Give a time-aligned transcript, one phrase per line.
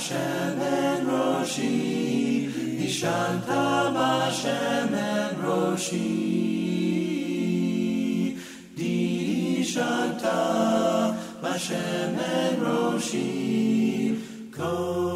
[0.00, 6.08] Hashem en roshi dishanta Hashem en roshi.
[8.74, 10.38] Dishanta
[11.42, 13.28] Hashem en roshi.
[14.50, 15.09] Kosi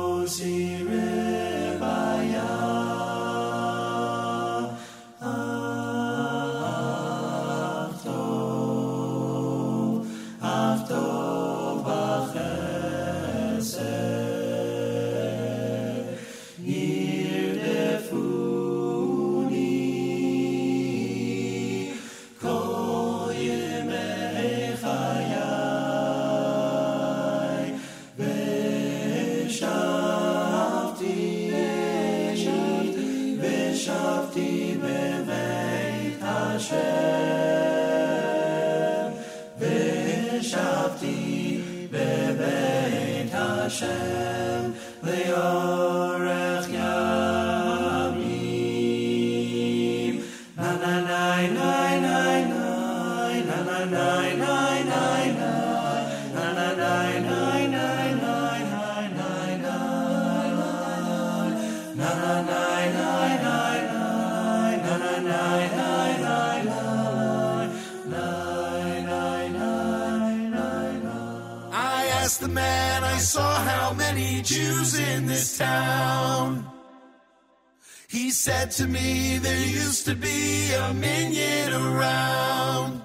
[78.77, 83.03] to me there used to be a minyan around.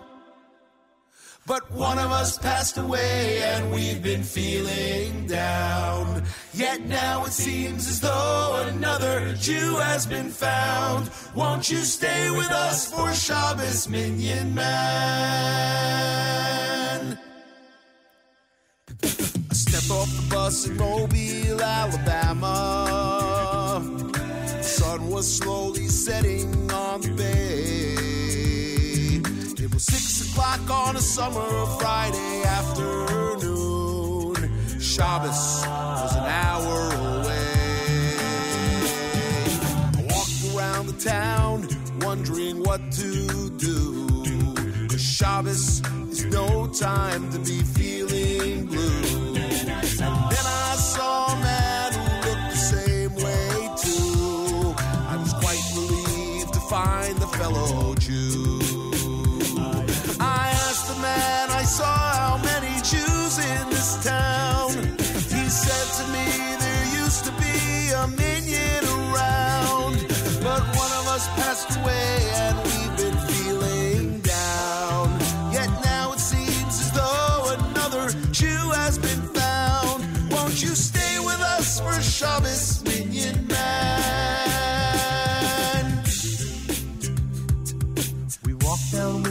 [1.45, 6.23] But one of us passed away and we've been feeling down.
[6.53, 11.11] Yet now it seems as though another Jew has been found.
[11.35, 14.69] Won't you stay with us for Shabbos, Minyan Man?
[19.03, 19.07] I
[19.53, 22.28] step off the bus in Mobile, Alabama.
[25.19, 27.97] Was slowly setting on the bay.
[29.61, 34.35] It was six o'clock on a summer Friday afternoon.
[34.79, 38.15] Shabbos was an hour away.
[39.97, 41.67] I walked around the town,
[41.99, 43.75] wondering what to do.
[44.23, 44.87] do.
[44.87, 45.81] 'Cause Shabbos
[46.13, 49.08] is no time to be feeling blue.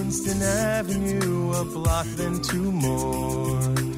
[0.09, 3.98] Winston Avenue, a block, then two more.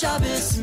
[0.00, 0.56] Shabbos,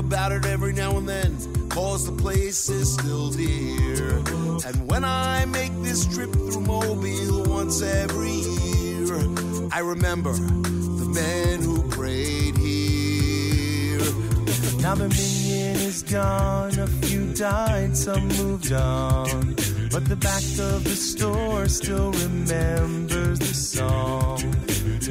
[0.00, 4.16] about it every now and then, cause the place is still dear.
[4.66, 9.14] And when I make this trip through Mobile once every year,
[9.70, 14.00] I remember the men who prayed here.
[14.80, 19.54] Now the minyan is gone, a few died, some moved on.
[19.92, 24.38] But the back of the store still remembers the song.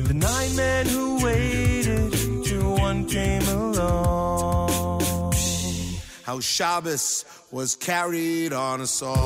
[0.09, 2.11] The nine men who waited
[2.43, 4.58] till one came along.
[6.29, 9.17] How Shabbos was carried on a song.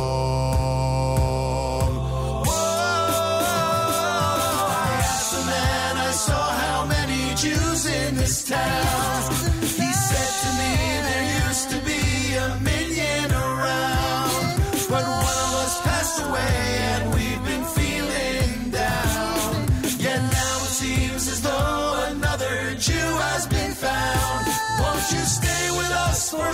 [2.45, 2.53] Whoa,
[4.71, 9.33] I asked the man I saw how many Jews in this town.
[9.59, 10.73] He said to me
[11.09, 16.55] there used to be a million around, but one of us passed away
[16.93, 19.67] and we've been feeling down.
[19.99, 24.47] Yet now it seems as though another Jew has been found.
[24.79, 26.53] Won't you stay with us for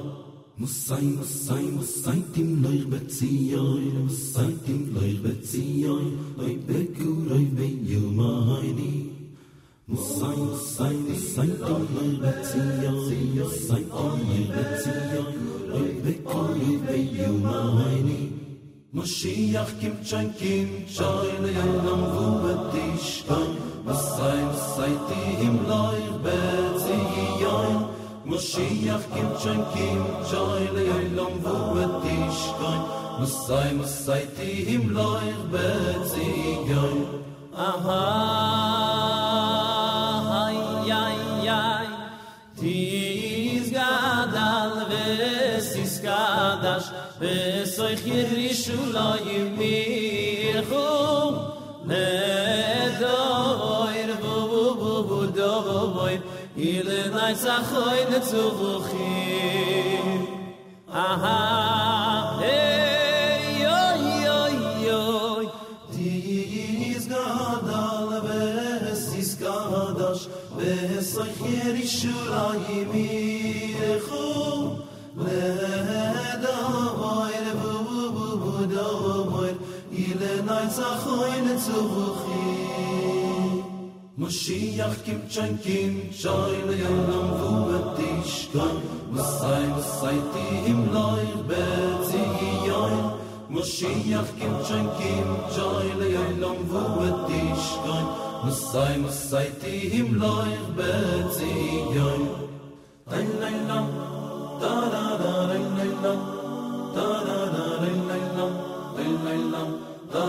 [0.61, 3.63] muss sein was sein was sein dem neuer bezieher
[4.05, 5.97] was sein dem neuer bezieher
[6.47, 8.91] ei bekur ei bin ju meine
[9.87, 12.93] muss sein was sein was sein dem neuer bezieher
[13.47, 15.25] was sein dem neuer bezieher
[15.79, 16.53] ei bekur
[17.47, 18.19] meine
[18.93, 19.95] Moshiach kim
[20.39, 21.41] kim chayn
[28.31, 31.07] Moshiach kim chen kim, joy le yoy
[31.43, 32.81] vu et tishkoin.
[33.19, 36.99] Mosai, mosai ti him loich betzigoin.
[37.67, 38.03] Aha,
[40.31, 40.59] hai,
[40.91, 41.19] hai,
[41.51, 41.89] hai,
[42.57, 42.77] ti
[43.57, 45.05] is gadal ve
[45.69, 46.87] sis kadash,
[47.19, 47.35] ve
[47.75, 48.77] soich yirishu.
[57.35, 59.11] sei sachoy ne zu ruchi
[60.93, 63.79] aha hey yo
[64.25, 64.39] yo
[64.87, 65.03] yo
[65.93, 66.11] di
[66.95, 70.23] is gadal ves is gadash
[70.57, 73.07] ves sacher shuraymi
[74.07, 74.25] khu
[75.23, 76.57] leda
[76.99, 77.73] vayr bu
[78.15, 78.87] bu bu da
[79.31, 79.55] vayr
[80.05, 82.30] ile nay sachoy ne zu ruchi
[84.21, 88.75] Moshiach kim tschankin, Shoy le yonam vu batishkan,
[89.09, 92.21] Masai masai ti im loy betzi
[92.67, 92.95] yoy.
[93.49, 98.05] Moshiach kim tschankin, Shoy le yonam vu batishkan,
[98.43, 101.51] Masai masai ti im loy betzi
[101.95, 102.21] yoy.
[103.15, 103.87] Ay lay lam,
[104.61, 106.19] ta da da lay lay lam,
[106.95, 108.53] ta da da lay lay lam,
[108.95, 109.69] lay lay lam,
[110.13, 110.25] da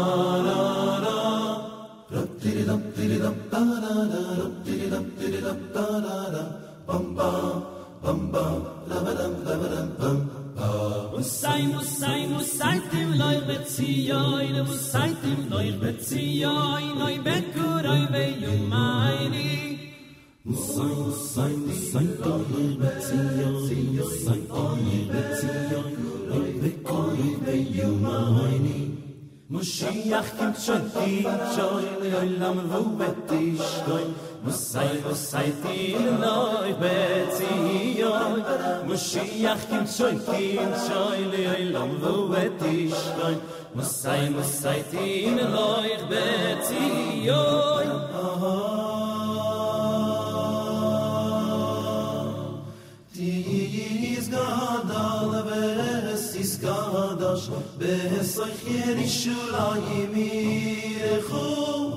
[0.48, 1.41] da
[11.12, 18.24] Musai, Musai, Musai, tim loy betzioi, ne Musai, tim loy betzioi, noy bekur, oi ve
[18.42, 19.48] yumaini.
[20.44, 28.91] Musai, Musai, Musai, Musai, Betzioi, Musai, Musai, Betzioi, Oi bekoi beyumaini.
[29.53, 34.07] Moshiach kim tshonti tshoy Leolam vubet ishtoy
[34.45, 38.41] Mosay vosay tiloy Betsi hiyoy
[38.88, 40.47] Moshiach kim tshonti
[40.85, 43.37] tshoy Leolam vubet ishtoy
[43.77, 48.91] Mosay vosay tiloy Betsi hiyoy Oh oh oh
[57.83, 60.31] די סייхер ישולאי מי
[61.29, 61.90] קומ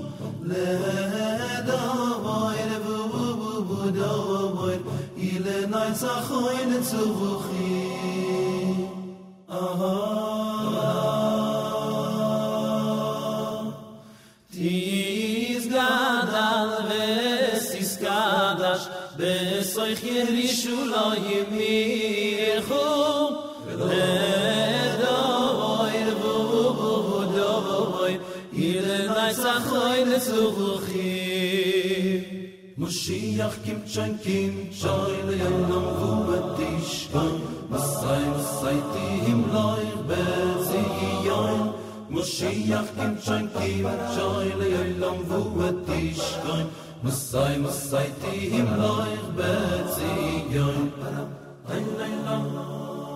[0.50, 4.84] לדאָ וואר בובובובובובובוב
[5.18, 7.84] יל נײַצח אין צווחי
[9.50, 9.98] אהה
[14.54, 14.96] די
[33.36, 40.84] Mashiach kimt schon kim shoyle yom vuvatish er kon masay masay ti him loy bezi
[41.28, 41.74] yoin
[42.10, 44.68] Mashiach kimt schon kim shoyle
[45.02, 46.66] yom vuvatish kon
[47.04, 50.14] masay masay ti him loy bezi
[50.56, 50.88] yoin
[51.68, 52.48] Ein ein lang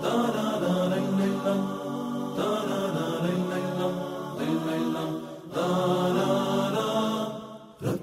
[0.03, 1.63] da da da ein ein lang
[2.37, 3.97] da da da ein ein lang
[4.43, 5.13] ein ein lang
[5.55, 5.67] da
[6.17, 6.29] da
[6.75, 6.98] da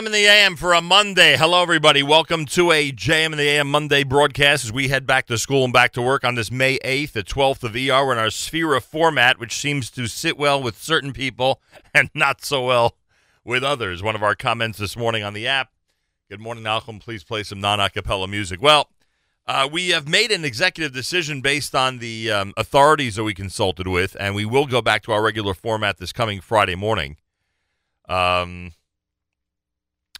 [0.00, 1.36] JM in the AM for a Monday.
[1.36, 2.02] Hello, everybody.
[2.02, 5.62] Welcome to a JM in the AM Monday broadcast as we head back to school
[5.62, 8.06] and back to work on this May 8th, the 12th of ER.
[8.06, 11.60] We're in our Sefirah format, which seems to sit well with certain people
[11.94, 12.96] and not so well
[13.44, 14.02] with others.
[14.02, 15.68] One of our comments this morning on the app.
[16.30, 16.98] Good morning, Malcolm.
[16.98, 18.62] Please play some non acapella music.
[18.62, 18.88] Well,
[19.46, 23.86] uh, we have made an executive decision based on the um, authorities that we consulted
[23.86, 27.18] with, and we will go back to our regular format this coming Friday morning.
[28.08, 28.72] Um,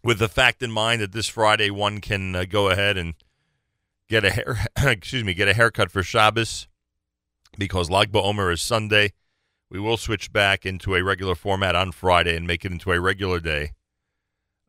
[0.02, 3.14] with the fact in mind that this Friday one can uh, go ahead and
[4.08, 6.68] get a hair, excuse me, get a haircut for Shabbos
[7.58, 9.12] because Lag BaOmer is Sunday.
[9.70, 13.00] We will switch back into a regular format on Friday and make it into a
[13.00, 13.72] regular day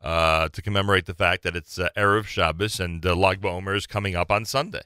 [0.01, 3.87] uh, to commemorate the fact that it's uh, Erev Shabbos and uh, Lag BaOmer is
[3.87, 4.81] coming up on Sunday.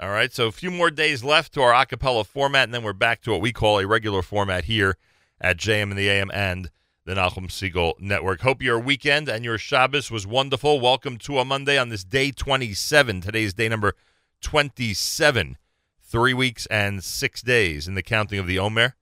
[0.00, 2.92] All right, so a few more days left to our acapella format, and then we're
[2.92, 4.96] back to what we call a regular format here
[5.40, 6.70] at JM and the AM and
[7.08, 8.42] the Nachum Siegel Network.
[8.42, 10.78] Hope your weekend and your Shabbos was wonderful.
[10.78, 13.22] Welcome to a Monday on this day 27.
[13.22, 13.94] Today's day number
[14.42, 15.56] 27.
[16.02, 18.94] Three weeks and six days in the counting of the Omer.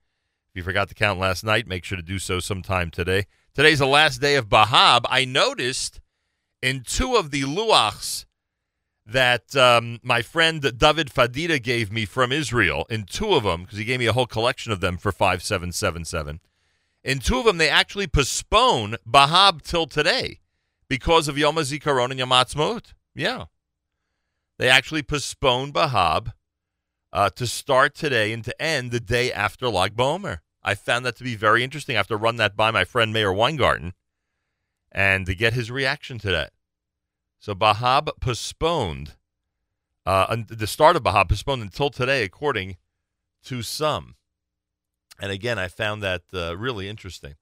[0.49, 3.25] If you forgot to count last night, make sure to do so sometime today.
[3.53, 5.01] Today's the last day of Bahab.
[5.09, 5.99] I noticed
[6.61, 8.23] in two of the luachs
[9.05, 13.77] that um, my friend David Fadida gave me from Israel, in two of them, because
[13.77, 16.39] he gave me a whole collection of them for 5777.
[17.07, 20.41] In two of them, they actually postpone Bahab till today
[20.89, 22.95] because of Yom HaZikaron and Yom Ha'atzmaut.
[23.15, 23.45] Yeah.
[24.59, 26.33] They actually postponed Bahab
[27.13, 30.39] uh, to start today and to end the day after Lag BaOmer.
[30.61, 31.95] I found that to be very interesting.
[31.95, 33.93] I have to run that by my friend Meir Weingarten
[34.91, 36.51] and to get his reaction to that.
[37.39, 39.13] So Bahab postponed,
[40.05, 42.75] uh, the start of Bahab postponed until today, according
[43.45, 44.16] to some.
[45.19, 47.35] And again, I found that uh, really interesting.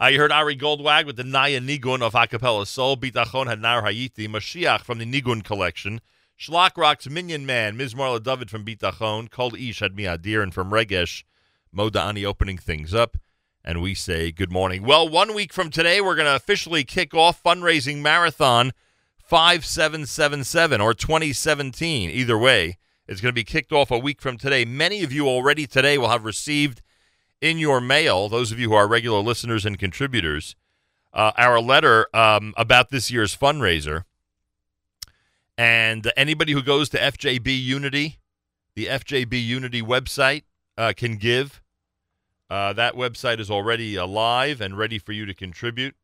[0.00, 3.82] Uh, you heard Ari Goldwag with the Naya Nigun of Acapella Soul, Bitachon had Nar
[3.82, 6.00] Hayiti, Mashiach from the Nigun collection,
[6.38, 11.24] Shlock Rock's Minyan Man, Mizmor L'David from Bitachon, Kol Ish had Miadir, and from Regesh,
[11.76, 13.18] Modani opening things up.
[13.62, 14.84] And we say good morning.
[14.84, 18.72] Well, one week from today, we're going to officially kick off fundraising marathon
[19.18, 22.08] 5777 or 2017.
[22.08, 24.64] Either way, it's going to be kicked off a week from today.
[24.64, 26.80] Many of you already today will have received
[27.40, 30.56] in your mail, those of you who are regular listeners and contributors,
[31.12, 34.04] uh, our letter um, about this year's fundraiser.
[35.56, 38.18] And anybody who goes to FJB Unity,
[38.74, 40.44] the FJB Unity website,
[40.78, 41.60] uh, can give.
[42.48, 45.94] Uh, that website is already alive and ready for you to contribute.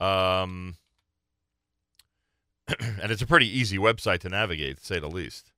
[0.00, 0.76] Um,
[2.78, 5.53] and it's a pretty easy website to navigate, to say the least.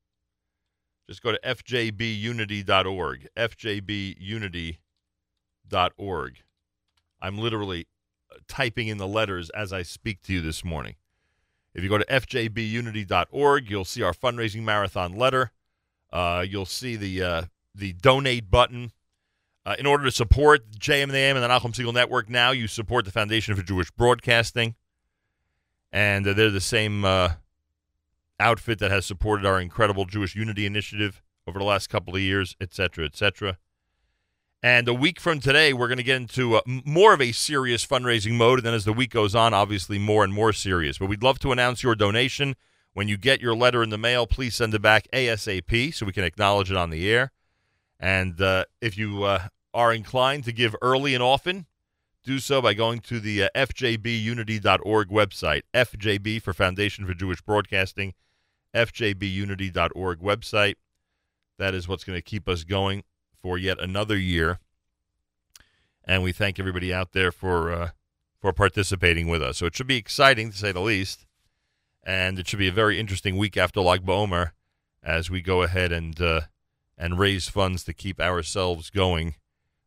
[1.08, 3.28] Just go to fjbunity.org.
[3.36, 4.78] fjbunity.org.
[7.22, 7.86] I'm literally
[8.30, 10.96] uh, typing in the letters as I speak to you this morning.
[11.74, 15.52] If you go to fjbunity.org, you'll see our fundraising marathon letter.
[16.12, 17.42] Uh, you'll see the uh,
[17.74, 18.92] the donate button.
[19.64, 21.42] Uh, in order to support JM and the and
[21.74, 24.76] Segal Network, now you support the Foundation for Jewish Broadcasting,
[25.92, 27.30] and uh, they're the same uh,
[28.38, 32.56] outfit that has supported our incredible Jewish Unity Initiative over the last couple of years,
[32.60, 33.58] et cetera, et cetera.
[34.62, 37.86] And a week from today, we're going to get into uh, more of a serious
[37.86, 38.58] fundraising mode.
[38.58, 40.98] And then as the week goes on, obviously more and more serious.
[40.98, 42.56] But we'd love to announce your donation.
[42.92, 46.12] When you get your letter in the mail, please send it back ASAP so we
[46.12, 47.30] can acknowledge it on the air.
[48.00, 51.66] And uh, if you uh, are inclined to give early and often,
[52.24, 58.14] do so by going to the uh, fjbunity.org website, FJB for Foundation for Jewish Broadcasting,
[58.76, 60.74] fjbunity.org website.
[61.58, 63.02] That is what's going to keep us going
[63.40, 64.58] for yet another year.
[66.04, 67.90] And we thank everybody out there for uh,
[68.40, 69.58] for participating with us.
[69.58, 71.26] So it should be exciting to say the least,
[72.04, 74.52] and it should be a very interesting week after Lag BaOmer
[75.02, 76.42] as we go ahead and uh,
[76.96, 79.34] and raise funds to keep ourselves going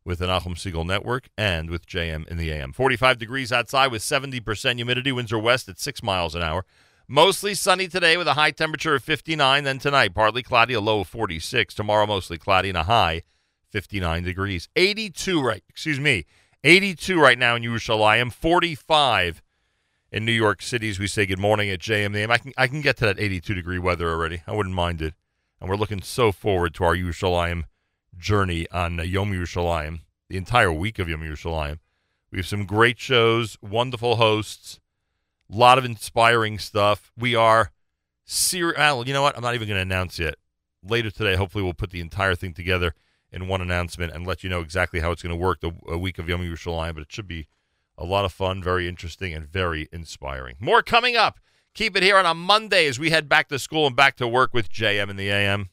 [0.04, 2.72] with the Nachum Segal Network and with JM in the AM.
[2.72, 5.12] 45 degrees outside with 70% humidity.
[5.12, 6.64] Winds are west at 6 miles an hour.
[7.12, 9.64] Mostly sunny today with a high temperature of 59.
[9.64, 11.74] Then tonight, partly cloudy, a low of 46.
[11.74, 13.22] Tomorrow, mostly cloudy and a high
[13.70, 14.68] 59 degrees.
[14.76, 16.24] 82 right, excuse me,
[16.62, 18.32] 82 right now in Yerushalayim.
[18.32, 19.42] 45
[20.12, 22.30] in New York City as we say good morning at JMM.
[22.30, 24.44] I can I can get to that 82 degree weather already.
[24.46, 25.14] I wouldn't mind it.
[25.60, 27.64] And we're looking so forward to our Yerushalayim
[28.16, 31.80] journey on uh, Yom Yerushalayim, the entire week of Yom Yerushalayim.
[32.30, 34.78] We have some great shows, wonderful hosts
[35.52, 37.10] a lot of inspiring stuff.
[37.16, 37.72] We are
[38.24, 38.78] serious.
[38.78, 39.36] Well, you know what?
[39.36, 40.36] I'm not even going to announce yet.
[40.82, 42.94] Later today, hopefully, we'll put the entire thing together
[43.32, 45.98] in one announcement and let you know exactly how it's going to work the a
[45.98, 46.94] week of Yom Yerushalayim.
[46.94, 47.48] But it should be
[48.00, 50.56] A lot of fun, very interesting, and very inspiring.
[50.58, 51.38] More coming up.
[51.74, 54.26] Keep it here on a Monday as we head back to school and back to
[54.26, 55.68] work with JM in the AM.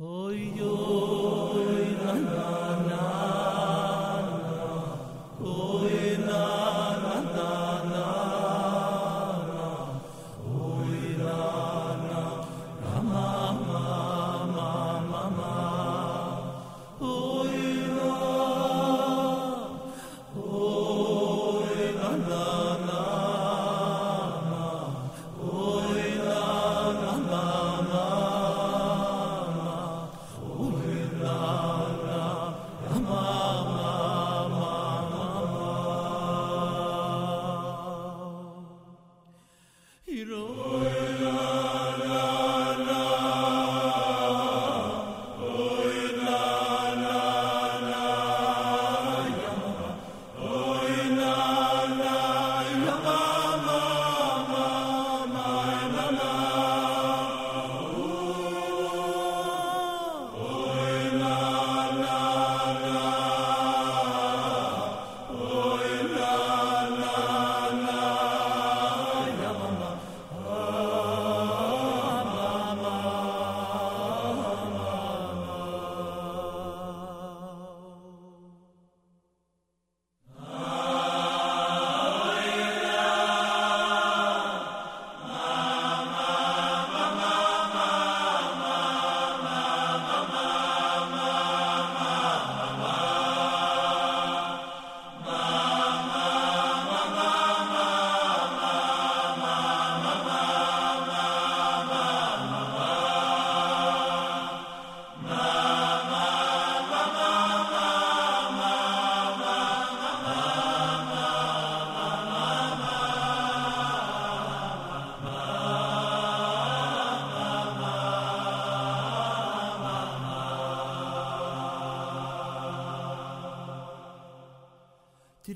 [0.00, 0.52] Hoy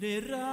[0.03, 0.52] Ridera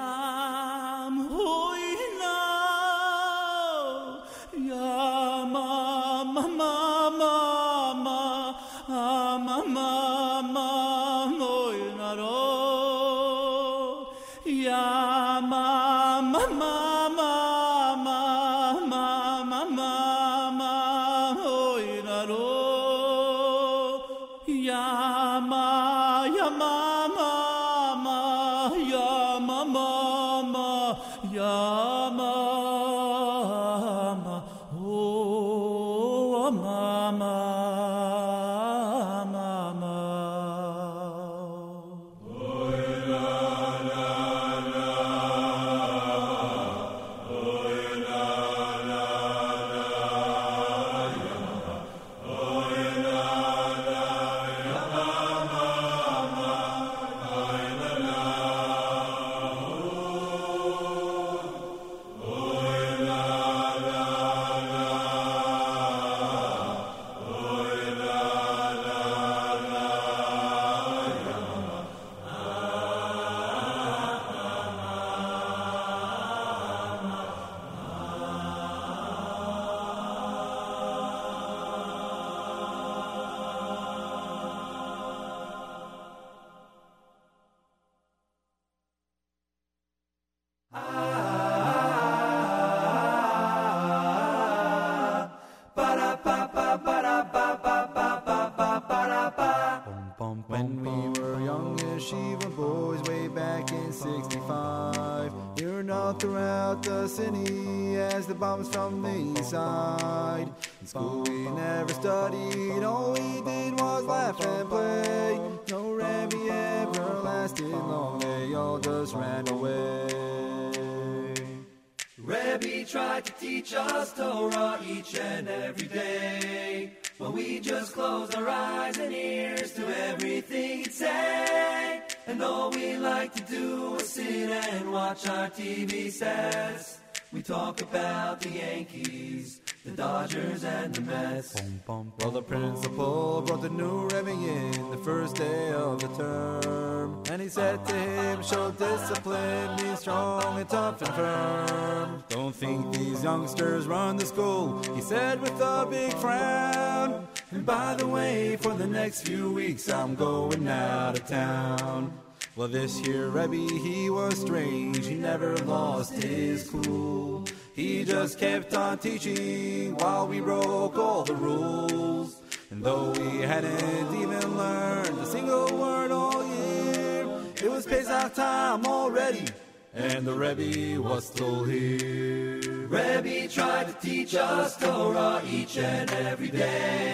[159.03, 162.13] next few weeks, I'm going out of town.
[162.57, 167.45] Well, this year Rebbe, he was strange, he never lost his cool.
[167.73, 172.41] He just kept on teaching while we broke all the rules.
[172.71, 177.21] And though we hadn't even learned a single word all year,
[177.63, 179.45] it was Pesach time already,
[179.93, 182.59] and the Rebbe was still here.
[182.89, 187.08] Rebbe tried to teach us Torah each and every day.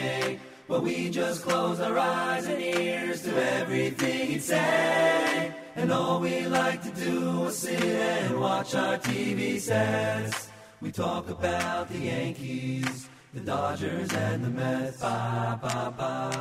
[1.06, 3.30] We just close our eyes and ears to
[3.60, 5.53] everything he'd say.
[5.76, 10.49] And all we like to do is sit and watch our TV sets.
[10.82, 14.99] We talk about the Yankees, the Dodgers, and the Mets.
[14.99, 16.32] Ba, ba, ba,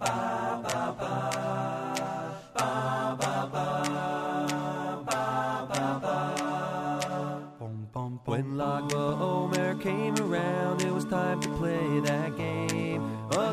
[0.00, 1.51] ba, ba, ba,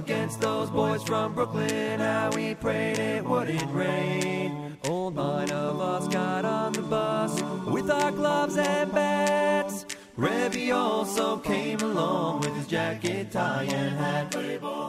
[0.10, 4.76] Against those boys from Brooklyn, how we prayed it wouldn't rain.
[4.90, 9.86] All nine of us got on the bus with our gloves and bats.
[10.18, 14.36] Rebbe also came along with his jacket, tie, and hat.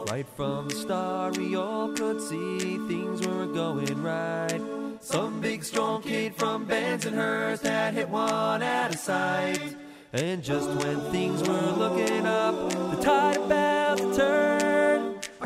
[0.09, 4.59] Right from the start, we all could see things weren't going right.
[5.01, 9.75] Some big strong kid from Bensonhurst had hit one out of sight.
[10.13, 14.70] And just when things were looking up, the tide about to turn.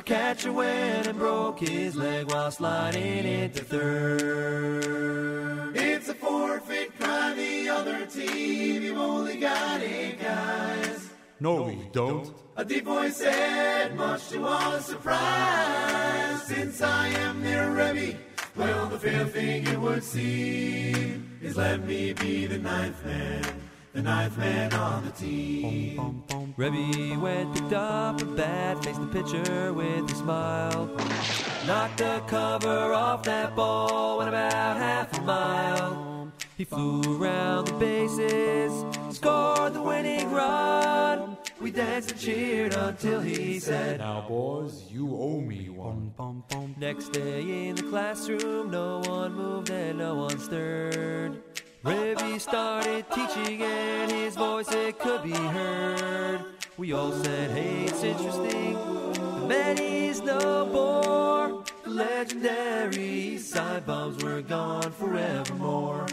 [0.06, 4.96] Our catcher went and broke his leg while sliding into third.
[5.76, 8.84] It's a forfeit, cry the other team.
[8.84, 11.10] You've only got eight guys.
[11.40, 12.32] No, we don't.
[12.56, 18.20] A deep voice said, much to our surprise, since I am their Rebbe,
[18.56, 23.44] well, the fair thing it would seem is let me be the ninth man,
[23.96, 26.22] the ninth man on the team.
[26.58, 30.88] Rebbe went, picked up a bat, faced the pitcher with a smile.
[31.66, 36.32] Knocked the cover off that ball, went about half a mile.
[36.58, 38.74] He flew around the bases,
[39.16, 41.38] scored the winning run.
[41.62, 46.14] We danced and cheered until he said, Now, boys, you owe me one.
[46.78, 51.42] Next day in the classroom, no one moved and no one stirred.
[51.86, 56.44] Rebbe started teaching and his voice it could be heard.
[56.78, 58.74] We all said, hey, it's interesting.
[59.14, 61.64] The man is no more.
[61.84, 66.08] The legendary side were gone forevermore.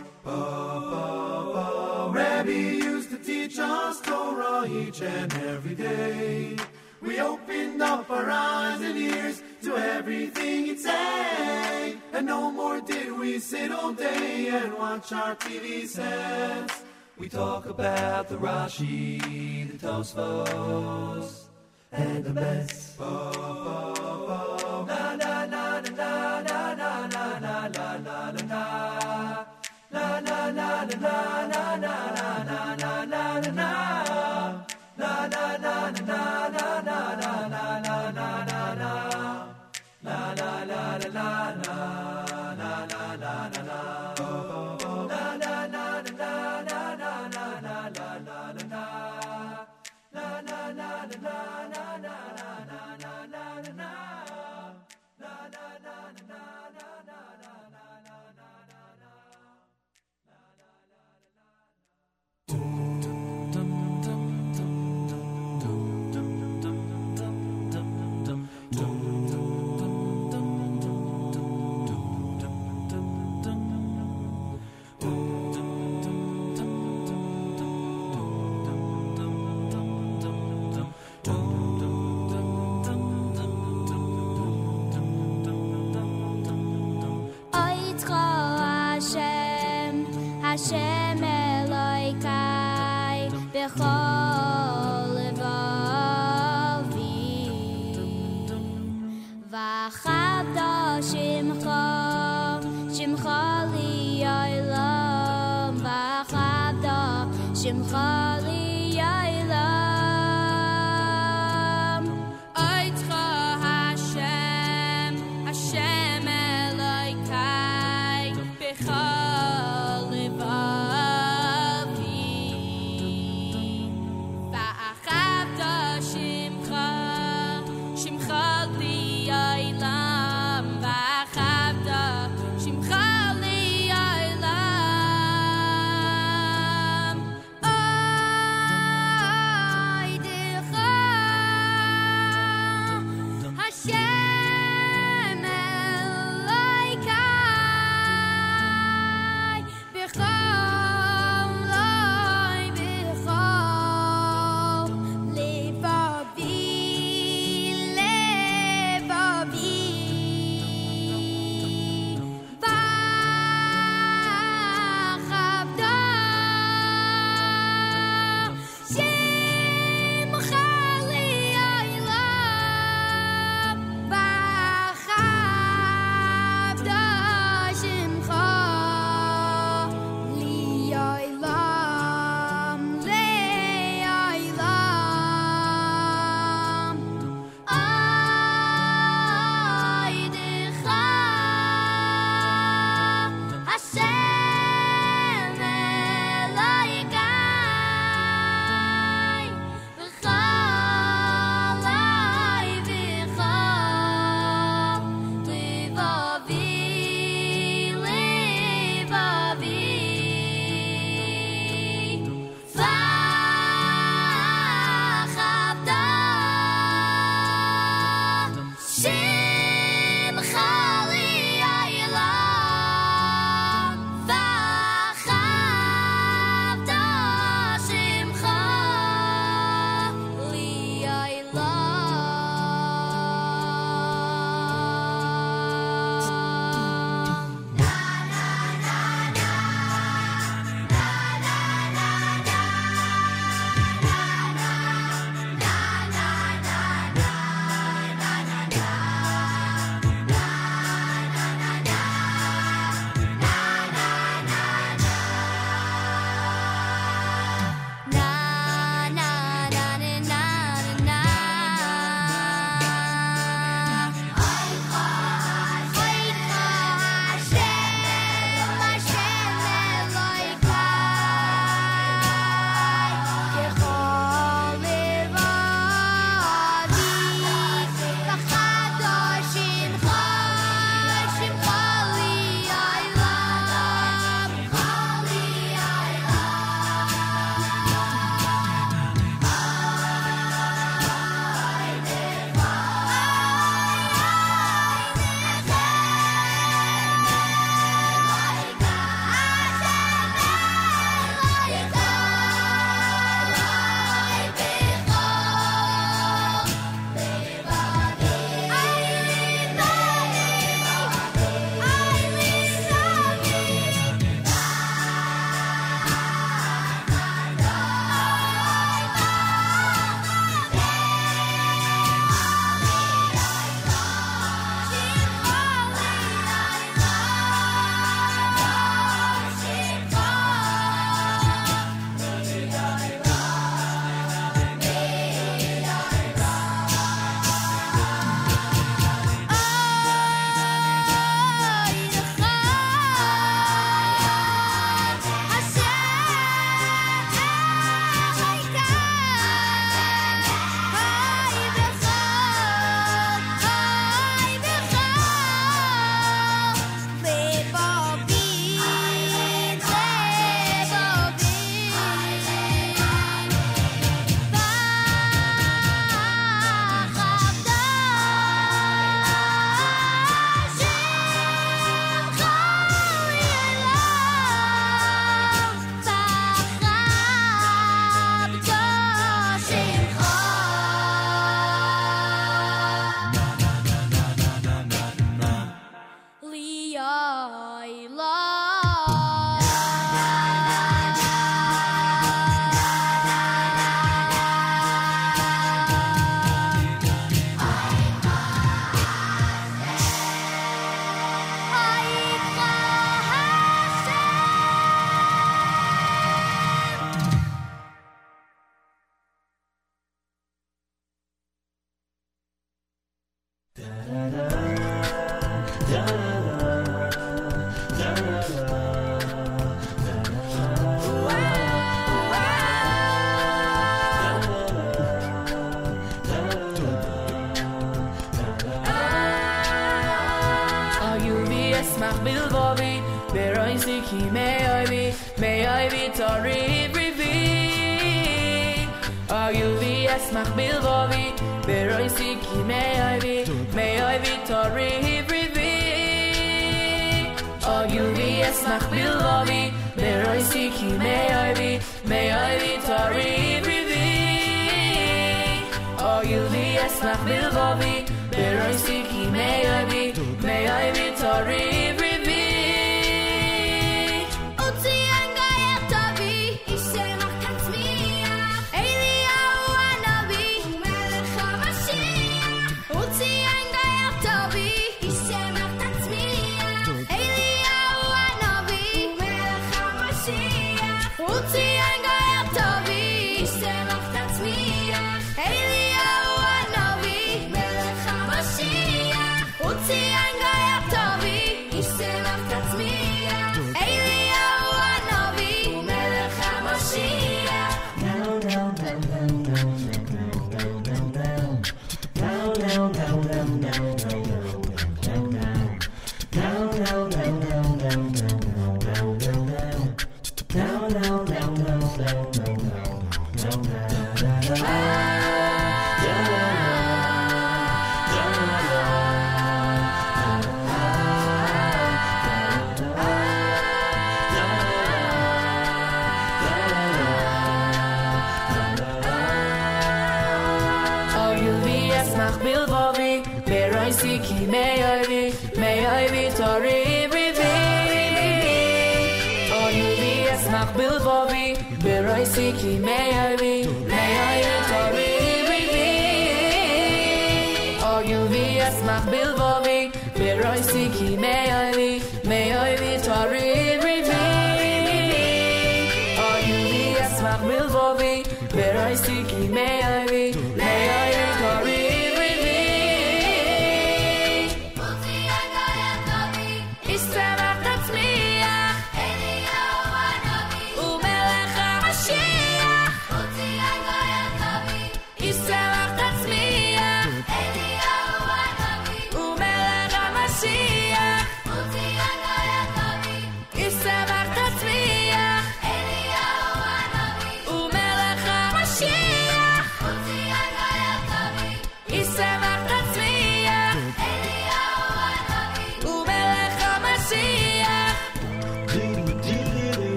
[2.13, 6.57] Rabbi used to teach us Torah each and every day.
[7.03, 11.97] We opened up our eyes and ears to everything he'd say.
[12.13, 16.83] And no more did we sit all day and watch our TV sets.
[17.19, 19.21] We talk about the Rashi,
[19.73, 21.47] the Tosfos,
[21.91, 22.97] and the Mets.
[22.99, 23.17] Na
[24.87, 29.47] na na na na na na na na na na.
[29.91, 31.52] Na na na na na na na na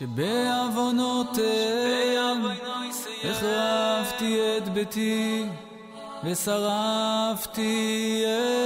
[0.00, 2.42] שבעוונותיהם
[3.24, 5.44] החרבתי את ביתי
[6.24, 8.59] ושרפתי היכלי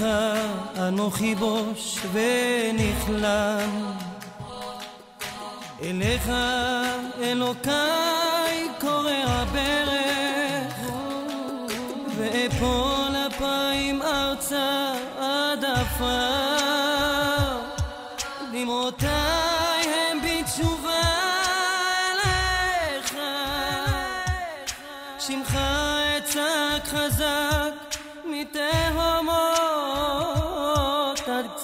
[0.00, 3.92] מלפניך אנוכי בוש ונכלם.
[5.82, 6.30] אליך
[7.20, 10.74] אלוקיי קורא הברך
[12.16, 16.38] ואפול אפיים ארצה עד עפר.
[18.52, 19.07] דמעותיי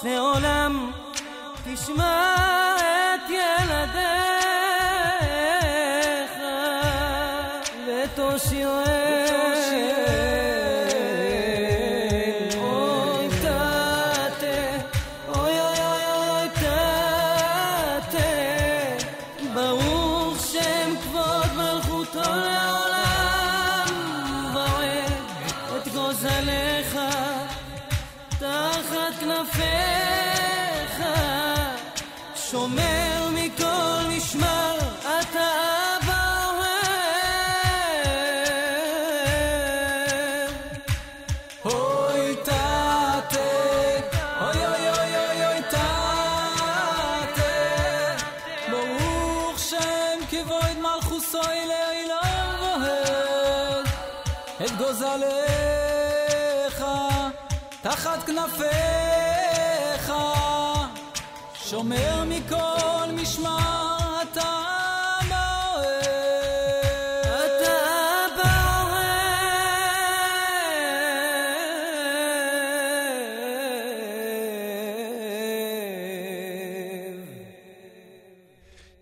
[0.05, 0.93] the olam
[1.63, 2.54] pişman.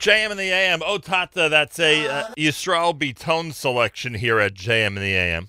[0.04, 0.82] JM in the AM.
[0.82, 5.48] Otata, that's a uh, Yisrael Beton selection here at JM in the AM.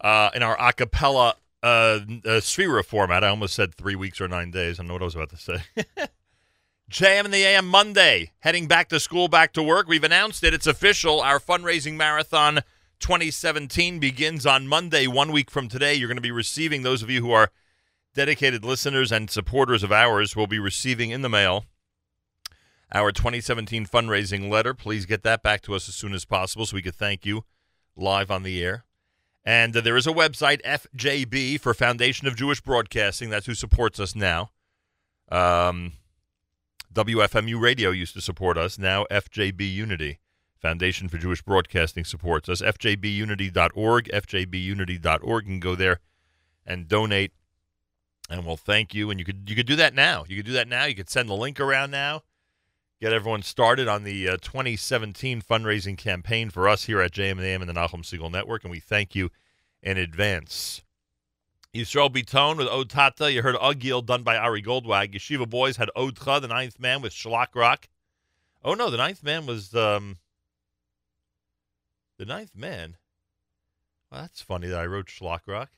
[0.00, 2.00] Uh, in our a cappella uh, uh,
[2.40, 3.22] Sefirah format.
[3.22, 4.80] I almost said three weeks or nine days.
[4.80, 5.58] I don't know what I was about to say.
[6.90, 9.86] JM in the AM Monday, heading back to school, back to work.
[9.86, 10.52] We've announced it.
[10.52, 11.20] It's official.
[11.20, 12.62] Our fundraising marathon
[12.98, 15.94] 2017 begins on Monday, one week from today.
[15.94, 17.52] You're going to be receiving, those of you who are
[18.12, 21.66] dedicated listeners and supporters of ours, will be receiving in the mail
[22.94, 24.72] our 2017 fundraising letter.
[24.72, 27.44] Please get that back to us as soon as possible so we could thank you
[27.96, 28.84] live on the air.
[29.44, 33.28] And uh, there is a website, FJB, for Foundation of Jewish Broadcasting.
[33.28, 34.52] That's who supports us now.
[35.30, 35.94] Um,
[36.94, 38.78] WFMU Radio used to support us.
[38.78, 40.20] Now FJB Unity,
[40.62, 42.62] Foundation for Jewish Broadcasting, supports us.
[42.62, 45.44] FJBUnity.org, FJBUnity.org.
[45.44, 46.00] You can go there
[46.64, 47.32] and donate,
[48.30, 49.10] and we'll thank you.
[49.10, 50.24] And you could you could do that now.
[50.28, 50.84] You could do that now.
[50.84, 52.22] You could send the link around now.
[53.04, 57.68] Get everyone started on the uh, 2017 fundraising campaign for us here at JM and
[57.68, 59.28] the Nahum Segal Network, and we thank you
[59.82, 60.80] in advance.
[61.74, 63.30] Yisrael Beton with Ode Tata.
[63.30, 65.12] You heard Agil done by Ari Goldwag.
[65.12, 67.88] Yeshiva Boys had Odcha, the ninth man with Shlock Rock.
[68.64, 70.16] Oh no, the ninth man was um
[72.16, 72.96] the ninth man.
[74.10, 75.68] Well, that's funny that I wrote Shlock Rock.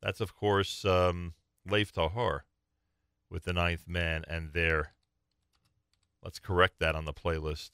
[0.00, 1.34] That's of course um
[1.68, 2.42] Lev Tahor
[3.28, 4.92] with the ninth man and their
[6.22, 7.72] let's correct that on the playlist.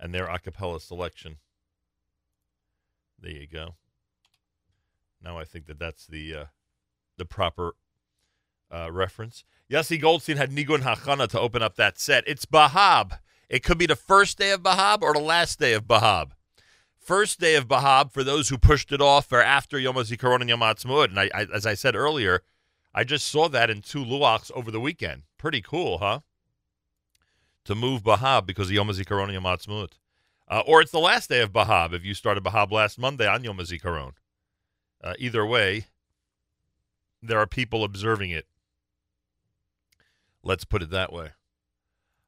[0.00, 1.36] And their a cappella selection.
[3.20, 3.74] There you go.
[5.22, 6.44] Now I think that that's the uh,
[7.16, 7.74] the proper
[8.72, 9.44] uh, reference.
[9.70, 12.24] Yossi Goldstein had Nigun Hachana to open up that set.
[12.26, 13.18] It's Bahab.
[13.48, 16.32] It could be the first day of Bahab or the last day of Bahab.
[16.98, 20.50] First day of Bahab for those who pushed it off or after Yom HaZikaron and
[20.50, 21.06] Yom HaAtzmaut.
[21.06, 22.42] And I, I, as I said earlier,
[22.94, 25.22] I just saw that in two luachs over the weekend.
[25.38, 26.20] Pretty cool, huh?
[27.68, 29.90] To move Bahab because of Yom HaZikaron Yom HaAtzmaut.
[30.50, 33.44] Uh, or it's the last day of Bahab if you started Bahab last Monday on
[33.44, 34.12] Yom HaZikaron.
[35.04, 35.88] Uh, either way,
[37.22, 38.46] there are people observing it.
[40.42, 41.32] Let's put it that way.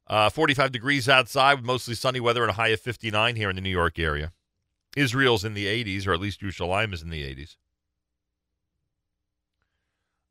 [0.05, 3.55] Uh, 45 degrees outside with mostly sunny weather and a high of 59 here in
[3.55, 4.33] the New York area.
[4.95, 7.23] Israel's in the 80s, or at least Yerushalayim is in the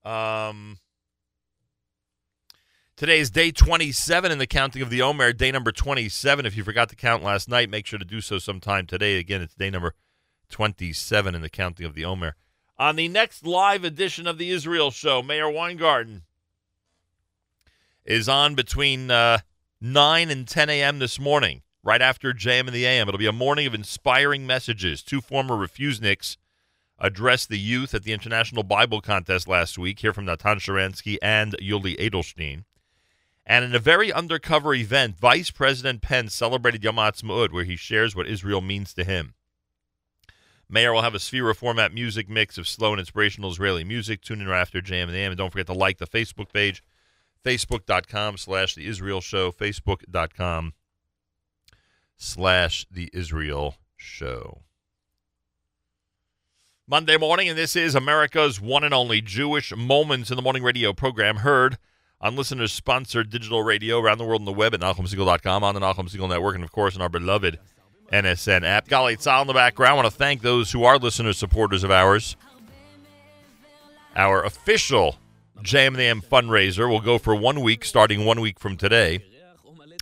[0.05, 0.09] 80s.
[0.09, 0.79] Um,
[3.01, 6.45] today is day 27 in the counting of the Omer, day number 27.
[6.45, 9.17] If you forgot to count last night, make sure to do so sometime today.
[9.17, 9.95] Again, it's day number
[10.51, 12.37] 27 in the counting of the Omer.
[12.79, 16.25] On the next live edition of the Israel Show, Meir Weingarten
[18.05, 19.39] is on between uh,
[19.81, 20.99] 9 and 10 a.m.
[20.99, 23.09] this morning, right after JM and the AM.
[23.09, 25.03] It'll be a morning of inspiring messages.
[25.03, 26.37] Two former refuseniks
[26.99, 30.01] addressed the youth at the International Bible Contest last week.
[30.01, 32.65] Hear from Natan Sharansky and Yuli Edelstein.
[33.51, 38.15] And in a very undercover event, Vice President Pence celebrated Yom HaAtzmaut, where he shares
[38.15, 39.35] what Israel means to him.
[40.69, 44.23] Meir will have a Sefirah format music mix of slow and inspirational Israeli music.
[44.23, 45.33] Tune in right after JM and AM.
[45.33, 46.81] And don't forget to like the Facebook page,
[47.45, 50.75] facebook.com slash The Israel Show, facebook.com
[52.17, 54.61] slash The Israel Show.
[56.87, 60.93] Monday morning, and this is America's one and only Jewish Moments in the Morning radio
[60.93, 61.79] program heard
[62.21, 65.81] on listeners sponsored digital radio around the world on the web at NachumSegal.com, on the
[65.81, 67.59] Nachum Segal Network, and of course on our beloved
[68.13, 68.89] NSN app.
[68.89, 69.93] Golly, it's all in the background.
[69.93, 72.37] I want to thank those who are listener supporters of ours.
[74.17, 75.17] Our official
[75.63, 79.25] JMM fundraiser will go for one week, starting one week from today.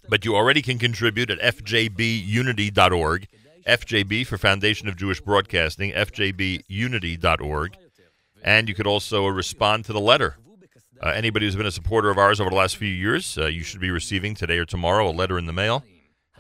[0.09, 3.29] But you already can contribute at fjbunity.org.
[3.67, 7.77] FJB for Foundation of Jewish Broadcasting, fjbunity.org.
[8.43, 10.37] And you could also respond to the letter.
[11.01, 13.63] Uh, anybody who's been a supporter of ours over the last few years, uh, you
[13.63, 15.85] should be receiving today or tomorrow a letter in the mail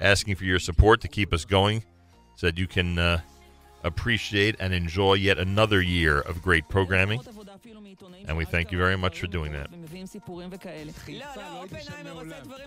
[0.00, 1.82] asking for your support to keep us going
[2.36, 3.20] so that you can uh,
[3.84, 7.20] appreciate and enjoy yet another year of great programming.
[8.26, 9.70] And we thank you very much for doing that.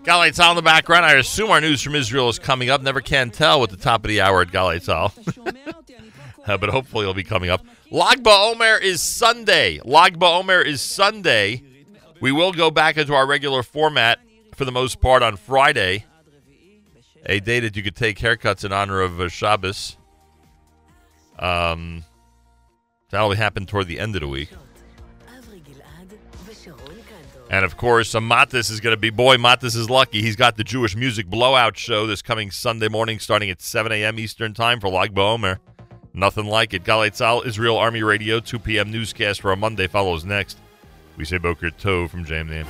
[0.04, 1.06] Galei Tzal in the background.
[1.06, 2.82] I assume our news from Israel is coming up.
[2.82, 5.12] Never can tell at the top of the hour at Galei Tzal.
[6.46, 7.66] Uh, but hopefully it'll be coming up.
[7.92, 9.80] Lag BaOmer is Sunday.
[9.86, 11.64] Lag BaOmer is Sunday.
[12.22, 14.20] We will go back into our regular format
[14.56, 16.06] for the most part on Friday
[17.26, 19.98] a day that you could take haircuts in honor of uh, Shabbos.
[21.40, 22.04] Um,
[23.10, 24.50] that'll happen toward the end of the week.
[27.50, 30.22] And of course, uh, Matis is going to be, boy, Matis is lucky.
[30.22, 34.20] He's got the Jewish Music Blowout Show this coming Sunday morning starting at 7 a.m.
[34.20, 35.58] Eastern Time for Lag BaOmer.
[36.14, 36.84] Nothing like it.
[36.84, 38.92] Galei Tzal, Israel Army Radio, 2 p.m.
[38.92, 40.58] newscast for a Monday follows next.
[41.22, 42.68] We say Boker Tov from Jam Name.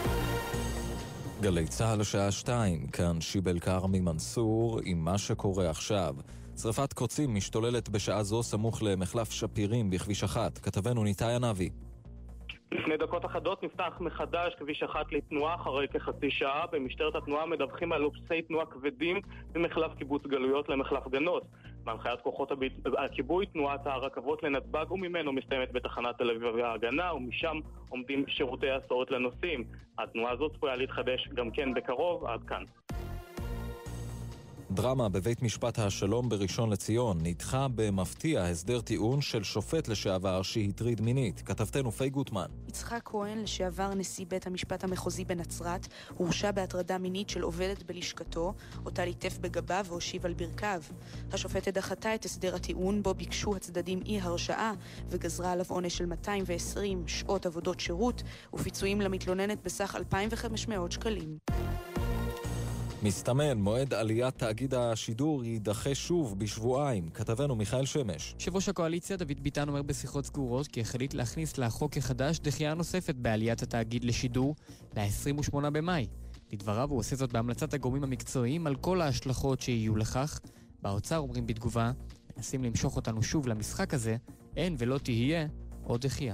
[1.41, 6.16] גלי צה"ל השעה שתיים, כאן שיבל כרמי מנסור עם מה שקורה עכשיו.
[6.58, 10.58] שרפת קוצים משתוללת בשעה זו סמוך למחלף שפירים בכביש אחת.
[10.58, 11.70] כתבנו ניתאי ענבי.
[12.72, 16.66] לפני דקות אחדות נפתח מחדש כביש אחת לתנועה אחרי כחצי שעה.
[16.72, 19.18] במשטרת התנועה מדווחים על עומסי תנועה כבדים
[19.56, 21.43] ממחלף קיבוץ גלויות למחלף גנות.
[21.84, 27.60] בהנחיית כוחות הביט- הכיבוי, תנועת הרכבות לנתב"ג וממנו מסתיימת בתחנת תל אביב וההגנה, ומשם
[27.90, 29.64] עומדים שירותי הסעות לנוסעים.
[29.98, 32.64] התנועה הזאת צפויה להתחדש גם כן בקרוב, עד כאן.
[34.74, 41.42] דרמה בבית משפט השלום בראשון לציון נדחה במפתיע הסדר טיעון של שופט לשעבר שהטריד מינית.
[41.46, 42.46] כתבתנו פי גוטמן.
[42.68, 48.54] יצחק כהן, לשעבר נשיא בית המשפט המחוזי בנצרת, הורשע בהטרדה מינית של עובדת בלשכתו,
[48.86, 50.82] אותה ליטף בגבה והושיב על ברכיו.
[51.32, 54.74] השופטת דחתה את הסדר הטיעון, בו ביקשו הצדדים אי הרשעה,
[55.10, 61.38] וגזרה עליו עונש של 220 שעות עבודות שירות, ופיצויים למתלוננת בסך 2,500 שקלים.
[63.04, 67.10] מסתמן, מועד עליית תאגיד השידור יידחה שוב בשבועיים.
[67.10, 68.36] כתבנו מיכאל שמש.
[68.39, 73.16] יושב ראש הקואליציה דוד ביטן אומר בשיחות סגורות כי החליט להכניס לחוק החדש דחייה נוספת
[73.16, 74.56] בעליית התאגיד לשידור
[74.97, 76.08] ל-28 במאי.
[76.52, 80.39] לדבריו הוא עושה זאת בהמלצת הגורמים המקצועיים על כל ההשלכות שיהיו לכך.
[80.82, 81.91] באוצר אומרים בתגובה,
[82.38, 84.18] מנסים למשוך אותנו שוב למשחק הזה,
[84.58, 85.47] אין ולא תהיה
[85.84, 86.34] עוד דחייה.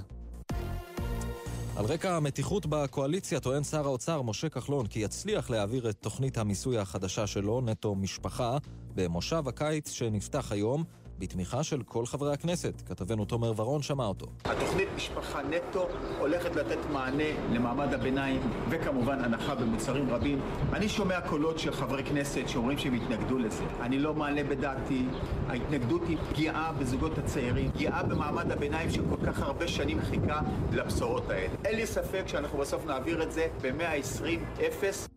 [1.78, 6.78] על רקע המתיחות בקואליציה טוען שר האוצר משה כחלון כי יצליח להעביר את תוכנית המיסוי
[6.78, 8.58] החדשה שלו, נטו משפחה,
[8.96, 10.84] במושב הקיץ שנפתח היום,
[11.20, 12.82] בתמיכה של כל חברי הכנסת.
[12.86, 14.26] כתבנו תומר ורון שמע אותו.
[14.46, 15.88] התוכנית משפחה נטו
[16.20, 20.42] הולכת לתת מענה למעמד הביניים וכמובן הנחה במוצרים רבים.
[20.74, 23.64] אני שומע קולות של חברי כנסת שאומרים שהם יתנגדו לזה.
[23.82, 25.06] אני לא מעלה בדעתי,
[25.48, 30.42] ההתנגדות היא פגיעה בזוגות הצעירים, פגיעה במעמד הביניים שכל כך הרבה שנים חיכה
[30.72, 31.54] לבשורות האלה.
[31.66, 35.17] אין לי ספק שאנחנו בסוף נעביר את זה ב-120 אפס.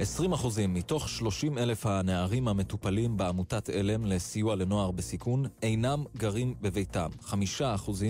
[0.00, 0.02] 20%
[0.68, 7.08] מתוך 30 אלף הנערים המטופלים בעמותת עלם לסיוע לנוער בסיכון אינם גרים בביתם.
[7.60, 7.64] 5%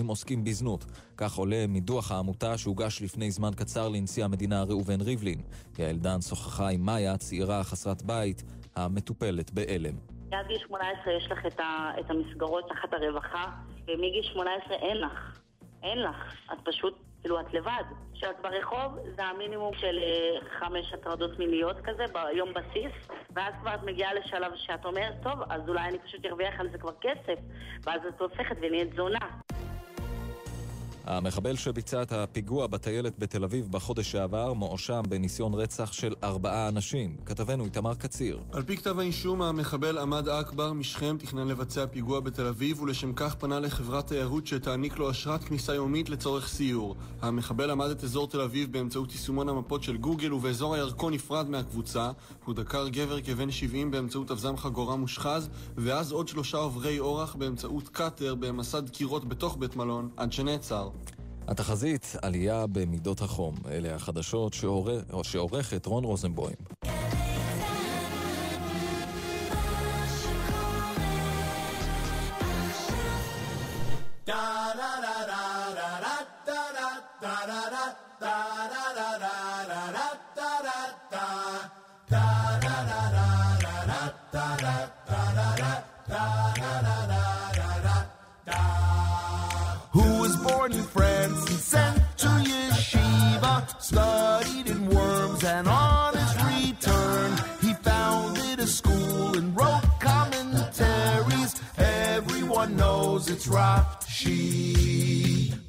[0.07, 0.85] עוסקים בזנות.
[1.17, 5.41] כך עולה מדוח העמותה שהוגש לפני זמן קצר לנשיא המדינה ראובן ריבלין.
[5.79, 8.43] יעל דן שוחחה עם מאיה, צעירה חסרת בית,
[8.75, 9.95] המטופלת בעלם.
[10.31, 13.51] עד גיל 18 יש לך את, ה, את המסגרות תחת הרווחה,
[13.87, 15.39] ומגיל 18 אין לך.
[15.83, 16.35] אין לך.
[16.53, 16.93] את פשוט,
[17.25, 17.83] כאילו, את לבד.
[18.13, 22.91] כשאת ברחוב, זה המינימום של אה, חמש הטרדות מיניות כזה, ביום בסיס,
[23.33, 26.77] ואז כבר את מגיעה לשלב שאת אומרת, טוב, אז אולי אני פשוט ארוויח על זה
[26.77, 27.39] כבר כסף,
[27.83, 29.27] ואז את הופכת ונהיית זונה.
[31.07, 37.15] המחבל שביצע את הפיגוע בטיילת בתל אביב בחודש שעבר מואשם בניסיון רצח של ארבעה אנשים.
[37.25, 38.39] כתבנו איתמר קציר.
[38.51, 43.35] על פי כתב האישום, המחבל עמד אכבר משכם תכנן לבצע פיגוע בתל אביב ולשם כך
[43.35, 46.95] פנה לחברת תיירות שתעניק לו אשרת כניסה יומית לצורך סיור.
[47.21, 52.11] המחבל עמד את אזור תל אביב באמצעות יישומון המפות של גוגל ובאזור הירקון נפרד מהקבוצה.
[52.45, 57.89] הוא דקר גבר כבן 70 באמצעות אבזם חגורה מושחז ואז עוד שלושה עוברי אורח באמצעות
[57.89, 60.89] קאטר במסד דקירות בתוך בית מלון עד שנעצר.
[61.47, 63.55] התחזית, עלייה במידות החום.
[63.71, 66.55] אלה החדשות שעורך, שעורכת רון רוזנבוים.
[74.27, 74.33] da
[74.77, 75.21] da da
[75.77, 77.91] da da da da da
[78.95, 79.45] da da
[93.79, 101.55] studied in Worms, and on his return, he founded a school and wrote commentaries.
[101.77, 104.43] Everyone knows it's Rashi.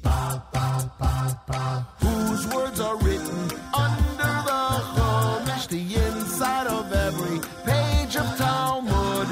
[0.01, 1.87] Ba, ba, ba, ba.
[1.99, 9.27] Whose words are written under the Chumash, the inside of every page of Talmud.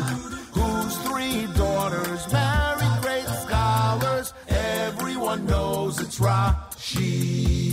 [0.58, 4.34] Whose three daughters married great scholars.
[4.48, 7.65] Everyone knows it's Rashi.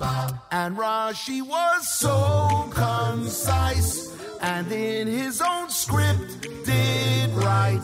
[0.00, 7.82] And Rashi was so concise, and in his own script did write.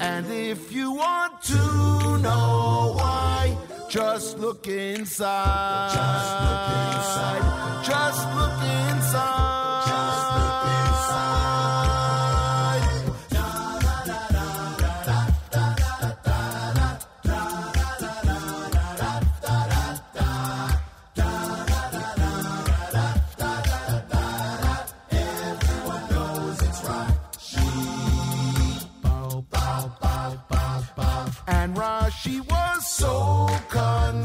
[0.00, 3.56] And if you want to know why,
[3.88, 5.92] just look inside.
[5.94, 7.84] Just look inside.
[7.84, 9.81] Just look inside.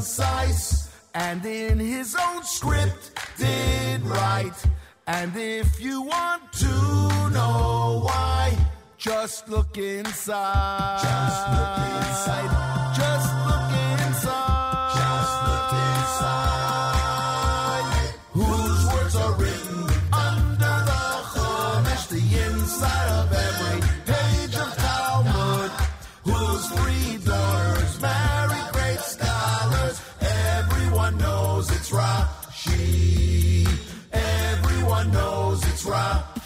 [0.07, 4.57] Concise, and in his own script did write.
[5.05, 8.57] And if you want to know why,
[8.97, 10.99] just look inside.
[11.03, 11.77] Just look
[12.07, 12.95] inside.
[12.95, 13.66] Just look
[35.87, 36.36] knows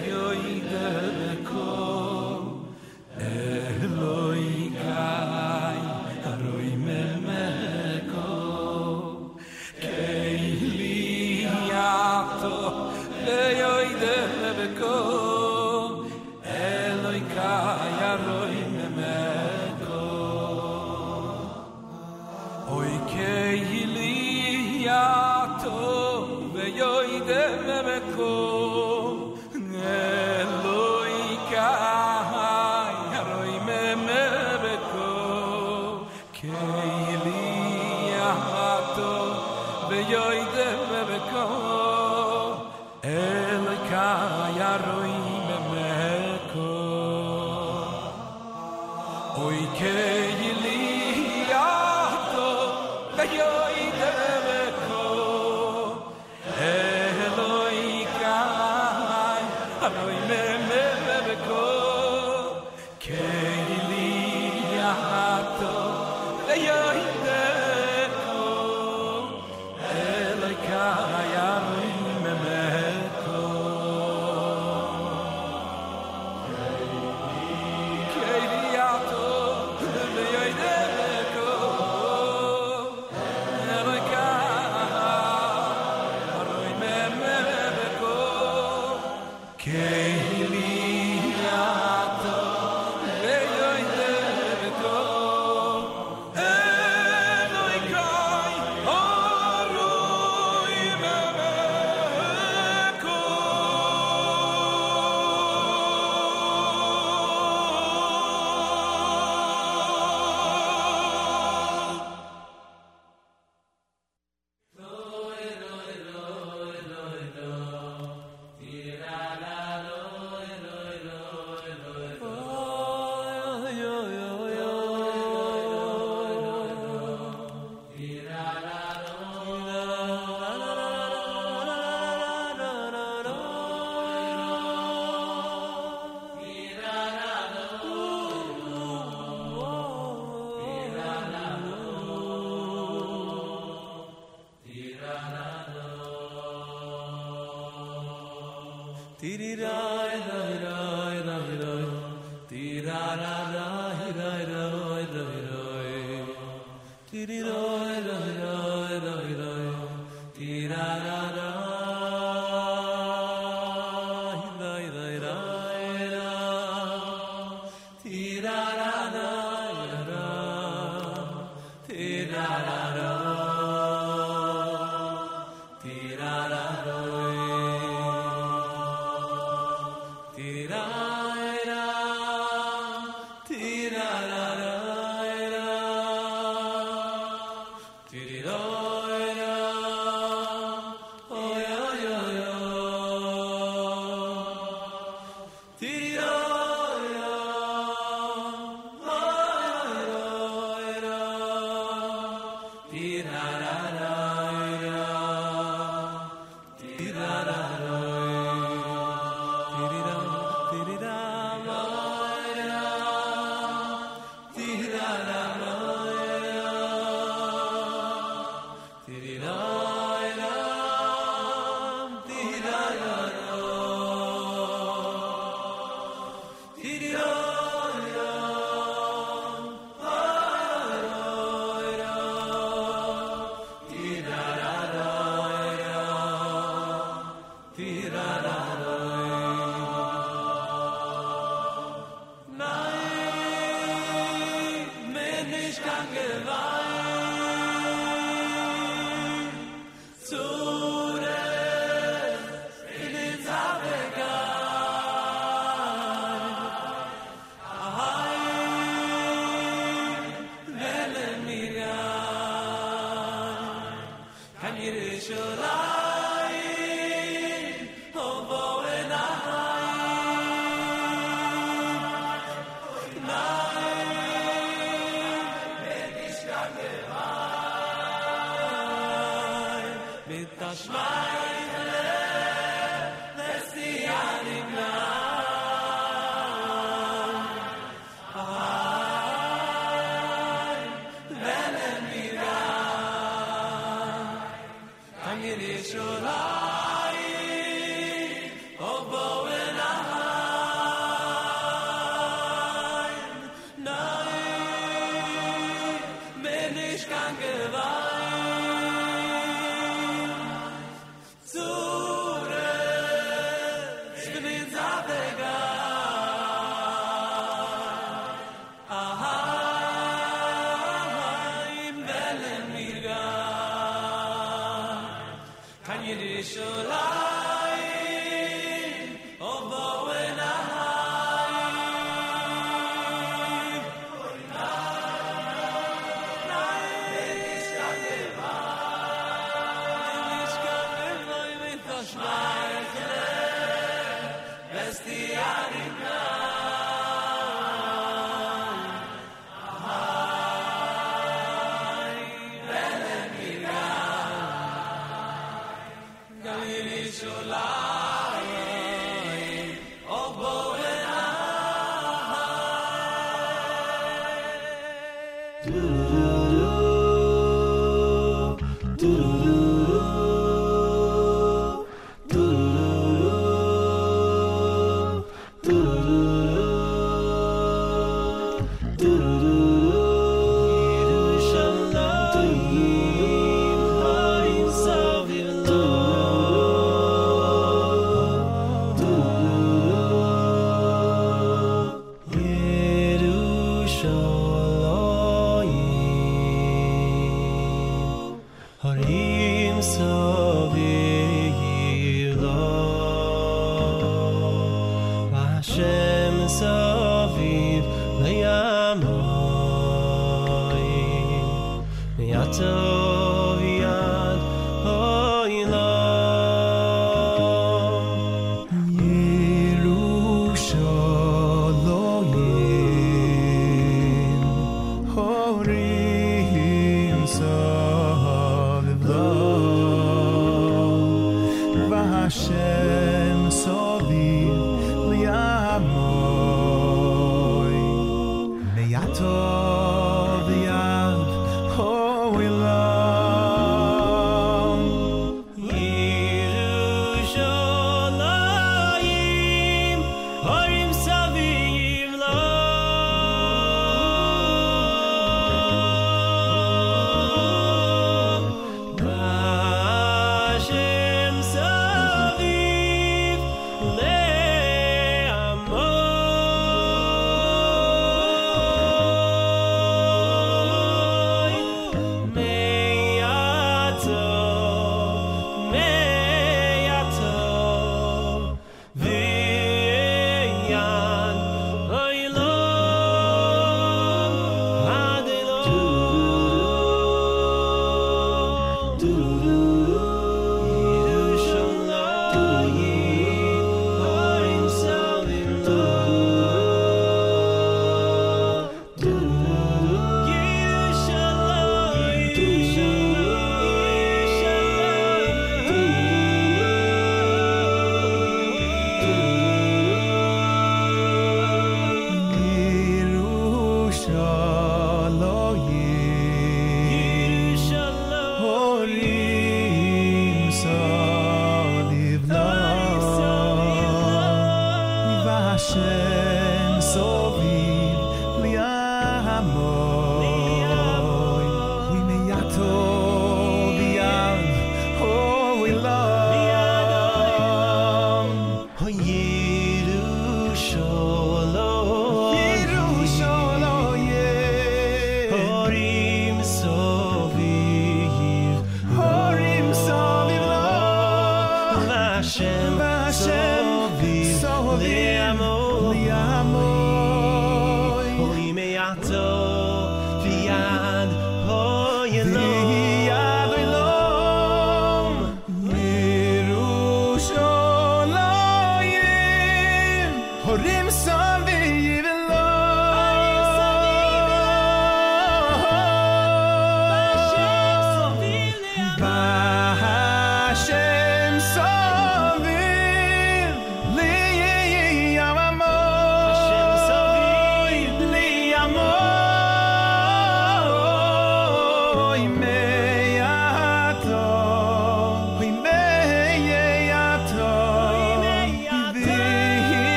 [0.00, 2.07] veyoide mebeko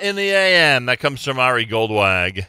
[0.00, 0.86] in the AM.
[0.86, 2.46] That comes from Ari Goldwag.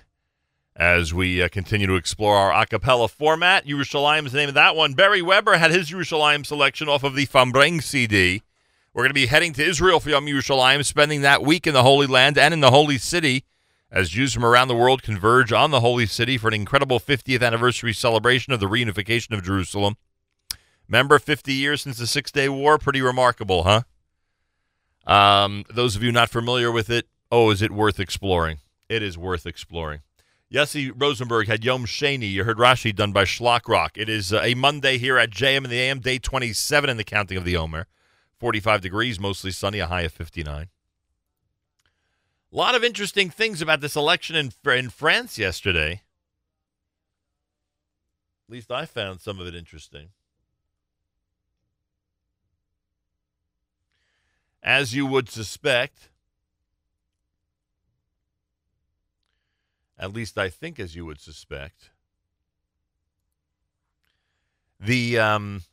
[0.76, 4.56] As we uh, continue to explore our a cappella format, Yerushalayim is the name of
[4.56, 4.94] that one.
[4.94, 8.44] Barry Weber had his Yerushalayim selection off of the Fambreng CD.
[8.94, 11.84] We're going to be heading to Israel for Yom Yerushalayim, spending that week in the
[11.84, 13.44] Holy Land and in the Holy City
[13.92, 17.42] as Jews from around the world converge on the Holy City for an incredible 50th
[17.42, 19.98] anniversary celebration of the reunification of Jerusalem.
[20.88, 22.78] Remember, 50 years since the Six Day War?
[22.78, 23.82] Pretty remarkable, huh?
[25.06, 28.60] Um, those of you not familiar with it, oh, is it worth exploring?
[28.88, 30.02] It is worth exploring.
[30.52, 32.32] Yossi Rosenberg had Yom Sheni.
[32.32, 33.98] You heard Rashi done by Shlock Rock.
[33.98, 37.04] It is uh, a Monday here at JM in the AM, day 27 in the
[37.04, 37.86] counting of the Omer.
[38.40, 40.70] 45 degrees, mostly sunny, a high of 59.
[42.52, 46.02] A lot of interesting things about this election in, in France yesterday.
[48.48, 50.10] At least I found some of it interesting.
[54.64, 56.10] As you would suspect,
[60.00, 61.92] at least I think as you would suspect,
[64.80, 65.64] the um,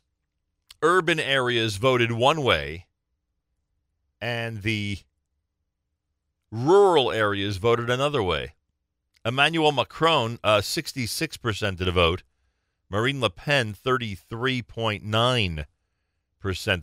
[0.81, 2.85] urban areas voted one way
[4.19, 4.99] and the
[6.51, 8.53] rural areas voted another way.
[9.25, 12.23] Emmanuel Macron, uh, 66% of the vote.
[12.89, 15.65] Marine Le Pen, 33.9%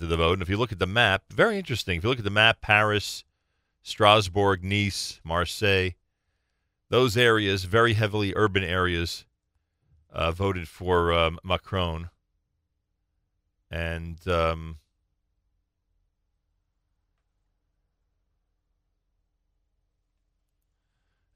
[0.03, 0.35] of the vote.
[0.35, 1.97] And if you look at the map, very interesting.
[1.97, 3.25] If you look at the map, Paris,
[3.83, 5.93] Strasbourg, Nice, Marseille,
[6.91, 9.25] those areas, very heavily urban areas,
[10.13, 12.11] uh, voted for um, Macron.
[13.71, 14.79] And um,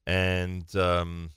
[0.06, 1.30] and um,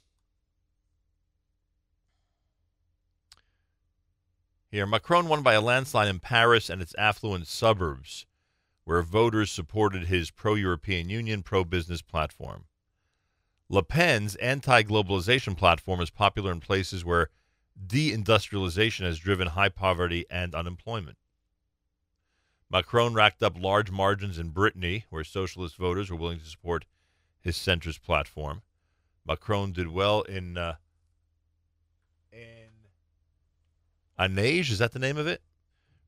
[4.69, 8.27] here Macron won by a landslide in Paris and its affluent suburbs,
[8.83, 12.65] where voters supported his pro-European Union, pro-business platform.
[13.72, 17.30] Le Pen's anti-globalization platform is popular in places where
[17.88, 21.18] deindustrialization has driven high poverty and unemployment.
[22.69, 26.84] Macron racked up large margins in Brittany, where socialist voters were willing to support
[27.39, 28.61] his centrist platform.
[29.26, 30.76] Macron did well in uh,
[32.34, 32.68] in
[34.19, 35.41] Anege, is that the name of it?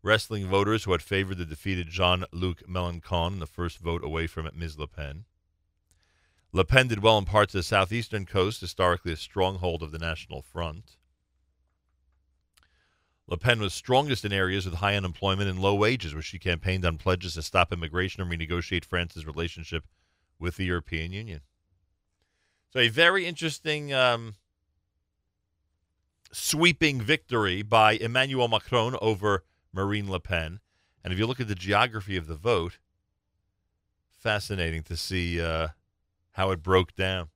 [0.01, 4.77] Wrestling voters who had favored the defeated Jean-Luc Mélenchon, the first vote away from Ms.
[4.77, 5.23] Le Pen.
[6.55, 9.97] Le Pen did well in parts of the southeastern coast, historically a stronghold of the
[9.97, 10.97] National Front.
[13.25, 16.85] Le Pen was strongest in areas with high unemployment and low wages, where she campaigned
[16.85, 19.85] on pledges to stop immigration and renegotiate France's relationship
[20.37, 21.41] with the European Union.
[22.69, 24.35] So, a very interesting um,
[26.31, 30.59] sweeping victory by Emmanuel Macron over Marine Le Pen.
[31.03, 32.77] And if you look at the geography of the vote,
[34.19, 35.69] fascinating to see uh,
[36.33, 37.29] how it broke down.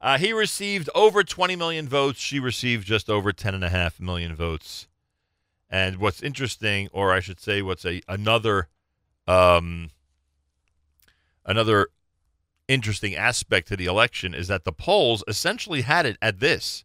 [0.00, 2.18] Uh, he received over 20 million votes.
[2.18, 4.88] She received just over 10.5 million votes.
[5.68, 8.68] And what's interesting, or I should say, what's a another
[9.26, 9.90] um,
[11.44, 11.88] another
[12.68, 16.84] interesting aspect to the election is that the polls essentially had it at this.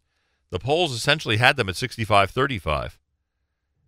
[0.50, 2.98] The polls essentially had them at 65-35.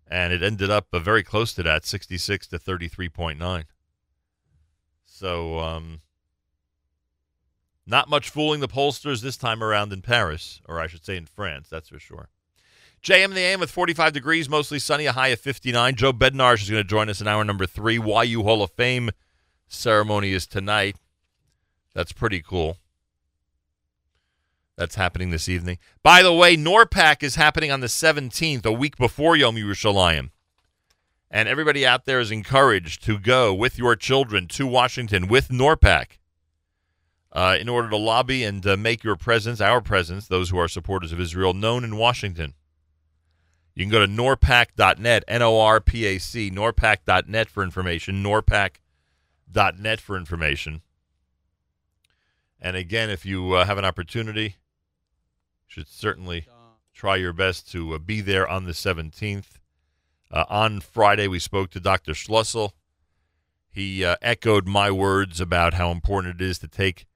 [0.07, 3.65] And it ended up uh, very close to that, 66 to 33.9.
[5.05, 6.01] So, um,
[7.86, 11.27] not much fooling the pollsters this time around in Paris, or I should say in
[11.27, 12.28] France, that's for sure.
[13.02, 15.94] JM the AM with 45 degrees, mostly sunny, a high of 59.
[15.94, 17.97] Joe Bednarsh is going to join us in hour number three.
[17.97, 19.11] YU Hall of Fame
[19.69, 20.97] ceremony is tonight.
[21.93, 22.78] That's pretty cool.
[24.77, 25.78] That's happening this evening.
[26.02, 30.31] By the way, NORPAC is happening on the 17th, a week before Yom Yerushalayim.
[31.31, 36.19] And everybody out there is encouraged to go with your children to Washington with NORPAC
[37.35, 40.69] uh, in order to lobby and uh, make your presence, our presence, those who are
[40.69, 42.55] supporters of Israel, known in Washington.
[43.74, 50.01] You can go to norpac.net, N O R P A C, norpac.net for information, norpac.net
[50.01, 50.82] for information.
[52.61, 54.56] And again, if you uh, have an opportunity,
[55.66, 56.47] should certainly
[56.94, 59.59] try your best to uh, be there on the 17th.
[60.31, 62.12] Uh, on Friday, we spoke to Dr.
[62.12, 62.70] Schlussel.
[63.70, 67.06] He uh, echoed my words about how important it is to take,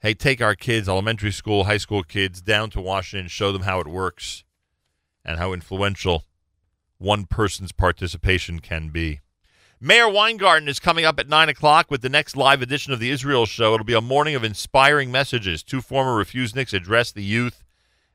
[0.00, 3.80] hey, take our kids, elementary school, high school kids, down to Washington, show them how
[3.80, 4.44] it works
[5.24, 6.24] and how influential
[6.98, 9.20] one person's participation can be.
[9.80, 13.10] Meir Weingarten is coming up at 9 o'clock with the next live edition of the
[13.10, 13.72] Israel Show.
[13.72, 15.62] It'll be a morning of inspiring messages.
[15.62, 17.64] Two former refuseniks addressed the youth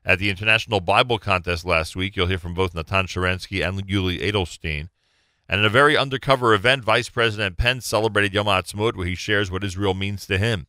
[0.04, 2.14] at the International Bible Contest last week.
[2.14, 4.90] You'll hear from both Natan Sharansky and Yuli Edelstein.
[5.48, 9.50] And in a very undercover event, Vice President Pence celebrated Yom Ha'atzmaut, where he shares
[9.50, 10.68] what Israel means to him.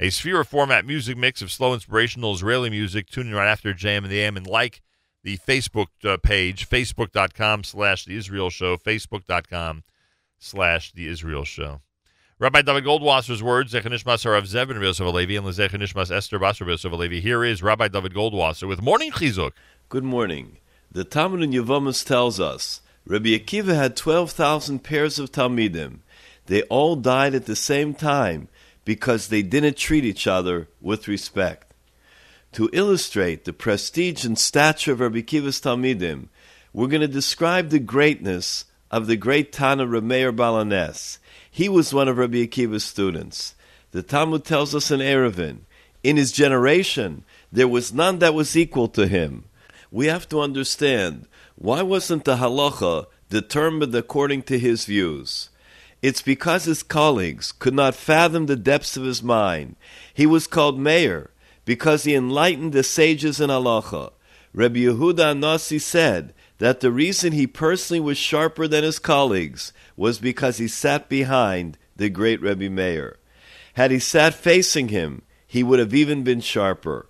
[0.00, 3.08] A Sphere format music mix of slow, inspirational Israeli music.
[3.08, 4.82] Tune in right after JM and the AM and like
[5.22, 9.84] the Facebook uh, page, facebook.com slash The Israel Show, facebook.com
[10.38, 11.80] slash The Israel Show.
[12.40, 17.20] Rabbi David Goldwasser's words, Zechanishmas Rav Zevin Yosef Alevi, and Zechanishmas Esther Basar Yosef Alevi.
[17.20, 19.52] Here is Rabbi David Goldwasser with Morning Chizuk.
[19.88, 20.56] Good morning.
[20.90, 26.00] The Talmud in Yevamos tells us Rabbi Akiva had 12,000 pairs of Talmidim.
[26.46, 28.48] They all died at the same time
[28.84, 31.72] because they didn't treat each other with respect.
[32.52, 36.28] To illustrate the prestige and stature of Rabbi Akiva's Talmidim,
[36.72, 41.18] we're going to describe the greatness of the great Tana Rameir Baal HaNes.
[41.50, 43.54] He was one of Rabbi Akiva's students.
[43.90, 45.60] The Talmud tells us in Eruvin,
[46.02, 49.44] in his generation, there was none that was equal to him.
[49.90, 55.48] We have to understand why wasn't the halacha determined according to his views?
[56.04, 59.76] It's because his colleagues could not fathom the depths of his mind.
[60.12, 61.30] He was called Meir
[61.64, 64.12] because he enlightened the sages in halacha.
[64.52, 70.18] Rabbi Yehuda Nasi said that the reason he personally was sharper than his colleagues was
[70.18, 73.16] because he sat behind the great Rebbe Meir.
[73.72, 77.08] Had he sat facing him, he would have even been sharper.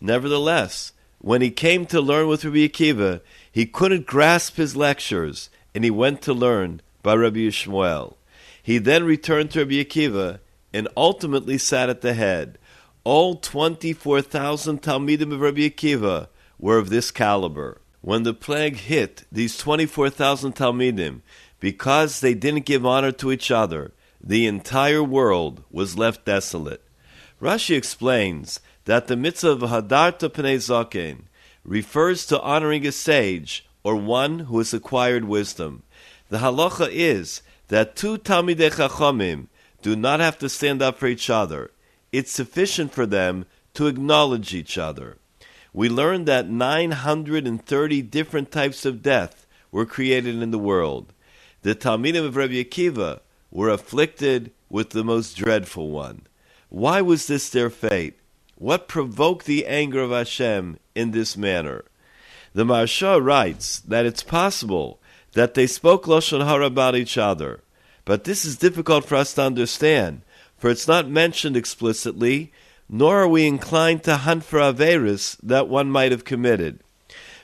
[0.00, 3.20] Nevertheless, when he came to learn with Rabbi Akiva,
[3.52, 8.14] he couldn't grasp his lectures, and he went to learn by Rabbi Yishmael.
[8.70, 10.38] He then returned to Rabbi Akiva
[10.72, 12.56] and ultimately sat at the head.
[13.02, 17.80] All 24,000 Talmidim of Rabbi Akiva were of this caliber.
[18.00, 21.22] When the plague hit these 24,000 Talmidim,
[21.58, 23.90] because they didn't give honor to each other,
[24.22, 26.84] the entire world was left desolate.
[27.42, 31.22] Rashi explains that the mitzvah of Hadarta Pnei Zaken
[31.64, 35.82] refers to honoring a sage or one who has acquired wisdom.
[36.28, 39.46] The halacha is that two Talmidei Chachamim
[39.80, 41.70] do not have to stand up for each other.
[42.12, 45.18] It's sufficient for them to acknowledge each other.
[45.72, 51.12] We learned that 930 different types of death were created in the world.
[51.62, 53.20] The Talmidim of Rabbi Akiva
[53.52, 56.22] were afflicted with the most dreadful one.
[56.70, 58.18] Why was this their fate?
[58.56, 61.84] What provoked the anger of Hashem in this manner?
[62.52, 64.99] The Maharsha writes that it's possible
[65.32, 67.60] that they spoke Lashon Hara about each other,
[68.04, 70.22] but this is difficult for us to understand,
[70.56, 72.52] for it's not mentioned explicitly,
[72.88, 76.80] nor are we inclined to hunt for Averis that one might have committed.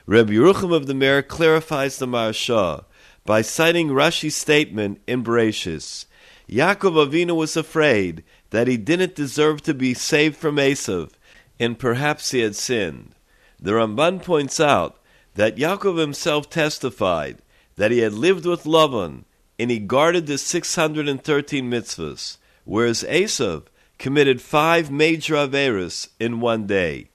[0.05, 2.83] Reb Yerucham of the Mir clarifies the Maharsha
[3.25, 6.05] by citing Rashi's statement in Bereshis.
[6.49, 11.11] Yaakov Avinu was afraid that he didn't deserve to be saved from Esav,
[11.59, 13.15] and perhaps he had sinned.
[13.59, 14.97] The Ramban points out
[15.35, 17.39] that Yaakov himself testified
[17.77, 19.23] that he had lived with Lavan
[19.57, 23.63] and he guarded the 613 mitzvahs, whereas Esav
[23.97, 27.09] committed five major averas in one day.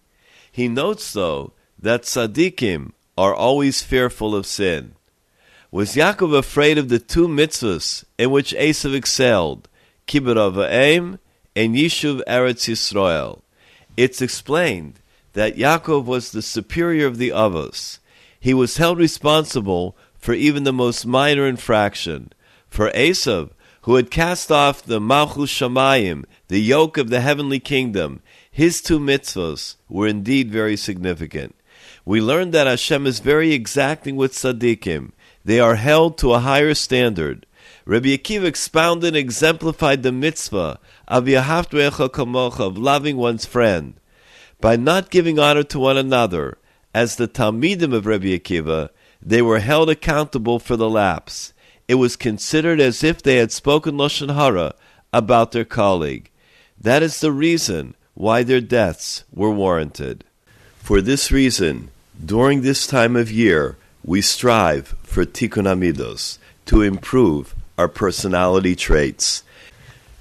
[0.50, 4.94] He notes, though, that tzaddikim are always fearful of sin.
[5.70, 9.68] Was Yaakov afraid of the two mitzvahs in which Esav excelled,
[10.06, 11.18] Kibbud Av Va'em
[11.54, 13.42] and Yishuv Eretz Yisrael?
[13.96, 15.00] It's explained
[15.32, 17.98] that Yaakov was the superior of the Avos.
[18.38, 22.30] He was held responsible for even the most minor infraction.
[22.68, 23.50] For Esav,
[23.82, 29.00] who had cast off the Malchus Shamayim, the yoke of the heavenly kingdom, his two
[29.00, 31.56] mitzvahs were indeed very significant.
[32.04, 35.10] We learned that Hashem is very exacting with tzaddikim.
[35.44, 37.44] They are held to a higher standard.
[37.84, 40.78] Rabbi Akiva expounded and exemplified the mitzvah
[41.08, 43.94] of Kamocha, of loving one's friend.
[44.60, 46.58] By not giving honor to one another,
[46.94, 48.90] as the Talmidim of Rabbi Akiva,
[49.22, 51.52] they were held accountable for the lapse.
[51.88, 54.74] It was considered as if they had spoken Lashon Hara
[55.12, 56.30] about their colleague.
[56.80, 60.24] That is the reason why their deaths were warranted.
[60.78, 61.90] For this reason,
[62.24, 69.42] during this time of year, we strive for tikkun amidos, to improve our personality traits.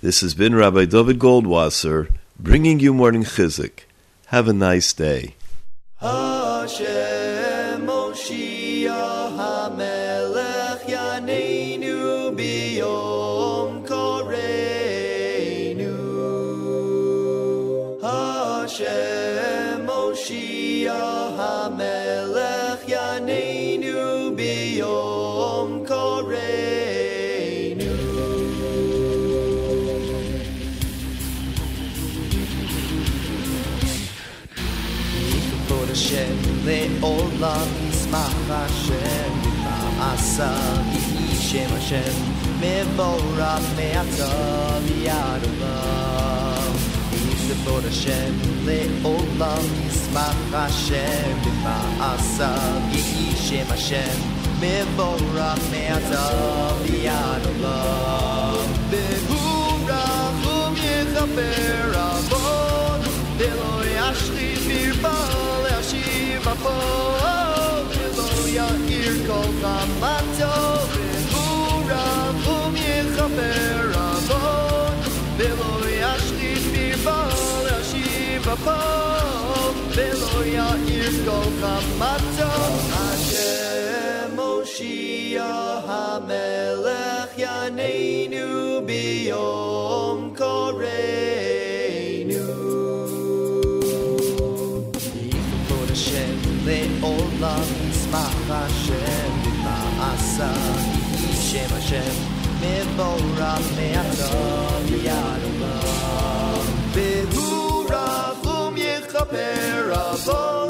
[0.01, 3.81] This has been Rabbi David Goldwasser bringing you morning chizuk.
[4.27, 5.35] Have a nice day.
[5.99, 7.20] Hashem
[37.40, 41.16] לעולם ישמח השם במעשיו איש
[41.52, 42.14] Shem Hashem
[42.60, 44.32] Mevorach Me'ata
[44.86, 46.74] V'yad Olam
[47.24, 48.32] Yisabod Hashem
[48.66, 54.16] Le'olam Yismach Hashem B'ma'asav Yehi Shem Hashem
[54.60, 56.26] Mevorach Me'ata
[56.84, 63.00] V'yad Olam Be'hurach U'yechaper Avon
[63.38, 65.49] Ve'lo yashli birbal Yashiv
[66.41, 70.53] Apol Ve'lo ya'ir kol chamato
[70.93, 74.97] Be'hurach U'yechaper Avon
[75.38, 82.51] Ve'lo yashli birbal Yashiv Apol Ve'lo ya'ir kol chamato
[82.95, 91.50] Hashem Moshiach HaMelech Yaneinu Biyom Koreinu
[97.41, 100.49] Le'olam Yismach Hashem B'ma'asa
[101.22, 102.15] Yishem Hashem
[102.61, 104.30] Mevorach Me'ata
[104.88, 110.69] V'yad Olam Be'hurach Um Yechaper Avon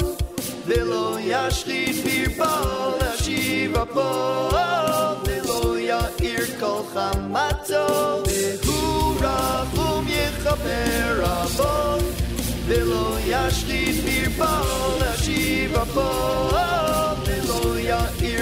[0.68, 4.56] Ve'lo yashchit birbal Yashiv Apol
[5.26, 7.86] Ve'lo ya'ir kol chamato
[8.24, 12.02] Be'hurach Um Yechaper Avon
[13.32, 16.51] yashchit birbal Yashiv Apol Ve'lo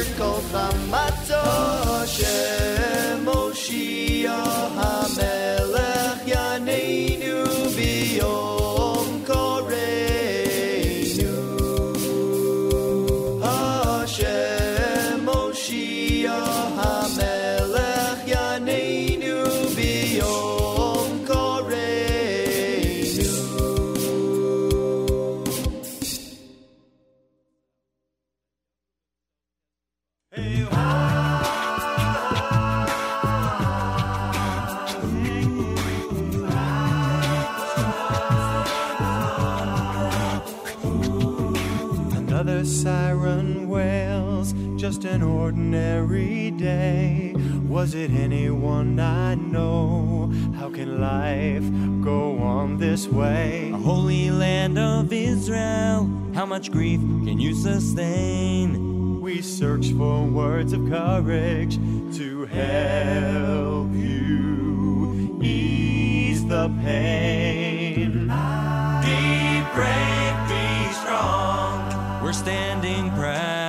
[0.00, 1.42] ya'ir kol chamato
[1.88, 5.99] Hashem Moshiach HaMelech
[47.80, 50.30] Was it anyone I know?
[50.58, 51.64] How can life
[52.04, 53.70] go on this way?
[53.72, 59.22] A holy land of Israel, how much grief can you sustain?
[59.22, 61.76] We search for words of courage
[62.18, 68.28] to help you ease the pain.
[69.06, 72.22] Be brave, be strong.
[72.22, 73.59] We're standing proud.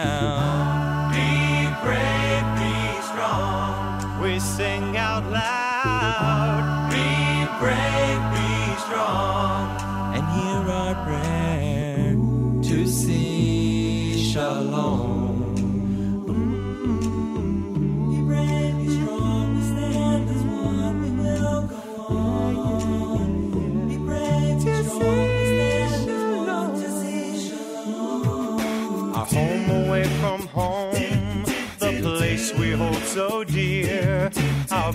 [4.42, 6.90] Sing out loud.
[6.90, 9.31] Be brave, be strong.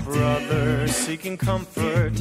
[0.05, 2.13] Brothers seeking comfort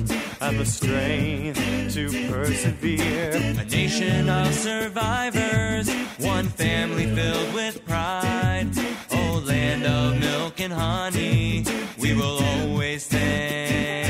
[0.41, 1.59] and the strength
[1.93, 3.31] to persevere.
[3.59, 5.89] A nation of survivors,
[6.19, 8.69] one family filled with pride.
[9.11, 11.65] Oh, land of milk and honey,
[11.99, 14.04] we will always stand.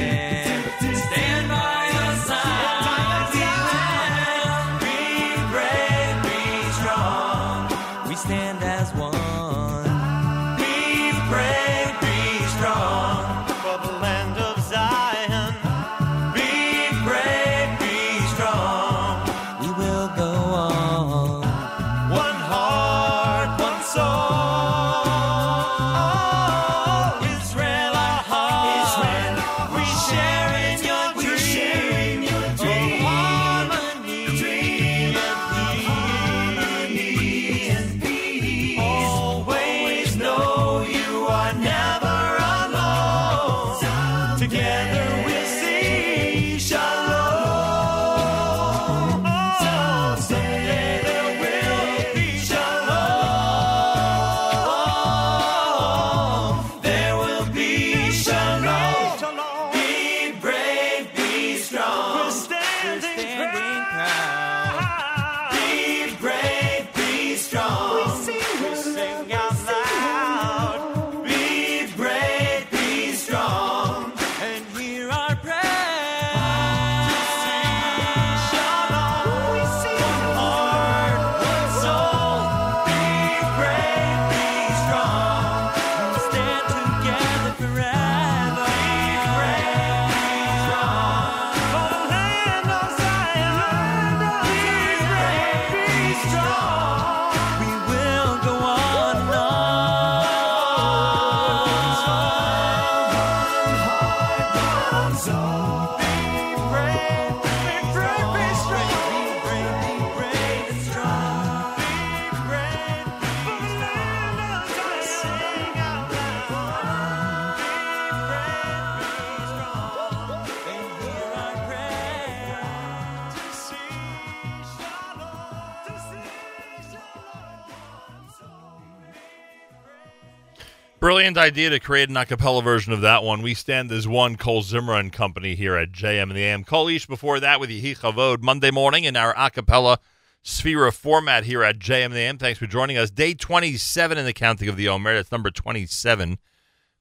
[131.37, 133.41] Idea to create an a cappella version of that one.
[133.41, 136.63] We stand as one, Kol Zimra and Company here at JM and the AM.
[136.63, 139.99] Cole Ish before that with Yehi Chavod Monday morning in our a cappella
[140.43, 142.37] Sefirah format here at JM and the AM.
[142.37, 143.09] Thanks for joining us.
[143.09, 145.15] Day 27 in the counting of the Omer.
[145.15, 146.33] That's number 27.
[146.33, 146.39] If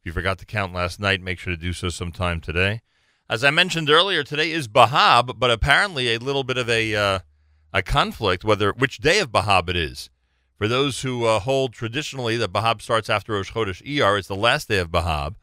[0.04, 2.82] you forgot to count last night, make sure to do so sometime today.
[3.28, 7.18] As I mentioned earlier, today is Bahab, but apparently a little bit of a uh,
[7.72, 10.10] a conflict whether which day of Bahab it is.
[10.56, 14.36] For those who uh, hold traditionally that Bahab starts after Rosh Chodesh Iyar, it's the
[14.36, 15.34] last day of Bahab.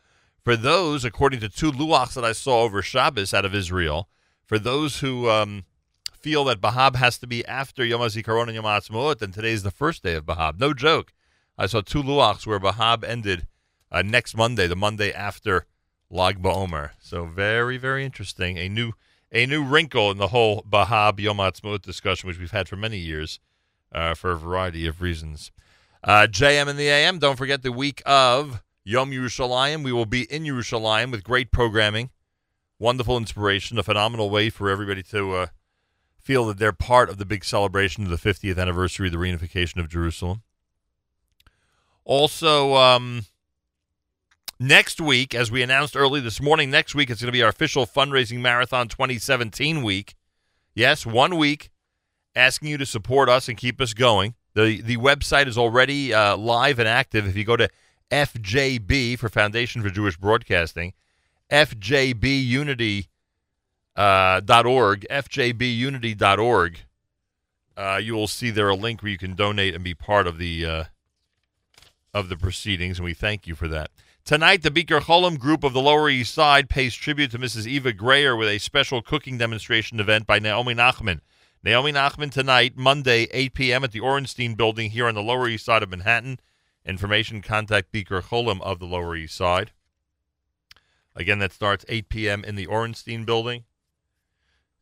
[0.41, 4.07] For those, according to two luachs that I saw over Shabbos out of Israel,
[4.45, 5.65] for those who um,
[6.13, 9.63] feel that Bahab has to be after Yom HaZikaron and Yom HaAtzmaut, then today is
[9.63, 10.59] the first day of Bahab.
[10.59, 11.13] No joke.
[11.57, 13.47] I saw two luachs where Bahab ended
[13.91, 15.65] uh, next Monday, the Monday after
[16.09, 16.91] Lag BaOmer.
[16.99, 18.57] So very, very interesting.
[18.57, 18.93] A new
[19.33, 22.97] a new wrinkle in the whole Bahab Yom HaAtzmaut discussion, which we've had for many
[22.97, 23.39] years
[23.91, 25.51] uh, for a variety of reasons.
[26.03, 27.19] Uh, JM in the AM.
[27.19, 29.84] Don't forget the week of Yom Yerushalayim.
[29.84, 32.09] We will be in Yerushalayim with great programming,
[32.80, 35.47] wonderful inspiration, a phenomenal way for everybody to uh,
[36.19, 39.77] feel that they're part of the big celebration of the 50th anniversary of the reunification
[39.77, 40.41] of Jerusalem.
[42.03, 43.26] Also, um,
[44.59, 47.49] next week, as we announced early this morning, next week it's going to be our
[47.49, 50.15] official fundraising marathon 2017 week.
[50.73, 51.70] Yes, one week
[52.35, 54.35] asking you to support us and keep us going.
[54.53, 57.27] The the website is already uh, live and active.
[57.27, 57.69] If you go to
[58.11, 60.93] FJB for Foundation for Jewish Broadcasting,
[61.49, 63.07] FJBunity
[63.95, 66.79] uh, FJBunity.org,
[67.77, 70.37] uh, you will see there a link where you can donate and be part of
[70.37, 70.83] the uh,
[72.13, 73.89] of the proceedings, and we thank you for that.
[74.23, 77.65] Tonight, the Bikur Cholim group of the Lower East Side pays tribute to Mrs.
[77.65, 81.21] Eva Grayer with a special cooking demonstration event by Naomi Nachman.
[81.63, 83.83] Naomi Nachman tonight, Monday, 8 p.m.
[83.83, 86.39] at the Orenstein Building here on the Lower East Side of Manhattan.
[86.88, 89.71] Information, contact Bikur Cholim of the Lower East Side.
[91.15, 92.43] Again, that starts 8 p.m.
[92.43, 93.65] in the Orenstein Building.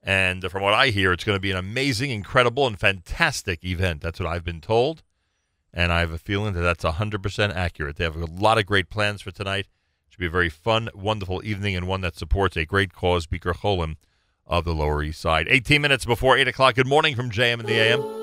[0.02, 4.00] And from what I hear, it's going to be an amazing, incredible, and fantastic event.
[4.00, 5.04] That's what I've been told.
[5.74, 7.98] And I have a feeling that that's 100% accurate.
[7.98, 9.66] They have a lot of great plans for tonight.
[10.08, 13.28] It should be a very fun, wonderful evening and one that supports a great cause,
[13.28, 13.98] Bikur Cholim
[14.50, 15.48] of the Lower East Side.
[15.50, 16.76] 18 minutes before 8 o'clock.
[16.76, 18.19] Good morning from JM and the AM.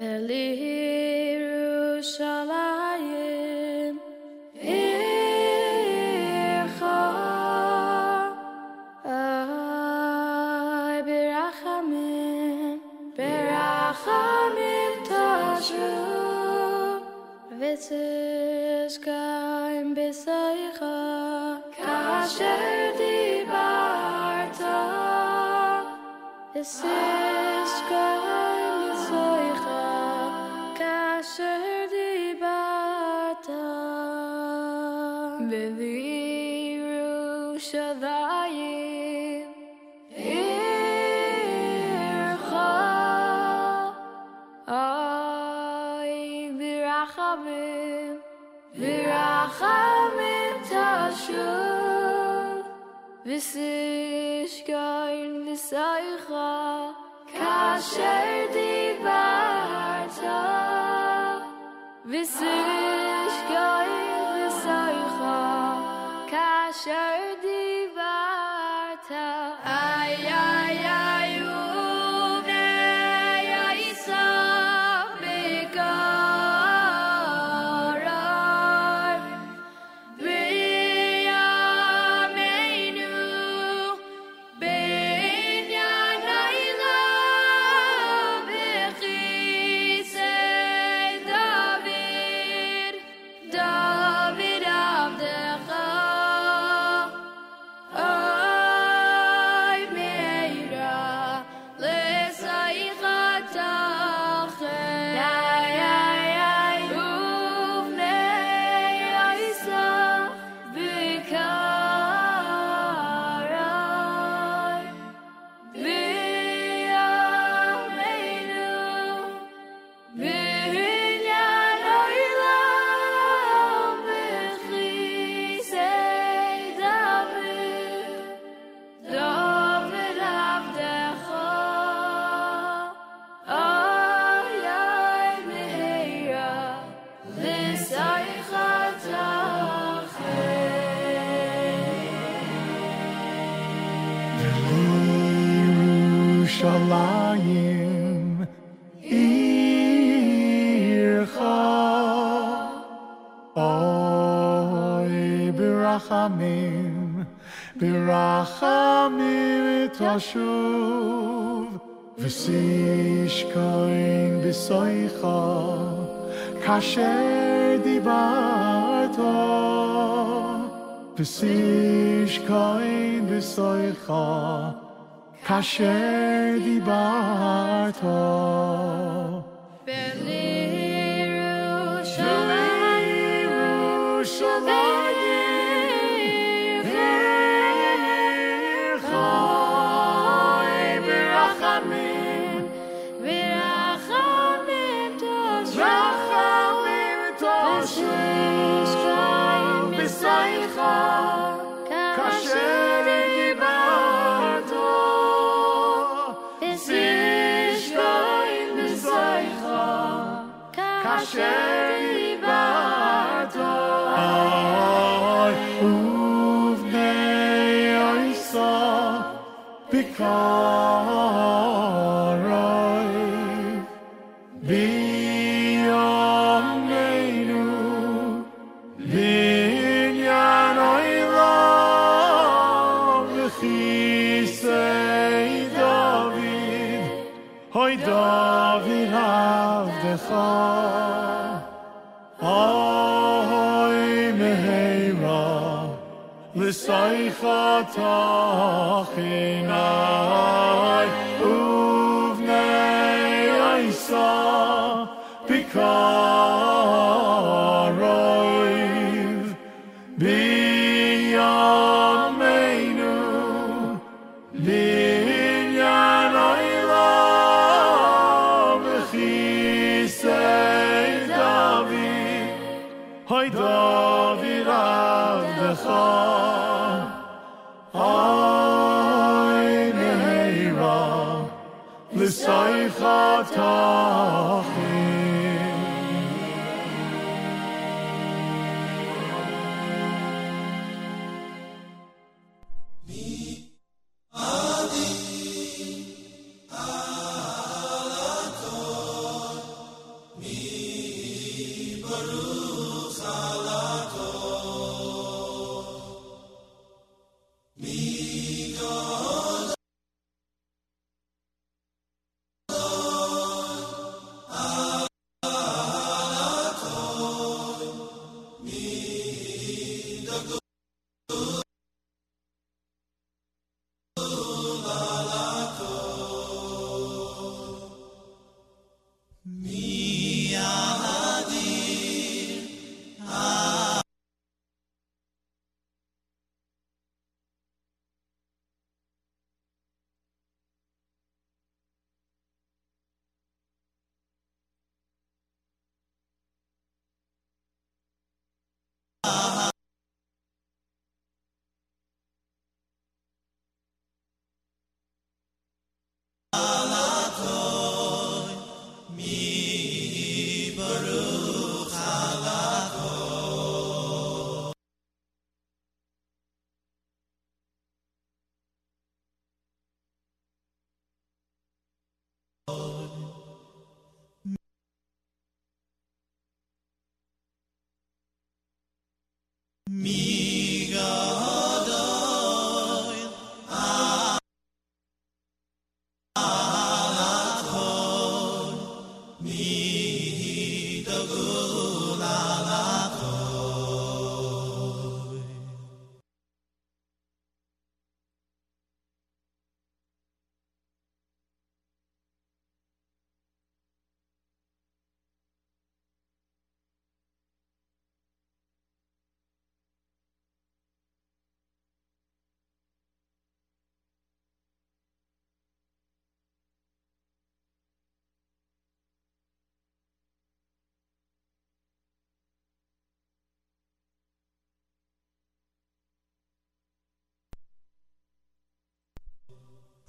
[0.00, 0.38] Yerushalayim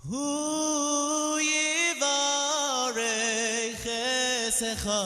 [0.07, 2.95] hu yivarech
[3.83, 4.99] esecha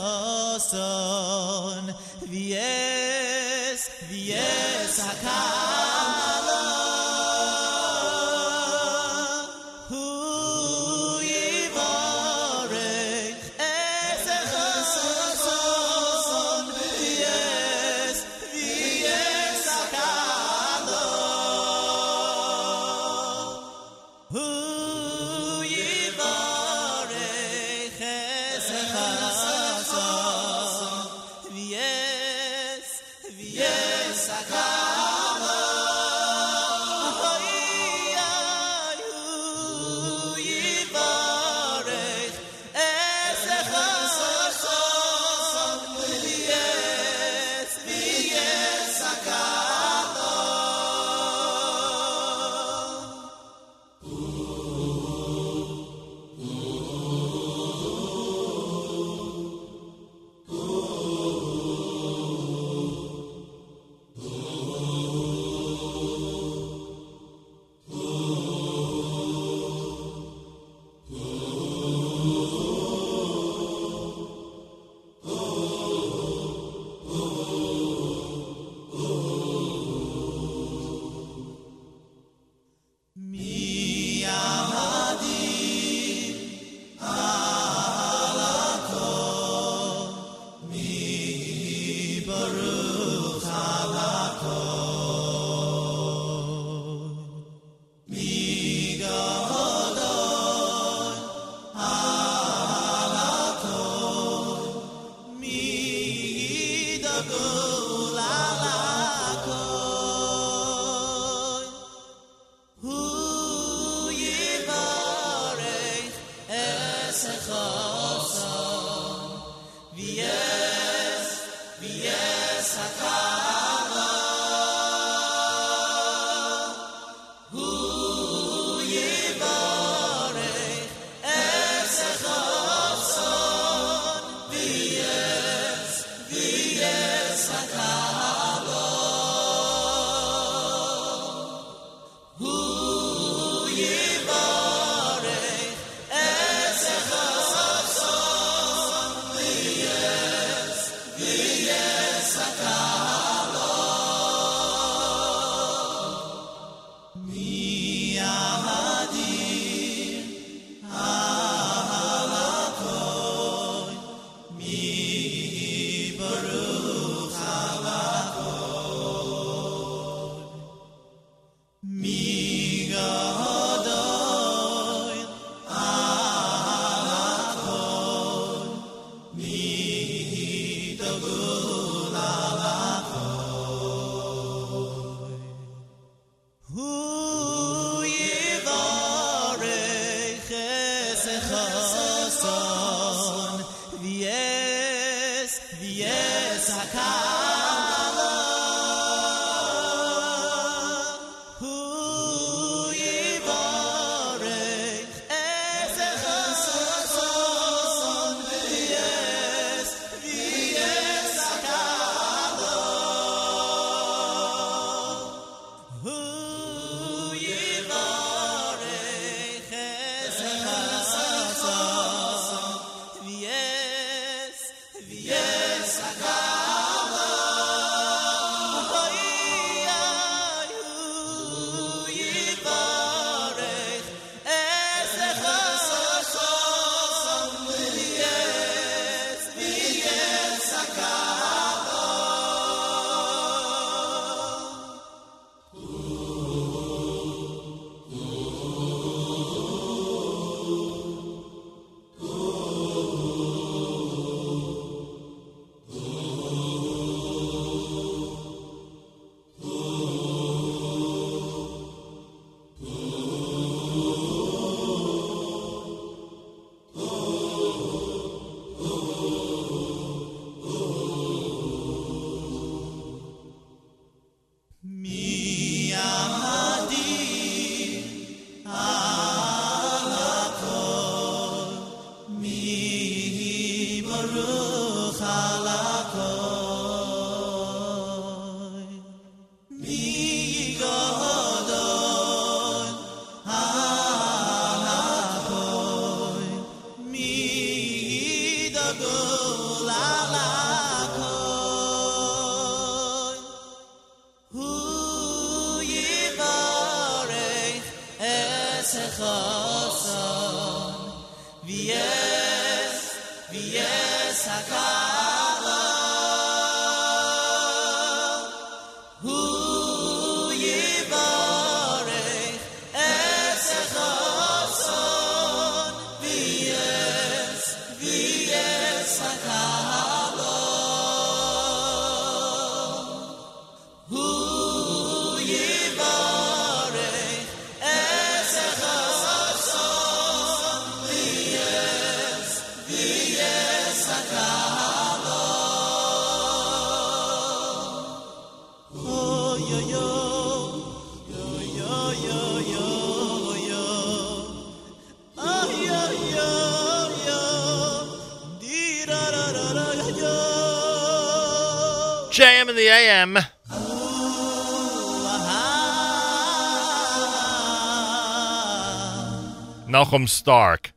[370.04, 370.92] Malcolm Stark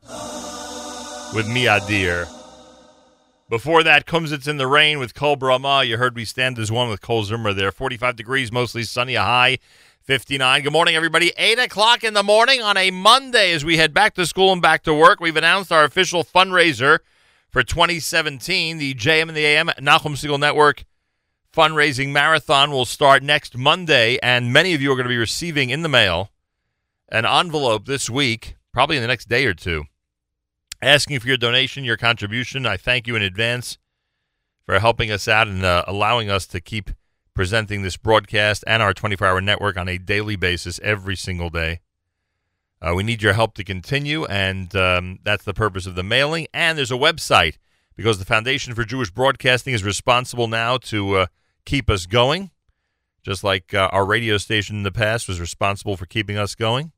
[1.33, 2.27] with Miadir.
[3.47, 5.85] Before that, comes It's in the Rain with Kol Brahma.
[5.85, 7.71] You heard we stand as one with Kol Zimra there.
[7.71, 9.59] 45 degrees, mostly sunny, a high
[10.01, 10.61] 59.
[10.61, 11.31] Good morning, everybody.
[11.37, 14.61] 8 o'clock in the morning on a Monday as we head back to school and
[14.61, 15.21] back to work.
[15.21, 16.99] We've announced our official fundraiser
[17.47, 18.77] for 2017.
[18.77, 20.83] The JM and the AM Nachum Segal Network
[21.55, 25.69] fundraising marathon will start next Monday, and many of you are going to be receiving
[25.69, 26.29] in the mail
[27.09, 29.85] an envelope this week, probably in the next day or two,
[30.83, 32.67] asking for your donation, your contribution.
[32.67, 33.79] I thank you in advance
[34.67, 36.91] for helping us out and uh, allowing us to keep
[37.33, 41.79] presenting this broadcast and our 24 hour network on a daily basis every single day.
[42.79, 46.45] Uh, we need your help to continue, and um, that's the purpose of the mailing.
[46.53, 47.57] And there's a website
[47.95, 51.25] because the Foundation for Jewish Broadcasting is responsible now to uh,
[51.65, 52.51] keep us going,
[53.23, 56.91] just like uh, our radio station in the past was responsible for keeping us going.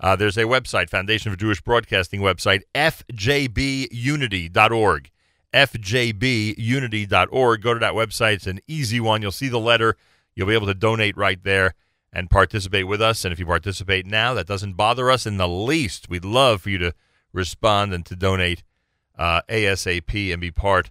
[0.00, 5.10] Uh, there's a website, Foundation for Jewish Broadcasting website, fjbunity.org.
[5.52, 7.62] fjbunity.org.
[7.62, 8.34] Go to that website.
[8.34, 9.22] It's an easy one.
[9.22, 9.96] You'll see the letter.
[10.34, 11.74] You'll be able to donate right there
[12.12, 13.24] and participate with us.
[13.24, 16.08] And if you participate now, that doesn't bother us in the least.
[16.08, 16.94] We'd love for you to
[17.32, 18.62] respond and to donate
[19.18, 20.90] uh, ASAP and be part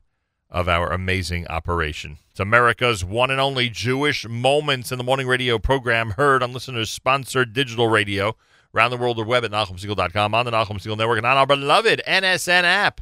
[0.50, 2.18] of our amazing operation.
[2.30, 6.92] It's America's one and only Jewish Moments in the Morning Radio program, heard on listeners
[6.92, 8.36] sponsored digital radio
[8.76, 11.46] Around the world or web at NachumSegal.com, on the Nachum Segal Network, and on our
[11.46, 13.02] beloved NSN app.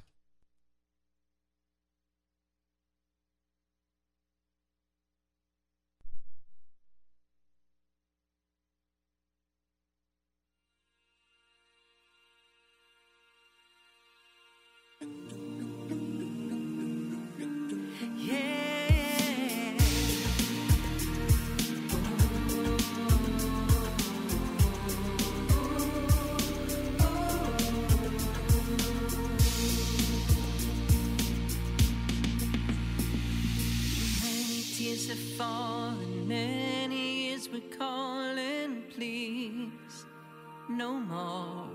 [40.81, 41.69] no more.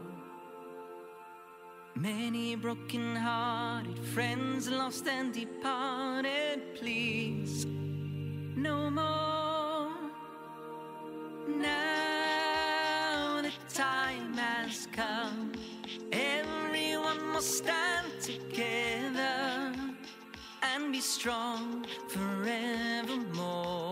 [1.94, 7.66] Many broken hearted friends lost and departed, please,
[8.68, 9.92] no more.
[11.46, 15.52] Now the time has come,
[16.10, 19.72] everyone must stand together
[20.68, 23.86] and be strong forevermore.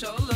[0.00, 0.29] show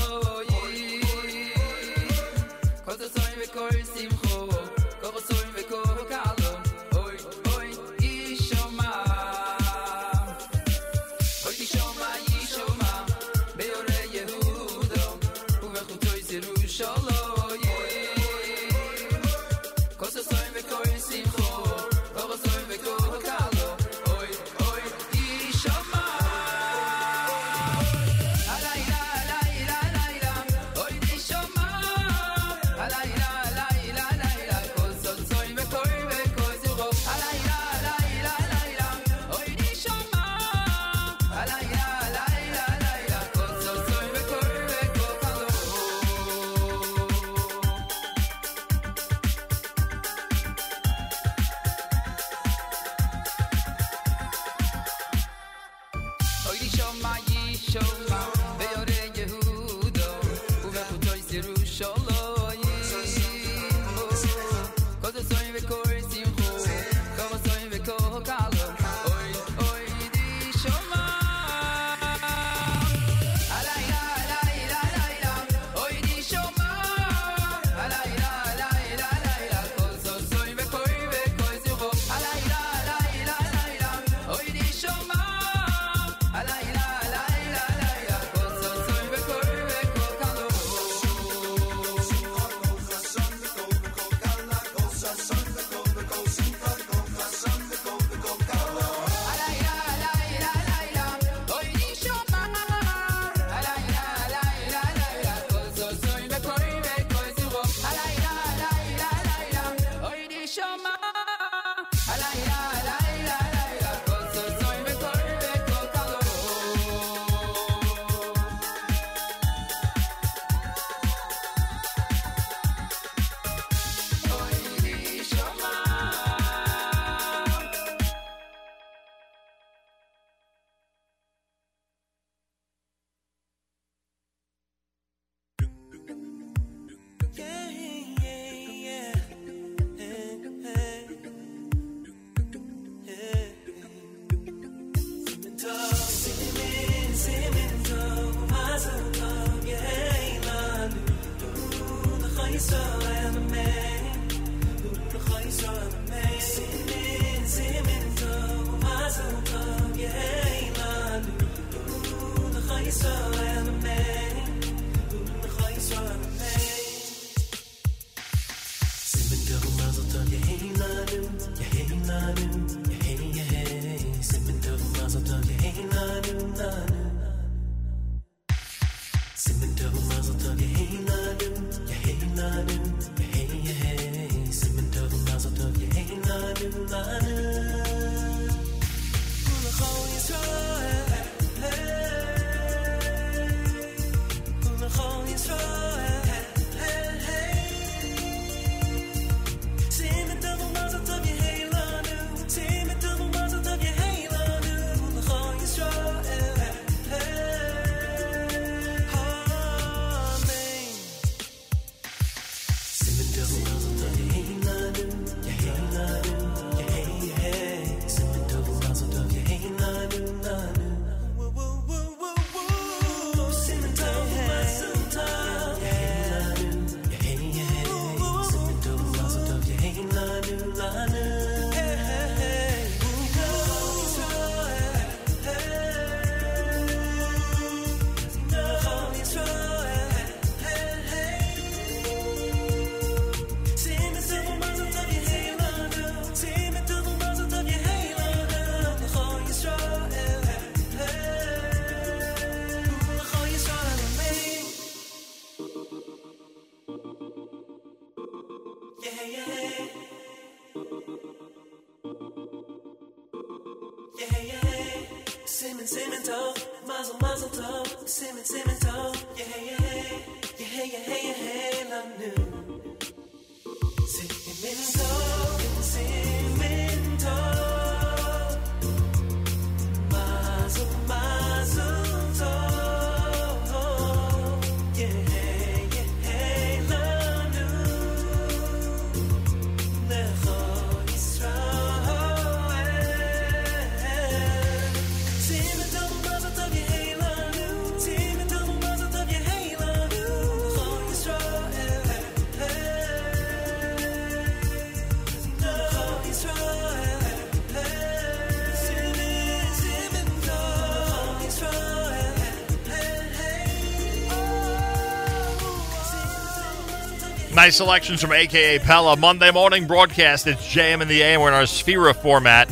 [317.64, 319.18] Nice selections from acapella.
[319.18, 320.46] Monday morning broadcast.
[320.46, 321.40] It's JM in the AM.
[321.40, 322.70] We're in our Sefirah format.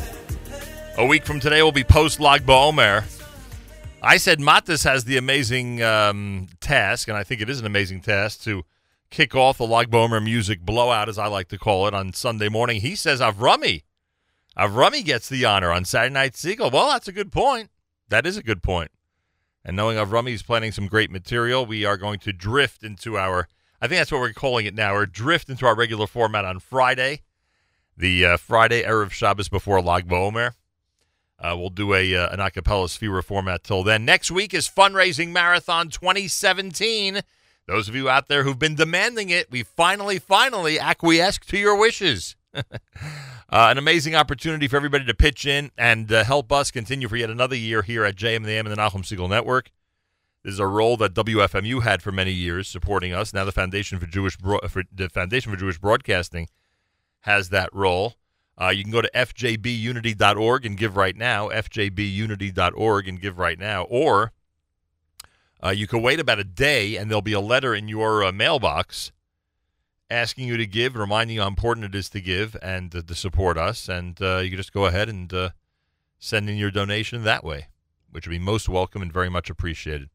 [0.98, 3.02] A week from today will be post Lag BaOmer.
[4.02, 8.02] I said Matis has the amazing um, task, and I think it is an amazing
[8.02, 8.64] task, to
[9.09, 12.51] kick off the Lag BaOmer music blowout, as I like to call it, on Sunday
[12.51, 12.82] morning.
[12.82, 13.85] He says Avrami.
[14.59, 16.70] Avrami gets the honor on Saturday Night Seagull.
[16.70, 17.70] Well, that's a good point.
[18.10, 18.90] That is a good point.
[19.64, 23.48] And knowing Avrami is planning some great material, we are going to drift into our,
[23.82, 26.60] I think that's what we're calling it now, or drift into our regular format on
[26.60, 27.22] Friday,
[27.96, 30.52] the uh, Friday Erev Shabbos before Lag BaOmer.
[31.36, 34.04] Uh, we'll do a uh, an acapella Sefirah format till then.
[34.04, 37.22] Next week is Fundraising Marathon 2017.
[37.66, 41.76] Those of you out there who've been demanding it, we finally, finally acquiesced to your
[41.76, 42.36] wishes.
[42.54, 42.62] uh,
[43.50, 47.30] an amazing opportunity for everybody to pitch in and uh, help us continue for yet
[47.30, 49.72] another year here at JM and the AM and the Nachum Segal Network.
[50.44, 53.32] This is a role that WFMU had for many years, supporting us.
[53.32, 56.48] Now the Foundation for Jewish Bro- for the Foundation for Jewish Broadcasting
[57.20, 58.14] has that role.
[58.60, 63.85] Uh, you can go to fjbunity.org and give right now, fjbunity.org and give right now,
[63.85, 64.32] or
[65.64, 68.32] uh, you can wait about a day and there'll be a letter in your uh,
[68.32, 69.12] mailbox
[70.10, 73.14] asking you to give, reminding you how important it is to give and uh, to
[73.14, 73.89] support us.
[73.89, 75.51] And uh, you can just go ahead and uh,
[76.19, 77.69] send in your donation that way,
[78.10, 80.10] which would be most welcome and very much appreciated.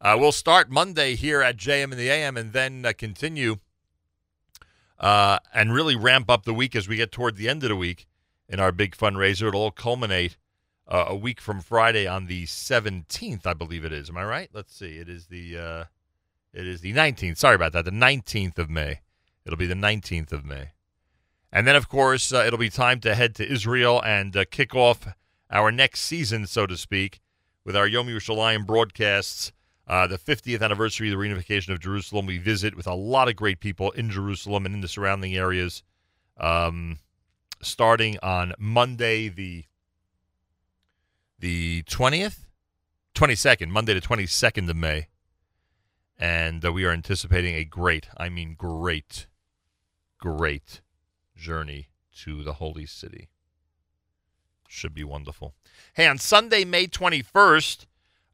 [0.00, 3.56] Uh, we'll start Monday here at JM and the AM and then uh, continue
[5.00, 7.76] uh, and really ramp up the week as we get toward the end of the
[7.76, 8.06] week
[8.48, 9.48] in our big fundraiser.
[9.48, 10.36] It'll all culminate
[10.86, 14.08] uh, a week from Friday on the 17th, I believe it is.
[14.08, 14.48] Am I right?
[14.52, 14.98] Let's see.
[14.98, 15.84] It is the uh,
[16.54, 17.36] it is the 19th.
[17.36, 17.84] Sorry about that.
[17.84, 19.00] The 19th of May.
[19.44, 20.70] It'll be the 19th of May.
[21.50, 25.08] And then, of course, uh, it'll be time to head to Israel and kick off
[25.50, 27.20] our next season, so to speak,
[27.64, 29.52] with our Yom Yerushalayim broadcasts.
[29.88, 32.26] Uh, the 50th anniversary of the reunification of Jerusalem.
[32.26, 35.82] We visit with a lot of great people in Jerusalem and in the surrounding areas.
[36.38, 36.98] Um,
[37.62, 39.64] starting on Monday, the
[41.40, 42.40] the 20th,
[43.14, 45.06] 22nd, Monday the 22nd of May.
[46.18, 49.28] And uh, we are anticipating a great, I mean great,
[50.18, 50.80] great
[51.36, 51.90] journey
[52.24, 53.28] to the holy city.
[54.68, 55.54] Should be wonderful.
[55.94, 57.86] Hey, on Sunday, May 21st,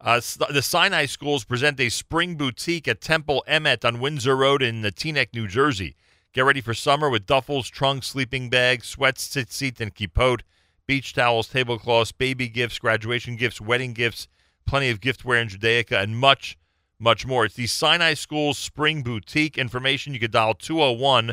[0.04, 0.20] uh,
[0.50, 5.28] the Sinai schools present a spring boutique at Temple Emmet on Windsor Road in Teaneck,
[5.32, 5.96] New Jersey.
[6.34, 10.42] Get ready for summer with duffels, trunks, sleeping bags, sweats, tzitzit, and kippot,
[10.86, 14.28] beach towels, tablecloths, baby gifts, graduation gifts, wedding gifts,
[14.66, 16.58] plenty of giftware in Judaica, and much,
[16.98, 17.46] much more.
[17.46, 19.56] It's the Sinai Schools Spring Boutique.
[19.56, 21.32] Information you could dial 201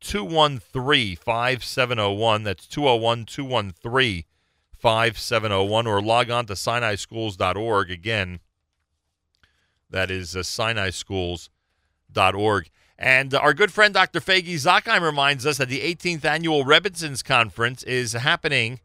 [0.00, 2.42] 213 5701.
[2.42, 4.24] That's 201 213
[4.78, 7.90] 5701 or log on to sinaischools.org.
[7.90, 8.40] Again,
[9.90, 12.70] that is uh, sinaischools.org.
[12.98, 14.20] And uh, our good friend Dr.
[14.20, 18.80] Fagi Zakheim reminds us that the 18th annual Rebbitzins Conference is happening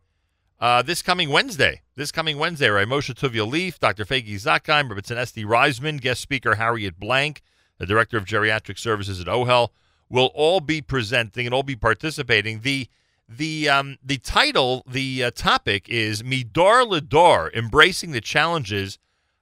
[0.59, 1.81] uh, this coming Wednesday.
[1.95, 2.87] This coming Wednesday, right?
[2.87, 4.05] Moshe Tuvia Leaf, Dr.
[4.05, 5.45] Fagi Zakheim, Rebbitzin S.D.
[5.45, 7.41] Reisman, guest speaker Harriet Blank,
[7.79, 9.69] the director of geriatric services at OHEL,
[10.09, 12.61] will all be presenting and all be participating.
[12.61, 12.87] The
[13.37, 18.99] the um, the title, the uh, topic is Midor Lidor, embracing the challenges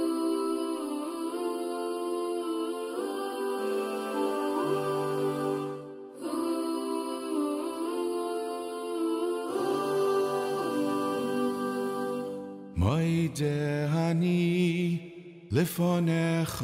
[13.36, 14.98] מוידעני
[15.52, 16.64] לפונך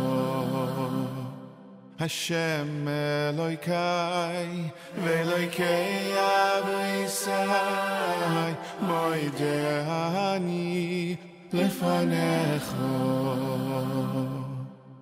[2.01, 4.73] Hashem sham loy kai
[5.03, 8.55] ve loy kai ave sai
[8.87, 11.15] moy dani
[11.53, 12.59] lefane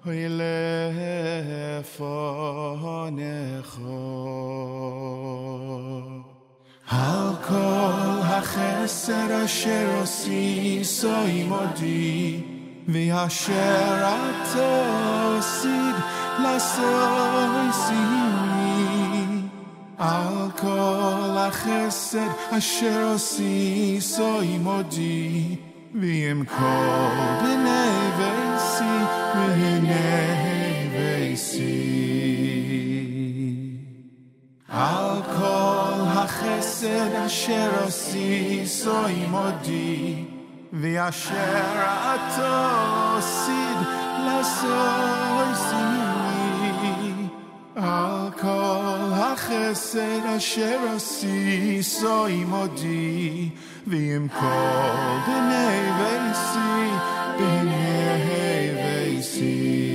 [0.03, 3.75] khoy le fonekh
[6.91, 9.79] al kol a khersera shra
[16.43, 18.03] la soy si
[19.99, 25.59] al kol chesed asher osi soy modi.
[25.99, 28.95] V'im kol b'nei v'esi
[29.35, 31.77] v'hinei v'esi
[34.69, 40.27] al kol hachesed asher osi soy modi.
[40.81, 41.77] V'asher
[42.13, 42.55] ato
[43.35, 43.79] sid
[44.25, 46.08] la soy si
[47.88, 53.48] על כל החסד אשר עושיסו עמדי
[53.86, 56.90] ועם כל בני ביתי
[57.38, 59.87] בני ביתי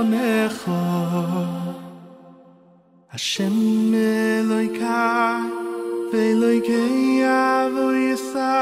[0.00, 0.80] a meh kho
[4.78, 5.02] ka
[6.10, 6.84] fay loye
[7.40, 8.52] ave yisa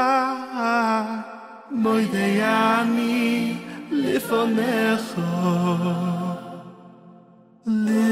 [1.83, 3.17] voy de ami
[4.01, 5.29] le foner kho
[7.85, 8.09] le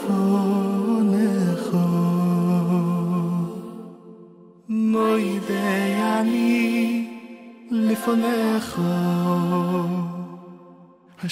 [0.00, 1.84] foner kho
[5.48, 5.64] de
[6.16, 6.52] ami
[7.86, 8.60] le foner
[11.22, 11.28] a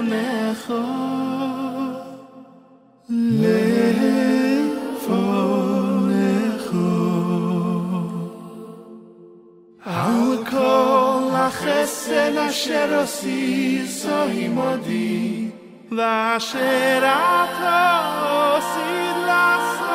[0.00, 0.72] לפניך
[5.00, 6.72] לפניך
[9.84, 15.48] על כל החסד אשר עושיסו עמדי
[15.90, 18.00] ואשר אתה
[18.58, 19.92] עשית לעשות.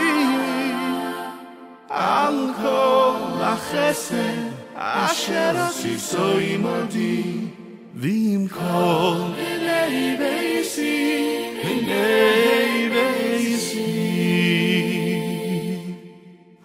[0.00, 0.72] עמי
[1.88, 7.39] על כל החסד אשר עשיתו עמדי
[8.49, 13.85] ועם כל בני ביתי בני ביתי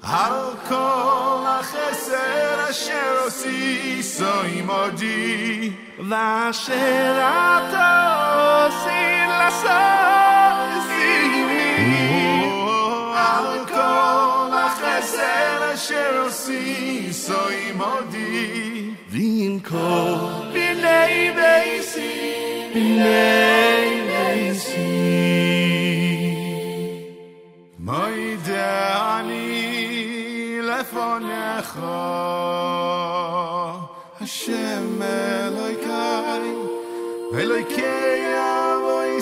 [0.03, 0.33] על
[0.69, 5.71] כל החסד אשר עשיתו עמדי
[6.09, 9.71] ואשר אתה עשית לעשות
[10.93, 12.51] עמי
[13.17, 18.74] על כל החסד אשר עשיתו עמדי
[19.16, 19.92] bin ko
[20.56, 24.96] bin avei sin bin avei sin
[27.88, 28.66] may de
[29.16, 29.52] ani
[30.70, 31.26] lefon
[31.72, 32.04] kha
[34.24, 36.48] a shmeloy kai
[37.34, 37.96] veloy ke
[38.48, 39.14] avoy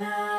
[0.00, 0.29] Now.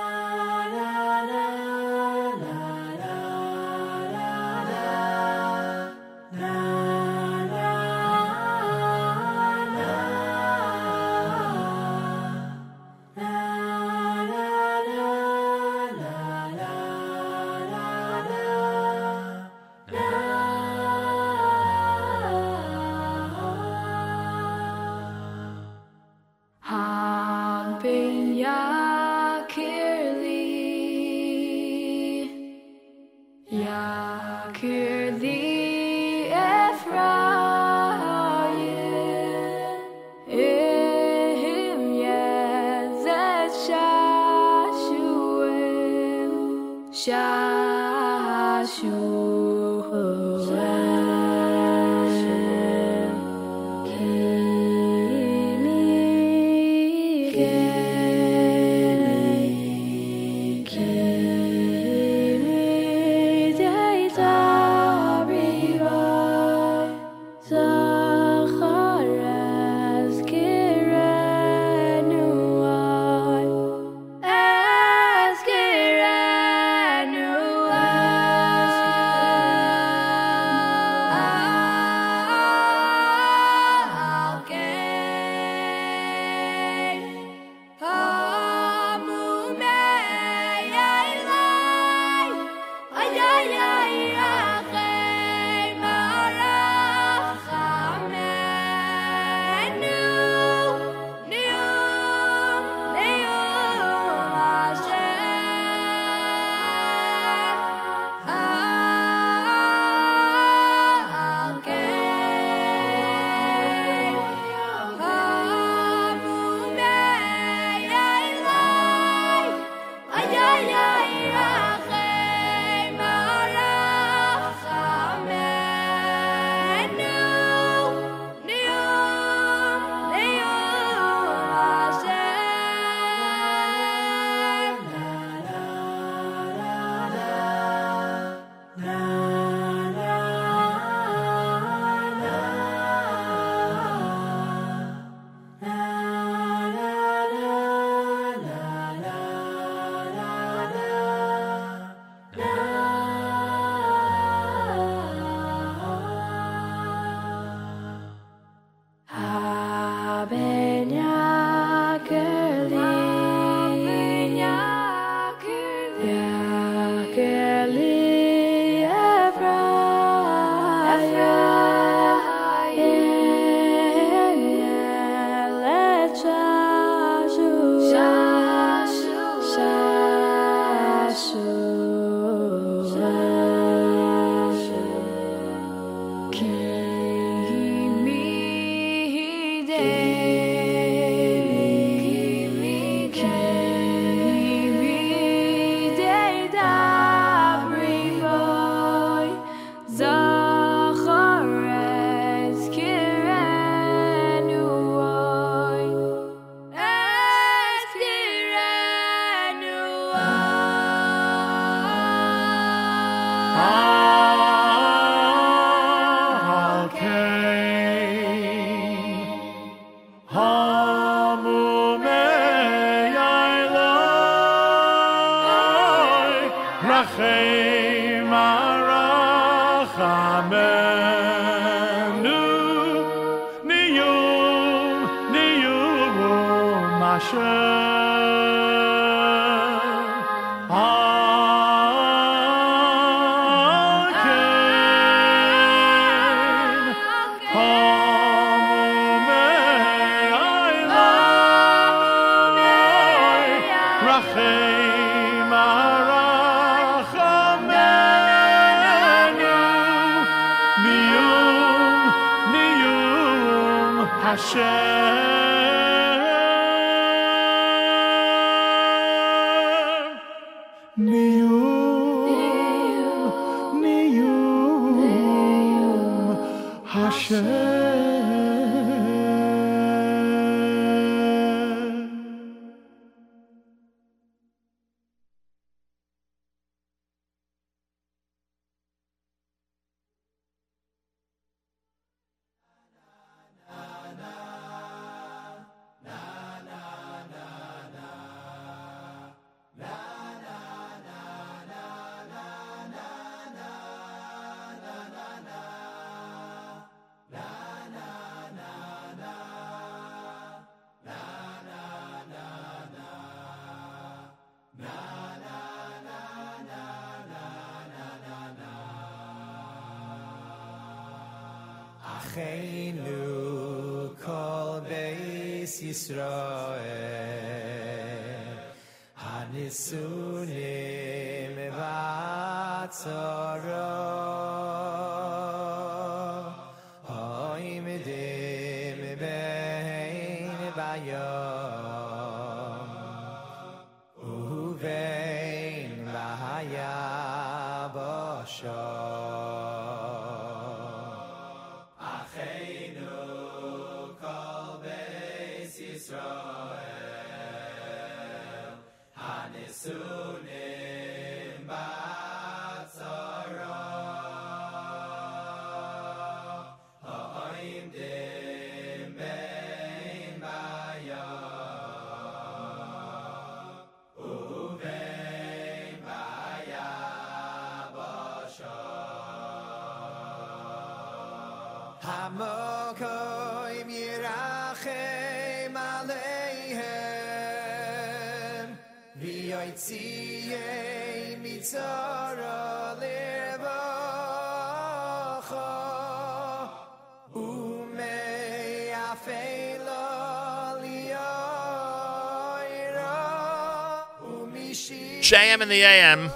[405.61, 406.31] JM in the AM,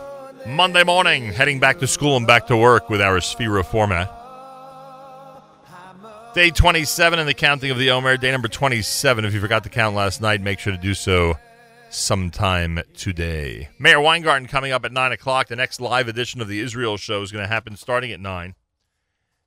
[0.45, 4.11] Monday morning, heading back to school and back to work with our Sefirah format.
[6.35, 8.17] Day 27 in the counting of the Omer.
[8.17, 9.25] Day number 27.
[9.25, 11.35] If you forgot to count last night, make sure to do so
[11.89, 13.69] sometime today.
[13.79, 15.47] Meir Weingarten coming up at 9 o'clock.
[15.47, 18.53] The next live edition of the Israel show is going to happen starting at 9.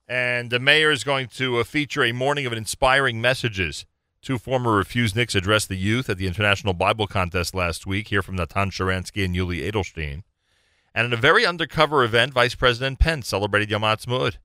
[0.09, 3.87] And the mayor is going to uh, feature a morning of inspiring messages.
[4.29, 8.09] Two former refuseniks addressed the youth at the International Bible Contest last week.
[8.09, 10.23] Hear from Natan Sharansky and Yuli Edelstein.
[10.95, 14.37] And in a very undercover event, Vice President Pence celebrated Yom Ha'atzmaut.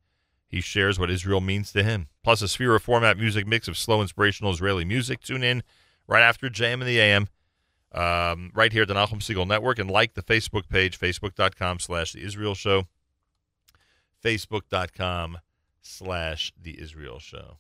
[0.48, 2.08] He shares what Israel means to him.
[2.24, 5.20] Plus a Sefirah format music mix of slow, inspirational Israeli music.
[5.20, 5.64] Tune in
[6.08, 7.28] right after JM in the AM,
[7.92, 12.14] um, right here at the Nachum Segal Network, and like the Facebook page, facebook.com slash
[12.14, 12.88] The Israel Show,
[14.24, 15.40] facebook.com
[15.82, 17.58] slash The Israel Show.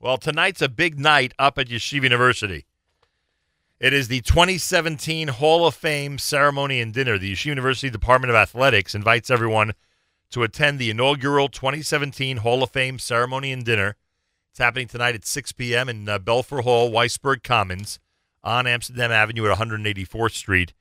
[0.00, 2.66] Well, tonight's a big night up at Yeshiva University.
[3.80, 7.18] It is the 2017 Hall of Fame ceremony and dinner.
[7.18, 9.72] The Yeshiva University Department of Athletics invites everyone
[10.30, 13.96] to attend the inaugural 2017 Hall of Fame ceremony and dinner.
[14.50, 15.88] It's happening tonight at 6 p.m.
[15.88, 17.98] in uh, Belfer Hall, Weisberg Commons,
[18.42, 20.72] on Amsterdam Avenue at 184th Street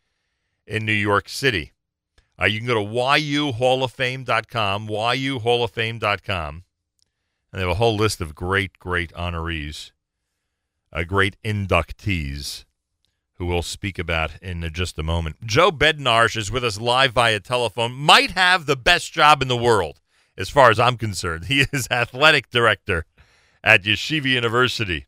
[0.66, 1.74] in New York City.
[2.40, 6.64] Uh, you can go to yuhalloffame.com, yuhalloffame.com,
[7.56, 9.92] and they have a whole list of great, great honorees,
[10.92, 12.66] uh, great inductees
[13.36, 15.38] who we'll speak about in just a moment.
[15.46, 17.94] Joe Bednarsh is with us live via telephone.
[17.94, 20.02] Might have the best job in the world,
[20.38, 21.46] as far as I'm concerned.
[21.48, 23.06] He is athletic director
[23.64, 25.06] at Yeshiva University,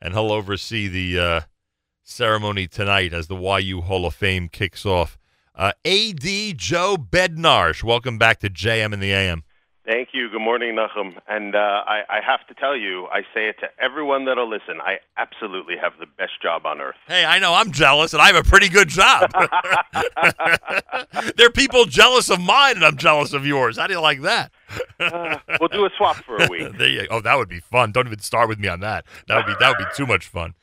[0.00, 1.40] and he'll oversee the uh,
[2.04, 5.18] ceremony tonight as the YU Hall of Fame kicks off.
[5.56, 9.42] Uh, AD Joe Bednarsh, welcome back to JM and the AM.
[9.90, 10.30] Thank you.
[10.30, 11.16] Good morning, Nachum.
[11.26, 14.80] And uh, I, I have to tell you, I say it to everyone that'll listen.
[14.80, 16.94] I absolutely have the best job on earth.
[17.08, 19.32] Hey, I know I'm jealous, and I have a pretty good job.
[21.36, 23.78] there are people jealous of mine, and I'm jealous of yours.
[23.78, 24.52] How do you like that?
[25.00, 26.72] Uh, we'll do a swap for a week.
[26.78, 27.90] you, oh, that would be fun.
[27.90, 29.04] Don't even start with me on that.
[29.26, 30.54] That would be that would be too much fun.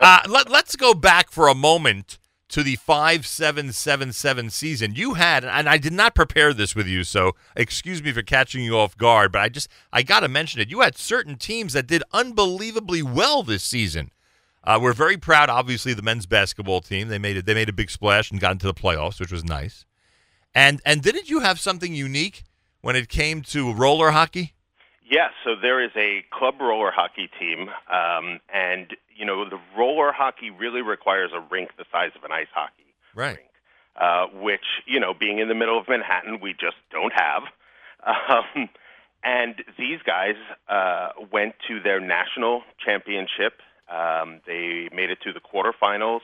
[0.00, 2.18] Uh, let, let's go back for a moment
[2.52, 4.94] to the five seven seven seven season.
[4.94, 8.62] You had, and I did not prepare this with you, so excuse me for catching
[8.62, 9.32] you off guard.
[9.32, 10.70] But I just I got to mention it.
[10.70, 14.10] You had certain teams that did unbelievably well this season.
[14.64, 17.08] Uh, we're very proud, obviously, the men's basketball team.
[17.08, 17.46] They made it.
[17.46, 19.86] They made a big splash and got into the playoffs, which was nice.
[20.54, 22.44] And and didn't you have something unique
[22.82, 24.52] when it came to roller hockey?
[25.12, 30.10] Yes, so there is a club roller hockey team, um, and you know the roller
[30.10, 33.40] hockey really requires a rink the size of an ice hockey, Right.
[33.94, 37.42] uh, which you know, being in the middle of Manhattan, we just don't have.
[38.04, 38.68] Um,
[39.22, 40.34] and these guys
[40.68, 43.60] uh, went to their national championship.
[43.88, 46.22] Um, they made it to the quarterfinals.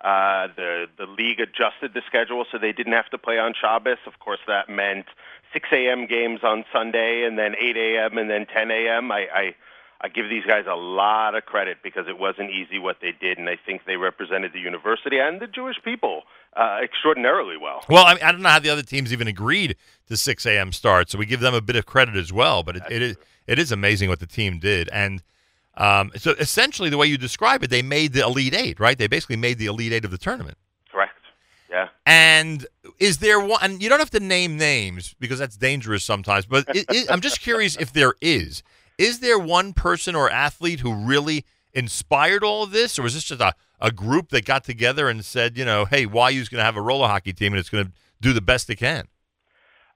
[0.00, 3.98] Uh, the the league adjusted the schedule so they didn't have to play on Shabbos.
[4.06, 5.06] Of course, that meant
[5.52, 6.06] 6 a.m.
[6.06, 8.16] games on Sunday, and then 8 a.m.
[8.16, 9.12] and then 10 a.m.
[9.12, 9.54] I, I
[10.02, 13.36] I give these guys a lot of credit because it wasn't easy what they did,
[13.36, 16.22] and I think they represented the university and the Jewish people
[16.56, 17.84] uh, extraordinarily well.
[17.88, 19.76] Well, I, mean, I don't know how the other teams even agreed
[20.08, 20.72] to 6 a.m.
[20.72, 22.62] start, so we give them a bit of credit as well.
[22.62, 25.22] But it, it is it is amazing what the team did, and
[25.80, 28.98] um, so essentially the way you describe it, they made the elite eight, right?
[28.98, 30.58] They basically made the elite eight of the tournament.
[30.92, 31.14] Correct.
[31.70, 31.88] Yeah.
[32.04, 32.66] And
[32.98, 33.60] is there one?
[33.62, 36.44] And you don't have to name names because that's dangerous sometimes.
[36.44, 38.62] But it, it, I'm just curious if there is.
[38.98, 43.24] Is there one person or athlete who really inspired all of this, or was this
[43.24, 46.64] just a, a group that got together and said, you know, hey, YU's going to
[46.64, 49.08] have a roller hockey team and it's going to do the best it can?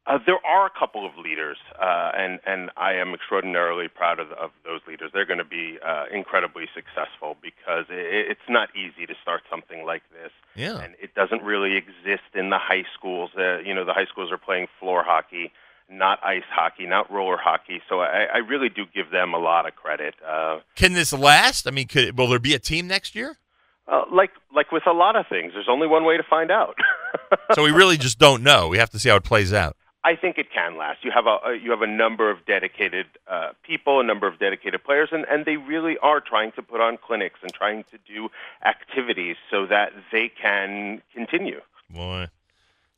[0.07, 4.33] Uh, there are a couple of leaders, uh, and and I am extraordinarily proud of,
[4.33, 5.10] of those leaders.
[5.15, 9.86] They're going to be uh, incredibly successful because it, it's not easy to start something
[9.86, 10.78] like this, Yeah.
[10.78, 13.31] and it doesn't really exist in the high schools.
[13.39, 15.50] Uh, you know, the high schools are playing floor hockey,
[15.91, 17.81] not ice hockey, not roller hockey.
[17.89, 20.15] So I, I really do give them a lot of credit.
[20.26, 21.66] Uh, Can this last?
[21.66, 23.39] I mean, could, will there be a team next year?
[23.89, 26.76] uh, like like with a lot of things, there's only one way to find out.
[27.55, 28.68] so we really just don't know.
[28.68, 29.76] We have to see how it plays out.
[30.05, 31.02] I think it can last.
[31.02, 34.84] You have a you have a number of dedicated uh, people, a number of dedicated
[34.84, 38.28] players, and, and they really are trying to put on clinics and trying to do
[38.65, 41.60] activities so that they can continue.
[41.89, 42.28] Boy,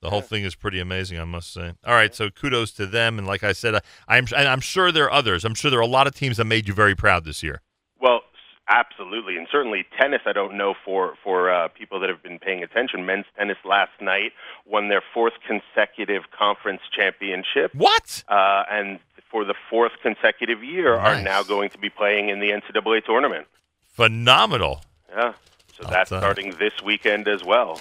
[0.00, 1.74] the whole thing is pretty amazing, I must say.
[1.86, 4.90] All right, so kudos to them, and like I said, I, I'm and I'm sure
[4.90, 5.44] there are others.
[5.44, 7.62] I'm sure there are a lot of teams that made you very proud this year.
[8.00, 8.22] Well,
[8.68, 10.22] absolutely, and certainly tennis.
[10.26, 13.06] I don't know for for uh, people that have been paying attention.
[13.06, 14.32] Men's tennis last night
[14.64, 17.74] won their fourth consecutive conference championship.
[17.74, 18.24] What?
[18.28, 18.98] Uh, and
[19.30, 23.46] for the fourth consecutive year, are now going to be playing in the NCAA tournament.
[23.88, 24.82] Phenomenal.
[25.10, 25.34] Yeah,
[25.72, 26.18] so that's you.
[26.18, 27.80] starting this weekend as well.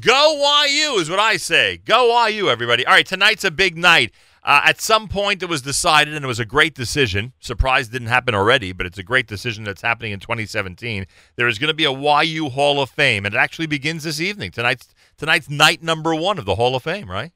[0.00, 1.76] Go YU is what I say.
[1.76, 2.86] Go YU, everybody.
[2.86, 4.12] All right, tonight's a big night.
[4.44, 7.32] Uh, at some point, it was decided, and it was a great decision.
[7.38, 11.06] Surprise didn't happen already, but it's a great decision that's happening in 2017.
[11.36, 14.20] There is going to be a YU Hall of Fame, and it actually begins this
[14.20, 14.50] evening.
[14.50, 17.30] Tonight's tonight's night number one of the Hall of Fame, right?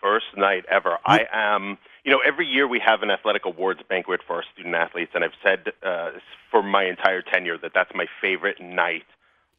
[0.00, 0.98] First night ever.
[1.04, 4.76] I am, you know, every year we have an athletic awards banquet for our student
[4.76, 6.10] athletes, and I've said uh,
[6.50, 9.06] for my entire tenure that that's my favorite night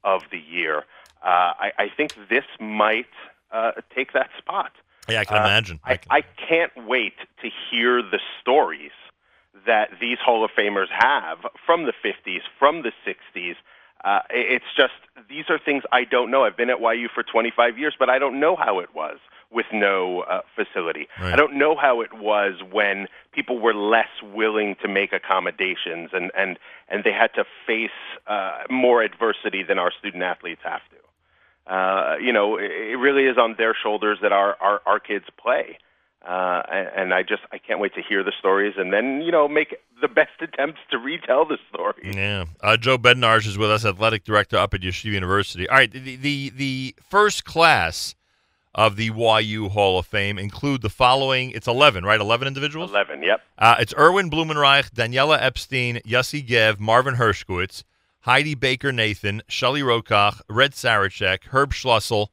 [0.06, 0.84] of the year.
[1.22, 3.08] Uh, I, I think this might
[3.52, 4.72] uh, take that spot.
[5.10, 5.80] Yeah, I can Uh, imagine.
[5.84, 8.92] I, I can't wait to hear the stories
[9.66, 13.56] that these Hall of Famers have from the 50s, from the 60s.
[14.04, 14.94] Uh, it's just,
[15.30, 16.44] these are things I don't know.
[16.44, 19.68] I've been at YU for 25 years, but I don't know how it was with
[19.72, 21.08] no uh, facility.
[21.22, 21.34] Right.
[21.34, 26.32] I don't know how it was when people were less willing to make accommodations and,
[26.36, 26.58] and,
[26.90, 27.92] and they had to face
[28.28, 30.98] uh, more adversity than our student athletes have to
[31.68, 35.26] uh, you know, it it really is on their shoulders that our our, our kids
[35.42, 35.78] play.
[36.28, 39.32] Uh, and, and I just I can't wait to hear the stories and then you
[39.32, 42.12] know make the best attempts to retell the story.
[42.14, 42.46] Yeah.
[42.62, 45.68] Uh, Joe Bednarsh is with us, athletic director up at Yeshiva University.
[45.68, 48.16] All right, the, the the first class
[48.76, 49.12] of the
[49.44, 51.52] YU Hall of Fame include the following.
[51.52, 52.20] It's eleven, right?
[52.20, 52.90] Eleven individuals.
[52.92, 53.22] Eleven.
[53.22, 53.42] Yep.
[53.58, 57.84] Uh, it's Erwin Blumenreich, Daniela Epstein, Yossi Gev, Marvin Hershkowitz,
[58.24, 62.28] Heidi Baker Nathan, Shelly Rokoch, Red Sarachek, Herb Schlussel,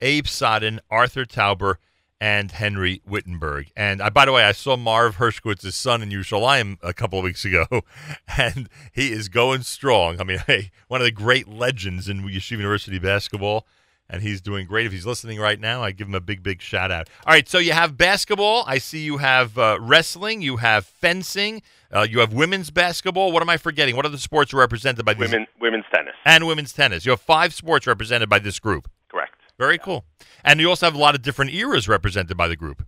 [0.00, 1.76] Abe Sodden, Arthur Tauber,
[2.20, 3.70] and Henry Wittenberg.
[3.76, 7.24] And uh, by the way, I saw Marv Hershkowitz's son in Yerushalayim a couple of
[7.24, 7.66] weeks ago,
[8.36, 10.20] and he is going strong.
[10.20, 13.68] I mean, hey, one of the great legends in Yeshiva University basketball,
[14.08, 14.86] and he's doing great.
[14.86, 17.08] If he's listening right now, I give him a big, big shout out.
[17.26, 18.64] All right, so you have basketball.
[18.66, 20.42] I see you have uh, wrestling.
[20.42, 21.62] You have fencing.
[21.94, 23.32] Uh, you have women's basketball.
[23.32, 23.96] What am I forgetting?
[23.96, 25.30] What are the sports represented by these?
[25.30, 26.14] Women women's tennis.
[26.24, 27.04] and women's tennis.
[27.04, 28.88] You have five sports represented by this group.
[29.10, 29.34] Correct.
[29.58, 30.04] Very cool.
[30.44, 32.86] And you also have a lot of different eras represented by the group.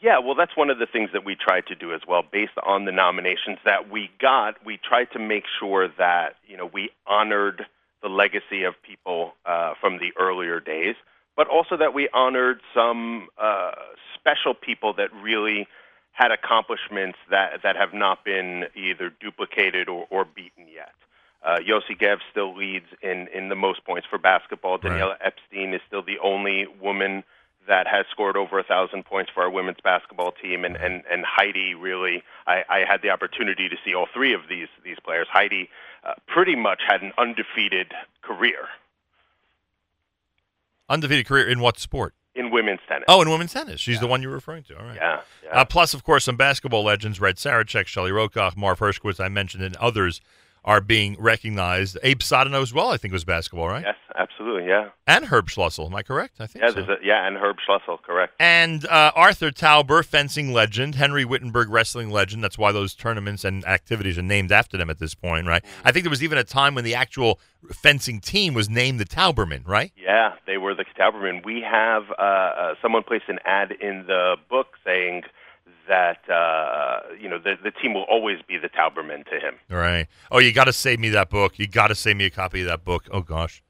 [0.00, 2.22] Yeah, well, that's one of the things that we tried to do as well.
[2.30, 6.66] Based on the nominations that we got, we tried to make sure that you know
[6.66, 7.64] we honored
[8.06, 10.94] the legacy of people uh, from the earlier days,
[11.36, 13.72] but also that we honored some uh,
[14.14, 15.66] special people that really
[16.12, 20.94] had accomplishments that that have not been either duplicated or, or beaten yet.
[21.44, 24.78] Uh, Yossi Gev still leads in, in the most points for basketball.
[24.78, 27.24] Daniela Epstein is still the only woman
[27.68, 31.24] that has scored over a thousand points for our women's basketball team, and and, and
[31.24, 32.22] Heidi really.
[32.46, 35.26] I, I had the opportunity to see all three of these these players.
[35.30, 35.68] Heidi
[36.04, 38.68] uh, pretty much had an undefeated career
[40.88, 42.14] Undefeated career in what sport?
[42.36, 43.06] in women's tennis.
[43.08, 43.80] Oh, in women's tennis.
[43.80, 44.78] She's the one you're referring to.
[44.78, 44.96] All right.
[44.96, 45.60] Yeah, yeah.
[45.60, 49.18] Uh, plus, of course, some basketball legends: Red Sarachek, Shelley Rokoch, Marv Hershkowitz.
[49.18, 50.20] I mentioned, and others
[50.66, 51.96] are being recognized.
[52.02, 52.90] Abe Sodano as well.
[52.90, 53.84] I think was basketball, right?
[53.86, 54.66] Yes, absolutely.
[54.66, 55.86] Yeah, And Herb Schlussel.
[55.86, 56.40] Am I correct?
[56.40, 56.70] I think yeah.
[56.70, 56.74] so.
[56.74, 58.34] There's a, yeah, and Herb Schlussel, correct.
[58.40, 62.42] And uh, Arthur Tauber, fencing legend, Henry Wittenberg, wrestling legend.
[62.42, 65.64] That's why those tournaments and activities are named after them at this point, right?
[65.84, 67.38] I think there was even a time when the actual
[67.72, 69.92] fencing team was named the Taubermen, right?
[69.96, 71.44] Yeah, they were the Taubermen.
[71.44, 75.22] We have uh, uh, someone placed an ad in the book saying
[75.88, 79.54] that uh, you know the the team will always be the Taubermen to him.
[79.68, 80.06] Right.
[80.30, 81.58] Oh, you got to save me that book.
[81.58, 83.08] You got to save me a copy of that book.
[83.10, 83.62] Oh gosh.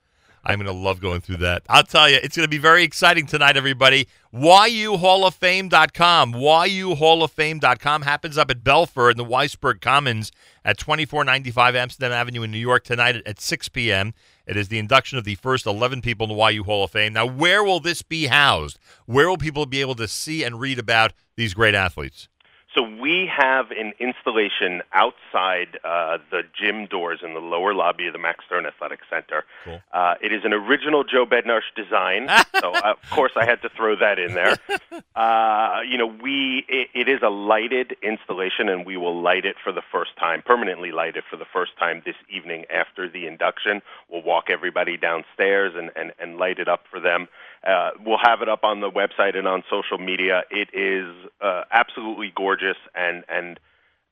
[0.48, 1.64] I'm to love going through that.
[1.68, 4.06] I'll tell you, it's to be very exciting tonight, everybody.
[4.32, 6.34] YUHallOfFame.com.
[6.34, 10.30] YUHallOfFame.com happens up at Belfer in the Weisberg Commons
[10.64, 14.14] at 2495 Amsterdam Avenue in New York tonight at, at 6 p.m.
[14.46, 17.14] It is the induction of the first 11 people in the YU Hall of Fame.
[17.14, 18.78] Now, where will this be housed?
[19.06, 22.28] Where will people be able to see and read about these great athletes?
[22.76, 28.12] So we have an installation outside uh, the gym doors in the lower lobby of
[28.12, 29.47] the Max Stern Athletic Center.
[29.65, 29.81] Cool.
[29.94, 32.28] Uh, it is an original Joe Bednarsh design,
[32.60, 34.56] so uh, of course I had to throw that in there.
[35.15, 39.56] Uh, you know, we it, it is a lighted installation, and we will light it
[39.62, 43.26] for the first time, permanently light it for the first time this evening after the
[43.26, 43.81] induction.
[44.10, 47.28] We'll walk everybody downstairs and and, and light it up for them.
[47.65, 50.43] Uh, we'll have it up on the website and on social media.
[50.51, 53.59] It is uh, absolutely gorgeous, and and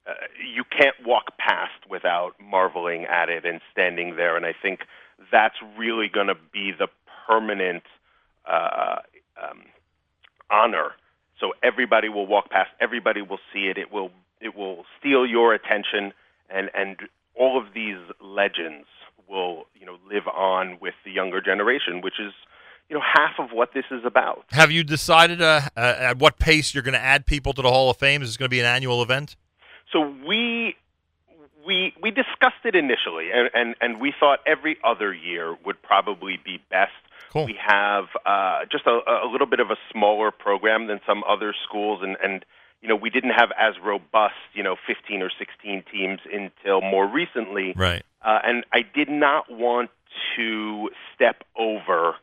[0.07, 0.13] uh,
[0.55, 4.37] you can't walk past without marveling at it and standing there.
[4.37, 4.81] And I think
[5.33, 6.89] that's really going to be the
[7.27, 7.85] permanent
[8.51, 8.97] uh,
[9.43, 9.63] um,
[10.51, 10.93] honor.
[11.41, 13.79] So everybody will walk past, everybody will see it.
[13.79, 16.13] It will it will steal your attention,
[16.51, 16.97] and and
[17.35, 18.87] all of these legends
[19.29, 22.33] will you know live on with the younger generation, which is
[22.89, 24.45] you know half of what this is about.
[24.51, 27.71] Have you decided uh, uh, at what pace you're going to add people to the
[27.71, 28.23] Hall of Fame?
[28.23, 29.37] Is this going to be an annual event?
[29.93, 30.77] So we
[31.67, 36.39] we we discussed it initially, and and, and we thought every other year would probably
[36.45, 36.93] be best.
[37.31, 37.47] Cool.
[37.47, 41.55] We have uh, just a, a little bit of a smaller program than some other
[41.67, 42.45] schools, and and
[42.81, 47.07] you know we didn't have as robust you know 15 or 16 teams until more
[47.07, 47.73] recently.
[47.75, 48.05] Right.
[48.23, 49.91] Uh, and I did not want
[50.37, 52.15] to step over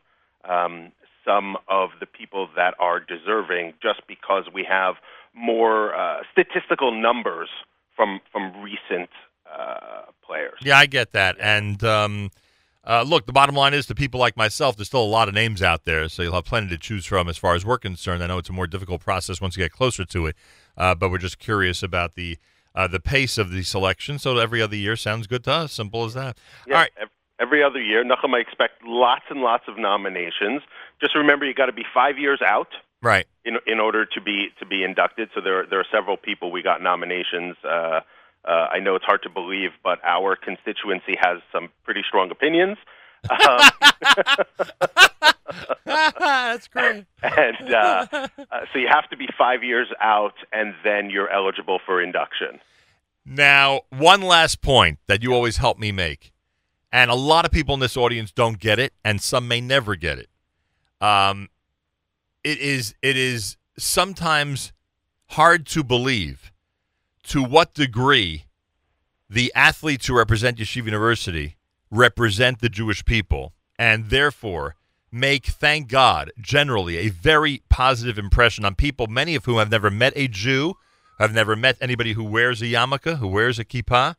[0.48, 0.92] um,
[1.24, 4.96] some of the people that are deserving just because we have
[5.34, 7.48] more uh, statistical numbers
[7.96, 9.10] from from recent
[9.50, 10.58] uh, players.
[10.62, 11.36] Yeah, I get that.
[11.40, 12.30] And um,
[12.84, 15.34] uh, look, the bottom line is to people like myself, there's still a lot of
[15.34, 18.22] names out there, so you'll have plenty to choose from as far as we're concerned.
[18.24, 20.36] I know it's a more difficult process once you get closer to it,
[20.76, 22.38] uh, but we're just curious about the
[22.74, 24.18] uh, the pace of the selection.
[24.18, 25.72] So every other year sounds good to us.
[25.72, 26.38] Simple as that.
[26.66, 26.90] Yeah, All right.
[27.00, 27.08] ev-
[27.42, 30.62] Every other year, Nachum, I expect lots and lots of nominations.
[31.00, 32.68] Just remember, you got to be five years out
[33.02, 33.26] Right.
[33.44, 35.28] in in order to be to be inducted.
[35.34, 37.56] So there there are several people we got nominations.
[37.64, 38.00] Uh,
[38.44, 42.76] uh, I know it's hard to believe, but our constituency has some pretty strong opinions.
[43.30, 43.60] Um,
[45.84, 47.04] That's great.
[47.22, 48.26] and uh, uh,
[48.72, 52.60] so you have to be five years out, and then you're eligible for induction.
[53.24, 56.31] Now, one last point that you always help me make,
[56.92, 59.96] and a lot of people in this audience don't get it, and some may never
[59.96, 60.28] get it.
[61.00, 61.48] Um,
[62.44, 64.72] it is it is sometimes
[65.28, 66.52] hard to believe
[67.24, 68.44] to what degree
[69.28, 71.56] the athletes who represent Yeshiva University
[71.90, 74.76] represent the Jewish people, and therefore
[75.10, 79.90] make, thank God, generally a very positive impression on people, many of whom have never
[79.90, 80.74] met a Jew,
[81.18, 84.16] have never met anybody who wears a yarmulke, who wears a kippah.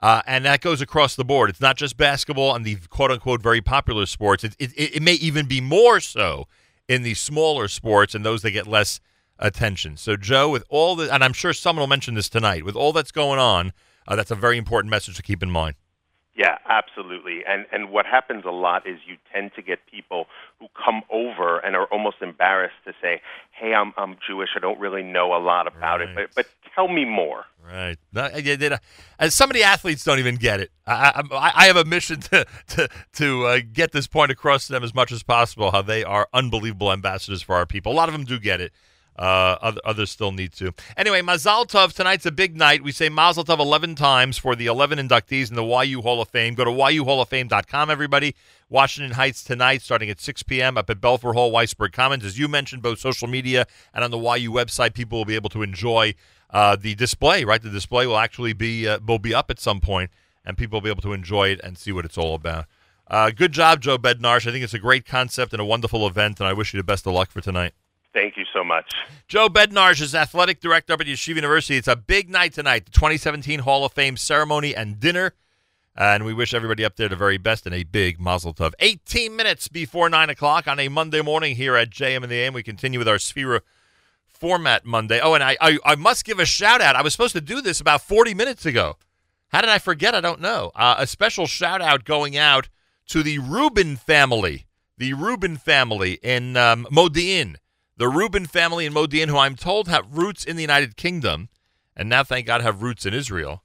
[0.00, 1.48] Uh, and that goes across the board.
[1.50, 4.44] It's not just basketball and the quote unquote very popular sports.
[4.44, 6.46] It, it, it may even be more so
[6.88, 9.00] in the smaller sports and those that get less
[9.38, 9.96] attention.
[9.96, 12.92] So, Joe, with all the, and I'm sure someone will mention this tonight, with all
[12.92, 13.72] that's going on,
[14.06, 15.76] uh, that's a very important message to keep in mind.
[16.36, 17.42] Yeah, absolutely.
[17.48, 20.26] And and what happens a lot is you tend to get people
[20.60, 24.50] who come over and are almost embarrassed to say, "Hey, I'm I'm Jewish.
[24.54, 27.96] I don't really know a lot about it, but but tell me more." Right.
[28.12, 28.74] No, I- I did,
[29.18, 30.70] And some of the athletes don't even get it.
[30.86, 34.74] I, I, I have a mission to to to uh, get this point across to
[34.74, 35.70] them as much as possible.
[35.70, 37.92] How they are unbelievable ambassadors for our people.
[37.92, 38.72] A lot of them do get it.
[39.18, 40.74] Uh, other, others still need to.
[40.96, 42.82] Anyway, Mazal Tov tonight's a big night.
[42.82, 46.28] We say Mazel Tov 11 times for the 11 inductees in the YU Hall of
[46.28, 46.54] Fame.
[46.54, 48.34] Go to yuhalloffame.com, everybody.
[48.68, 50.76] Washington Heights tonight, starting at 6 p.m.
[50.76, 52.24] up at Belfer Hall, Weisberg Commons.
[52.24, 55.50] As you mentioned, both social media and on the YU website, people will be able
[55.50, 56.14] to enjoy
[56.50, 57.44] uh, the display.
[57.44, 60.10] Right, the display will actually be uh, will be up at some point,
[60.44, 62.66] and people will be able to enjoy it and see what it's all about.
[63.08, 64.46] Uh, good job, Joe Bednarsh.
[64.48, 66.84] I think it's a great concept and a wonderful event, and I wish you the
[66.84, 67.72] best of luck for tonight.
[68.16, 68.94] Thank you so much.
[69.28, 71.76] Joe Bednarsh is athletic director up at Yeshiva University.
[71.76, 75.34] It's a big night tonight, the 2017 Hall of Fame ceremony and dinner.
[75.94, 78.72] And we wish everybody up there the very best and a big mazel tov.
[78.80, 82.54] 18 minutes before 9 o'clock on a Monday morning here at JM and the AM.
[82.54, 83.60] We continue with our Sefirah
[84.26, 85.20] format Monday.
[85.20, 86.96] Oh, and I, I, I must give a shout out.
[86.96, 88.96] I was supposed to do this about 40 minutes ago.
[89.48, 90.14] How did I forget?
[90.14, 90.72] I don't know.
[90.74, 92.70] Uh, a special shout out going out
[93.08, 94.64] to the Rubin family.
[94.96, 97.56] The Rubin family in um, Modi'in.
[97.98, 101.48] The Rubin family in Modi'in, who I'm told have roots in the United Kingdom,
[101.96, 103.62] and now thank God have roots in Israel.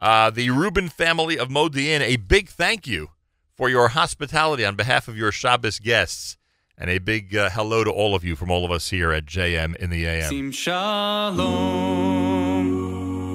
[0.00, 3.10] Uh, the Rubin family of Modi'in, a big thank you
[3.56, 6.36] for your hospitality on behalf of your Shabbos guests.
[6.78, 9.26] And a big uh, hello to all of you from all of us here at
[9.26, 10.30] JM in the AM.
[10.30, 11.44] Sim shalom,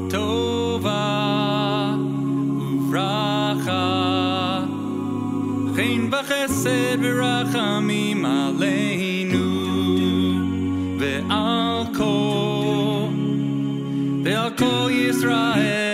[0.10, 1.98] tova,
[2.88, 3.68] uvracha,
[5.76, 6.98] chen v'chesed.
[11.30, 13.10] I'll call,
[14.24, 15.87] they'll call Israel.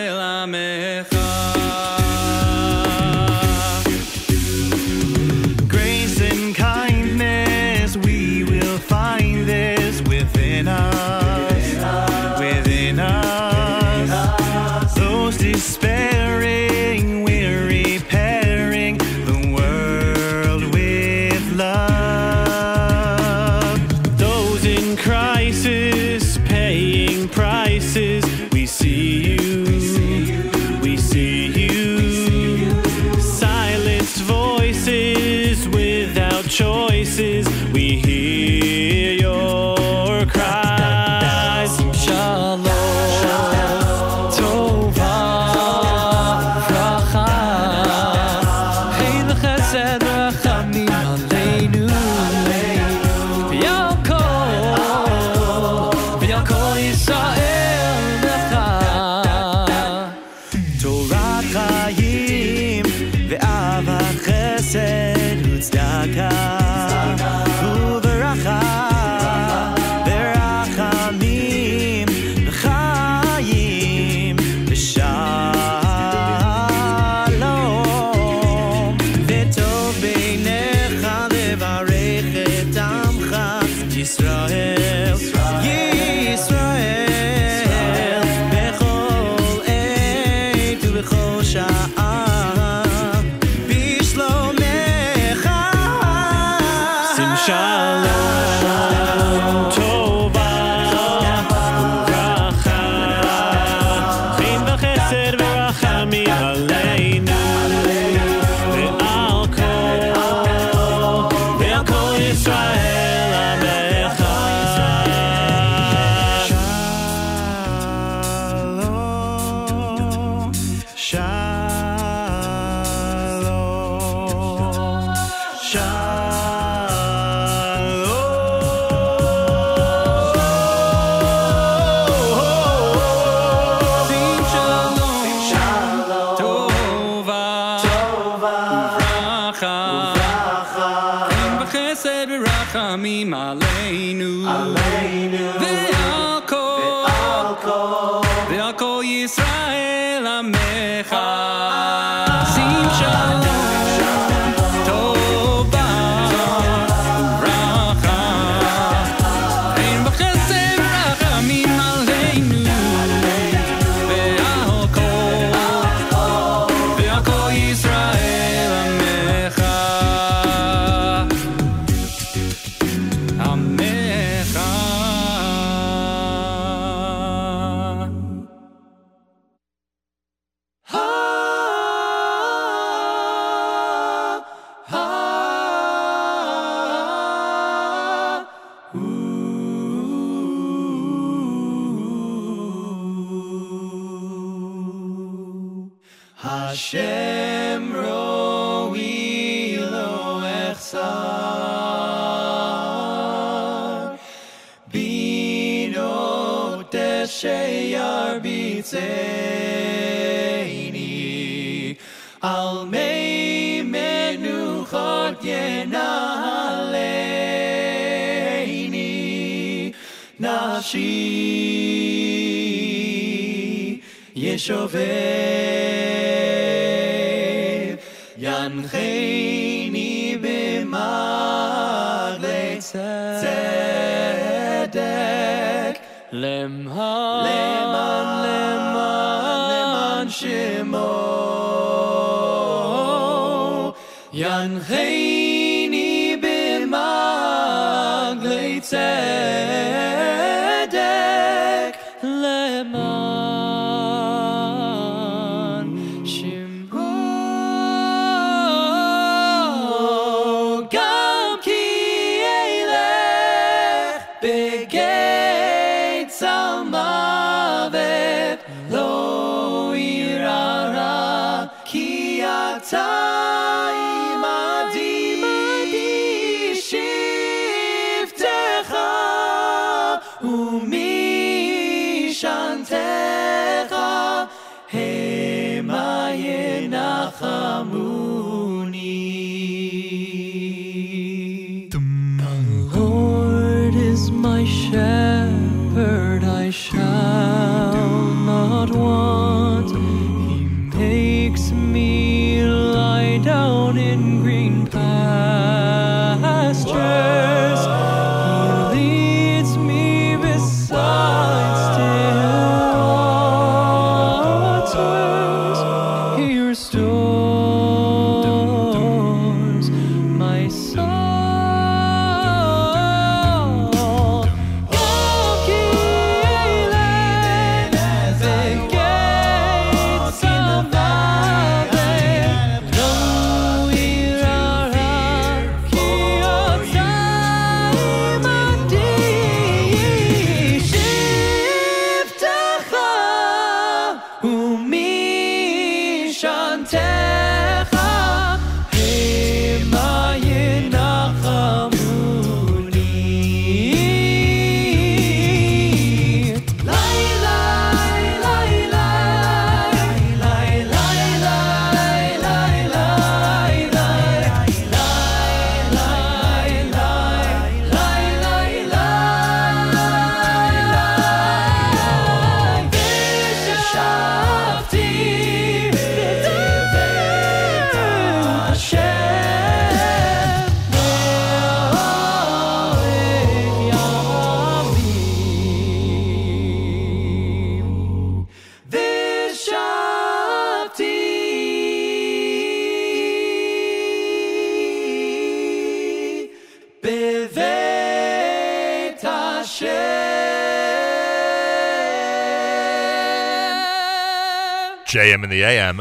[405.13, 405.99] JM in the AM.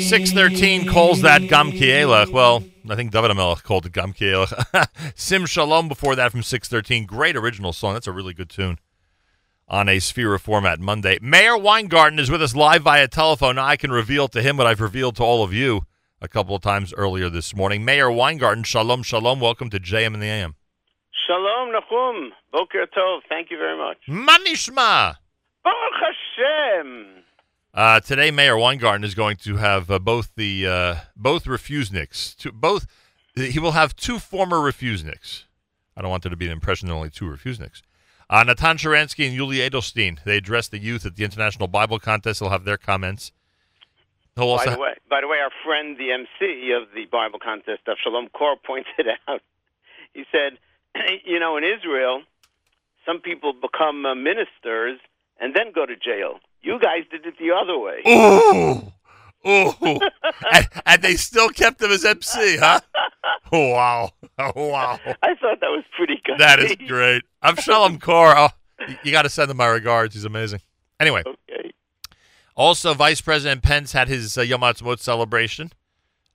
[0.00, 2.32] Six thirteen calls that Gam Ki Elech.
[2.32, 4.88] Well, I think David HaMelech called it Gam Ki Elech.
[5.14, 7.04] Sim Shalom before that from six thirteen.
[7.04, 7.92] Great original song.
[7.92, 8.78] That's a really good tune.
[9.68, 11.18] On a Sefirah format Monday.
[11.20, 13.56] Meir Weingarten is with us live via telephone.
[13.56, 15.82] Now I can reveal to him what I've revealed to all of you
[16.18, 17.84] a couple of times earlier this morning.
[17.84, 19.38] Meir Weingarten, shalom, shalom.
[19.38, 20.54] Welcome to JM in the AM.
[21.32, 22.28] Shalom, Nachum.
[22.52, 23.20] Boker Tov.
[23.26, 23.96] Thank you very much.
[24.06, 25.16] Manishma.
[25.64, 27.06] Baruch Hashem.
[27.72, 32.36] Uh, today, Meir Weingarten is going to have uh, both the uh, both refuseniks.
[32.36, 32.86] To, both
[33.34, 35.44] he will have two former refuseniks.
[35.96, 37.80] I don't want there to be an impression there are only two refuseniks.
[38.28, 40.22] Uh, Natan Sharansky and Yuli Edelstein.
[40.24, 42.40] They addressed the youth at the International Bible Contest.
[42.40, 43.32] They'll have their comments.
[44.34, 48.32] By the way, by the way, our friend, the MC of the Bible contest, Avshalom
[48.32, 49.40] Kor, pointed out.
[50.12, 50.58] He said,
[51.24, 52.22] you know, in Israel,
[53.06, 54.98] some people become uh, ministers
[55.40, 56.38] and then go to jail.
[56.62, 58.02] You guys did it the other way.
[58.08, 58.92] Ooh.
[59.44, 59.72] Ooh.
[60.52, 62.80] and, and they still kept him as MC, huh?
[63.50, 64.10] Oh, wow.
[64.38, 65.00] Oh, wow.
[65.22, 66.38] I thought that was pretty good.
[66.38, 67.22] That is great.
[67.42, 68.34] Avshalom Kor.
[68.36, 68.48] Oh,
[68.88, 70.14] you- you got to send him my regards.
[70.14, 70.60] He's amazing.
[71.00, 71.22] Anyway.
[71.26, 71.72] Okay.
[72.54, 75.72] Also, Vice President Pence had his uh, Yom Ha'atzmaut celebration.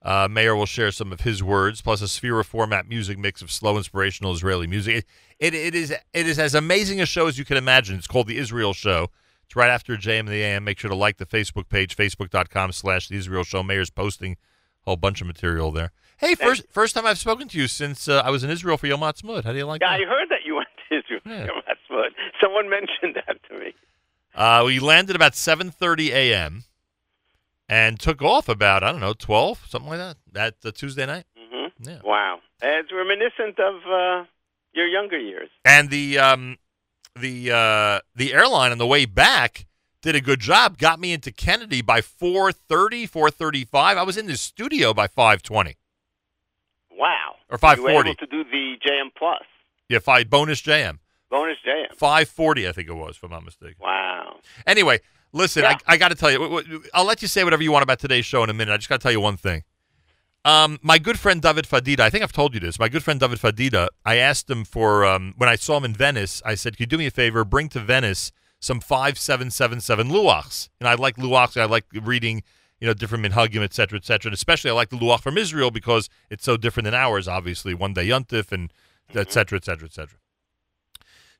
[0.00, 3.50] Uh, Meir will share some of his words, plus a Sefirah format music mix of
[3.50, 5.04] slow, inspirational Israeli music.
[5.40, 7.96] It, it, it is it is as amazing a show as you can imagine.
[7.96, 9.08] It's called the Israel Show.
[9.44, 10.62] It's right after JM and the AM.
[10.64, 13.62] Make sure to like the Facebook page, facebook.com slash the Israel Show.
[13.62, 14.32] Meir's posting
[14.86, 15.90] a whole bunch of material there.
[16.18, 18.86] Hey, first first time I've spoken to you since uh, I was in Israel for
[18.86, 19.44] Yom Ha'atzmaut.
[19.44, 20.04] How do you like Yeah, that?
[20.04, 21.60] I heard that you went to Israel.
[21.66, 23.74] That's what someone mentioned that to me.
[24.34, 26.64] Uh, we landed about 7:30 a.m.
[27.68, 30.16] and took off about I don't know 12 something like that.
[30.32, 31.24] That uh, Tuesday night.
[31.36, 31.98] hmm Yeah.
[32.04, 32.40] Wow.
[32.62, 34.24] It's reminiscent of uh,
[34.72, 35.48] your younger years.
[35.64, 36.58] And the um,
[37.14, 39.66] the uh, the airline on the way back
[40.02, 40.78] did a good job.
[40.78, 43.68] Got me into Kennedy by 4:30, 4:35.
[43.74, 45.74] I was in the studio by 5:20
[46.90, 47.36] Wow.
[47.48, 48.00] or 5:40.
[48.00, 49.42] able to do the JM Plus
[49.88, 50.98] Yeah, five bonus JM.
[51.30, 51.96] bonus JM.
[51.96, 53.76] 5:40, I think it was, if I'm not mistaken.
[53.80, 54.40] Wow.
[54.66, 55.00] Anyway,
[55.32, 57.98] listen, I, I got to tell you, I'll let you say whatever you want about
[57.98, 58.72] today's show in a minute.
[58.72, 59.64] I just got to tell you one thing.
[60.44, 62.78] Um, my good friend David Fadida, I think I've told you this.
[62.78, 65.94] My good friend David Fadida, I asked him for um, when I saw him in
[65.94, 66.40] Venice.
[66.44, 67.44] I said, "Could you do me a favor?
[67.44, 71.60] Bring to Venice some five seven seven seven luachs." And I like luachs.
[71.60, 72.44] I like reading,
[72.80, 74.30] you know, different minhagim, et cetera, et cetera.
[74.30, 77.28] And especially, I like the luach from Israel because it's so different than ours.
[77.28, 78.72] Obviously, one day yontif and
[79.14, 80.18] et cetera, et cetera, et cetera.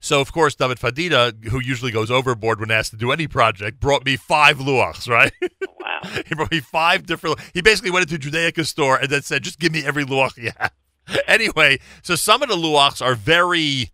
[0.00, 3.80] So of course, David Fadida, who usually goes overboard when asked to do any project,
[3.80, 5.08] brought me five luachs.
[5.08, 5.32] Right?
[5.80, 6.00] Wow.
[6.26, 7.38] he brought me five different.
[7.52, 10.52] He basically went into Judaica store and then said, "Just give me every luach you
[10.58, 10.72] have."
[11.26, 13.90] anyway, so some of the luachs are very.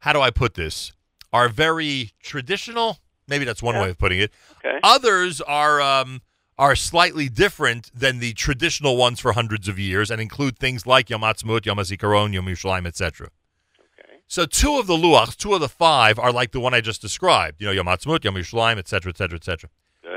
[0.00, 0.92] How do I put this?
[1.32, 2.98] Are very traditional.
[3.26, 4.32] Maybe that's one way of putting it.
[4.58, 4.78] Okay.
[4.82, 6.20] Others are um,
[6.58, 11.10] are slightly different than the traditional ones for hundreds of years, and include things like
[11.10, 13.30] Yom Ha'atzmaut, Yom HaZikaron, Yom Yerushalayim, etc.
[14.26, 17.00] So two of the luachs, two of the five, are like the one I just
[17.00, 17.60] described.
[17.60, 19.70] You know, Yom Ha'atzmaut, Yom Yerushalayim, etc., etc., etc.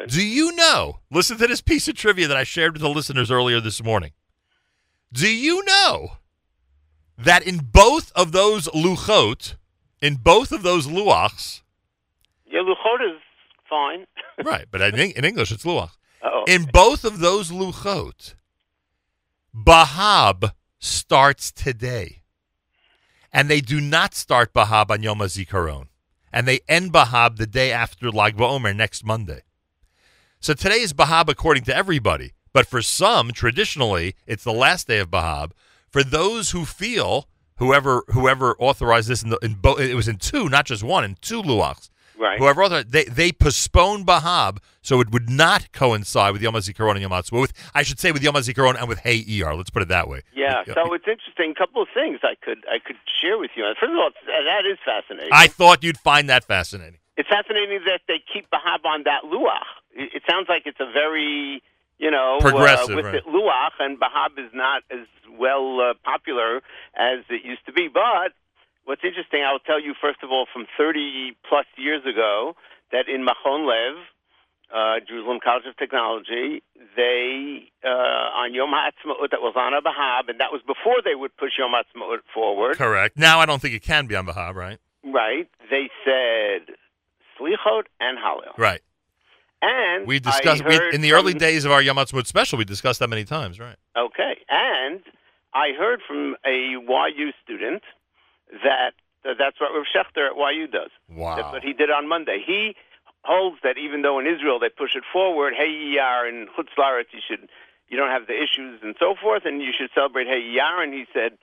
[0.08, 1.00] Do you know?
[1.12, 4.12] Listen to this piece of trivia that I shared with the listeners earlier this morning.
[5.12, 6.18] Do you know
[7.18, 9.56] that in both of those luchot,
[10.02, 11.62] in both of those luachs,
[12.46, 13.22] Your luchot is
[13.70, 14.06] fine.
[14.44, 14.66] right?
[14.70, 15.92] But in, in English, it's luach.
[16.24, 16.44] Oh.
[16.48, 18.36] In both of those luchot,
[19.56, 22.22] Bahab starts today,
[23.32, 25.88] and they do not start Bahab on Yom HaZikaron,
[26.32, 29.42] and they end Bahab the day after Lag BaOmer next Monday.
[30.40, 35.00] So today is Bahab according to everybody, but for some, traditionally, it's the last day
[35.00, 35.52] of Bahab.
[35.90, 40.18] For those who feel, whoever whoever authorized this in, the, in both, it was in
[40.18, 41.90] two, not just one, in two luachs.
[42.20, 42.40] Right.
[42.40, 47.02] Whoever authorized, they they postponed Bahab so it would not coincide with Yom HaZikaron and
[47.02, 47.42] Yom Ha'atzmaut.
[47.42, 49.54] With I should say with Yom HaZikaron and with Hey Er.
[49.54, 50.22] Let's put it that way.
[50.36, 51.52] Yeah, so it's interesting.
[51.52, 53.66] A couple of things I could I could share with you.
[53.80, 55.30] First of all, that is fascinating.
[55.32, 57.00] I thought you'd find that fascinating.
[57.18, 59.68] it's fascinating that they keep Bahab on that luach.
[59.94, 61.62] It, it sounds like it's a very
[62.00, 63.24] you know Progressive, uh, with right.
[63.24, 65.06] the luach, and Bahab is not as
[65.38, 66.58] well uh, popular
[66.96, 67.90] as it used to be.
[67.94, 68.34] But
[68.88, 72.56] what's interesting, I'll tell you first of all, from 30 plus years ago,
[72.92, 74.00] that in Machon Lev,
[74.74, 76.64] uh, Jerusalem College of Technology,
[76.96, 81.16] they uh, on Yom Ha'atzmaut that was on a Bahab, and that was before they
[81.16, 82.78] would push Yom Ha'atzmaut forward.
[82.78, 83.18] Correct.
[83.18, 84.80] Now I don't think it can be on Bahab, right?
[85.04, 85.50] Right?
[85.70, 86.76] They said
[87.40, 88.58] Slichot and Hallel.
[88.58, 88.82] Right.
[89.62, 92.58] And We discussed I we, in the early days of our Yom Ha'atzmaut special.
[92.58, 93.76] We discussed that many times, right?
[93.98, 95.02] Okay, and
[95.54, 97.82] I heard from a YU student
[98.64, 98.94] that
[99.24, 100.92] that that's what Rav Schachter at YU does.
[101.10, 101.36] Wow.
[101.36, 102.44] That's what he did on Monday.
[102.46, 102.76] He
[103.24, 107.12] holds that even though in Israel they push it forward, Hey Iyar in Chutz La'aretz,
[107.12, 107.50] you should
[107.90, 110.84] you don't have the issues and so forth, and you should celebrate Hey Iyar.
[110.84, 111.38] And he said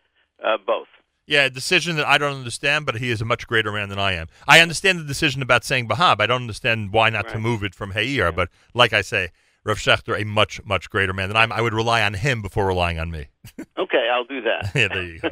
[0.45, 0.89] uh, both.
[1.27, 3.99] Yeah, a decision that I don't understand, but he is a much greater man than
[3.99, 4.29] I am.
[4.47, 6.21] I understand the decision about saying Bahab.
[6.21, 9.31] I don't understand why not to move it from Hayir, but like I say,
[9.65, 11.53] Rav Schachter, a much, much greater man than I am.
[11.53, 13.27] I would rely on him before relying on me.
[13.79, 14.71] Okay, I'll do that.
[14.75, 15.29] yeah, there you go.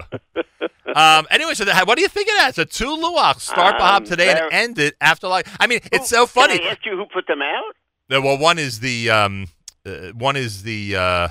[0.95, 2.55] um, anyway, so that, what do you think of that?
[2.55, 5.47] So two Luach start Um, Bahab today and end it after like.
[5.59, 6.59] I mean, it's so funny.
[6.59, 8.23] Can I ask you who put them out?
[8.23, 9.47] Well, one is the um,
[9.87, 11.29] uh, one is the uh,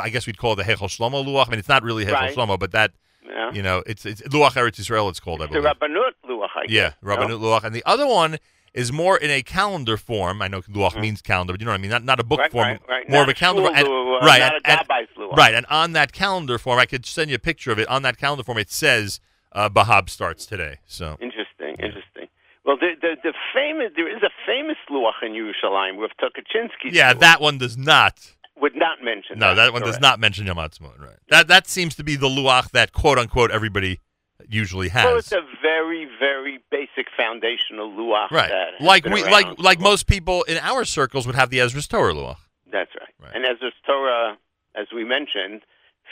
[0.00, 1.46] I guess we'd call it the Heichal Shlomo Luach.
[1.46, 2.36] I mean, it's not really Heichal Right.
[2.36, 2.90] Shlomo, but that
[3.24, 3.52] Yeah.
[3.52, 5.08] you know, it's it's Luach Eretz Israel.
[5.08, 5.64] It's called, I The believe.
[5.64, 6.48] Rabbanut Luach.
[6.56, 7.16] I yeah, guess, no?
[7.16, 8.38] Rabbanut Luach, and the other one
[8.74, 10.42] is more in a calendar form.
[10.42, 11.90] I know Luach means calendar, but you know what I mean.
[11.90, 12.58] Not not a book Mm-hmm.
[12.58, 13.08] Right, form, right, right.
[13.08, 13.70] more Not of a calendar.
[13.74, 17.36] and- Luach, right, and, and- right, and on that calendar form, I could send you
[17.36, 17.88] a picture of it.
[17.88, 19.20] On that calendar form, it says
[19.52, 20.78] uh, Bahab starts today.
[20.86, 22.26] So Interesting, interesting.
[22.64, 26.92] Well, the, the the famous there is a famous luach in Yerushalayim with Tukachinsky.
[26.92, 28.32] yeah, that one does not.
[28.60, 29.38] would not mention.
[29.38, 30.98] No, that one does not mention Yom Ha'atzmaut.
[30.98, 31.16] Right.
[31.28, 34.00] That that seems to be the luach that quote unquote everybody
[34.48, 35.04] usually has.
[35.04, 38.30] Well, it's a very very basic foundational luach.
[38.30, 38.50] right.
[38.50, 42.14] That Like we like like most people in our circles would have the Ezras Torah
[42.14, 42.36] luach.
[42.70, 42.90] That's
[43.20, 43.32] right.
[43.34, 44.36] And Ezras Torah,
[44.74, 45.62] as we mentioned,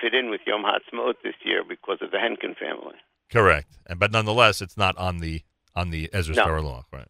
[0.00, 2.94] fit in with Yom Ha'atzmaut this year because of the Henkin family.
[3.30, 3.76] Correct.
[3.86, 5.42] And but nonetheless, it's not on the
[5.74, 6.44] on the Ezras No.
[6.44, 6.84] Torah luach.
[6.92, 7.08] Right.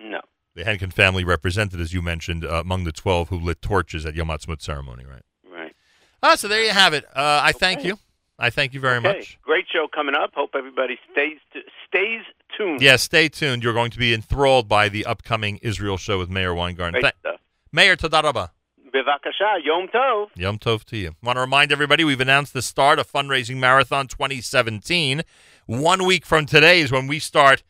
[0.00, 0.20] No.
[0.54, 4.14] The Henkin family represented, as you mentioned, uh, among the twelve who lit torches at
[4.14, 5.04] Yom Ha'atzmaut ceremony.
[5.04, 5.22] Right.
[5.48, 5.74] Right.
[6.22, 7.04] Ah, so there you have it.
[7.14, 7.98] Uh, I thank you.
[8.38, 9.08] I thank you very Okay.
[9.18, 9.38] much.
[9.42, 10.32] Great show coming up.
[10.34, 11.38] Hope everybody stays
[11.86, 12.22] stays
[12.56, 12.80] tuned.
[12.82, 13.62] Yeah, stay tuned.
[13.62, 17.00] You're going to be enthralled by the upcoming Israel show with Meir Weingarten.
[17.00, 17.40] Great stuff.
[17.72, 18.50] Meir Todaraba.
[18.92, 20.28] Bivakasha, Yom Tov.
[20.36, 21.12] Yom Tov to you.
[21.22, 25.22] Want to remind everybody we've announced the start of Fundraising Marathon 2017.
[25.66, 27.62] One week from today is when we start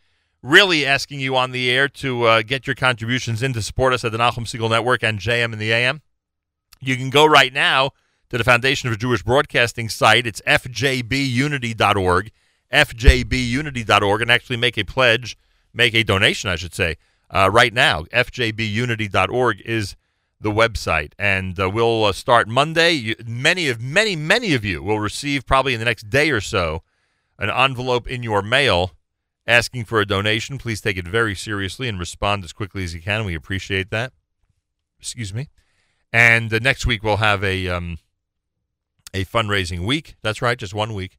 [0.43, 4.05] really asking you on the air to uh, get your contributions in to support us
[4.05, 6.03] at the Nachum Segal Network and JM in the AM.
[6.81, 7.93] You can go right now
[8.31, 10.27] to the Foundation for Jewish Broadcasting site.
[10.27, 12.31] It's fjbunity.org,
[12.73, 15.37] fjbunity.org, and actually make a pledge,
[15.73, 16.97] make a donation, I should say,
[17.31, 18.03] uh, right now.
[18.05, 19.97] fjbunity.org is
[20.41, 22.93] the website, and uh, we'll uh, start Monday.
[22.93, 26.41] You, many of many many of you will receive probably in the next day or
[26.41, 26.83] so
[27.39, 28.93] an envelope in your mail
[29.47, 30.59] asking for a donation.
[30.59, 33.25] Please take it very seriously and respond as quickly as you can.
[33.25, 34.13] We appreciate that.
[35.01, 35.49] Excuse me.
[36.13, 37.99] And uh, next week we'll have a um,
[39.15, 40.17] a fundraising week.
[40.23, 41.17] That's right, just one week,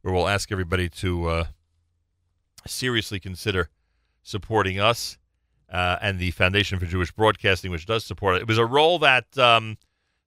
[0.00, 1.44] where we'll ask everybody to uh,
[2.66, 3.68] seriously consider
[4.22, 5.18] supporting us
[5.70, 8.42] uh, and the Foundation for Jewish Broadcasting, which does support it.
[8.42, 9.76] It was a role that um,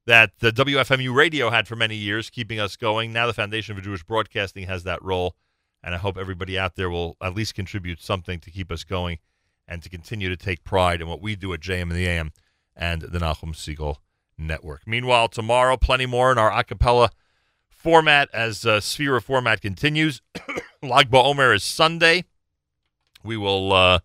[0.06, 3.14] that the WFMU radio had for many years, keeping us going.
[3.14, 5.36] Now the Foundation for Jewish Broadcasting has that role,
[5.82, 9.20] and I hope everybody out there will at least contribute something to keep us going
[9.66, 12.32] and to continue to take pride in what we do at JM and the AM
[12.76, 13.98] and the Nachum Segal
[14.38, 14.82] Network.
[14.86, 17.10] Meanwhile, tomorrow, plenty more in our acapella
[17.70, 20.22] format as uh, Sefirah format continues.
[20.84, 22.26] Lag BaOmer is Sunday.
[23.24, 24.00] We will, uh,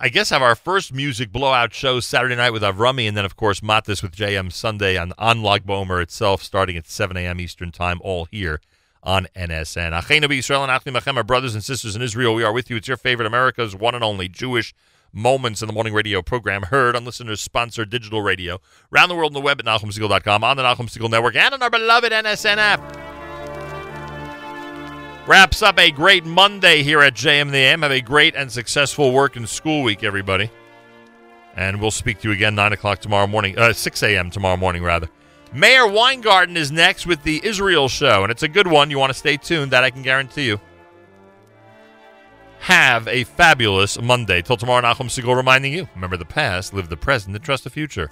[0.00, 3.36] I guess, have our first music blowout show Saturday night with Avrami, and then, of
[3.36, 7.40] course, Matis with JM Sunday on, on Lag BaOmer itself, starting at 7 a.m.
[7.40, 8.60] Eastern Time, all here
[9.02, 9.98] on NSN.
[9.98, 12.76] Achenu B'Yisrael and Achim Achem, our brothers and sisters in Israel, we are with you.
[12.76, 14.74] It's your favorite America's one and only Jewish
[15.12, 18.60] Moments in the Morning Radio program, heard on listeners sponsored digital radio,
[18.92, 21.62] around the world on the web at NachumSegal.com, on the Nachum Segal Network, and on
[21.62, 22.80] our beloved NSN app.
[25.26, 27.82] Wraps up a great Monday here at JM and the AM.
[27.82, 30.50] Have a great and successful work and school week, everybody.
[31.56, 34.30] And we'll speak to you again 9 o'clock tomorrow morning, uh, 6 a.m.
[34.30, 35.08] tomorrow morning, rather.
[35.52, 38.90] Meir Weingarten is next with the Israel show, and it's a good one.
[38.90, 40.60] You want to stay tuned, that I can guarantee you.
[42.60, 44.42] Have a fabulous Monday.
[44.42, 47.70] Till tomorrow, Nachum Segal reminding you remember the past, live the present, and trust the
[47.70, 48.10] future.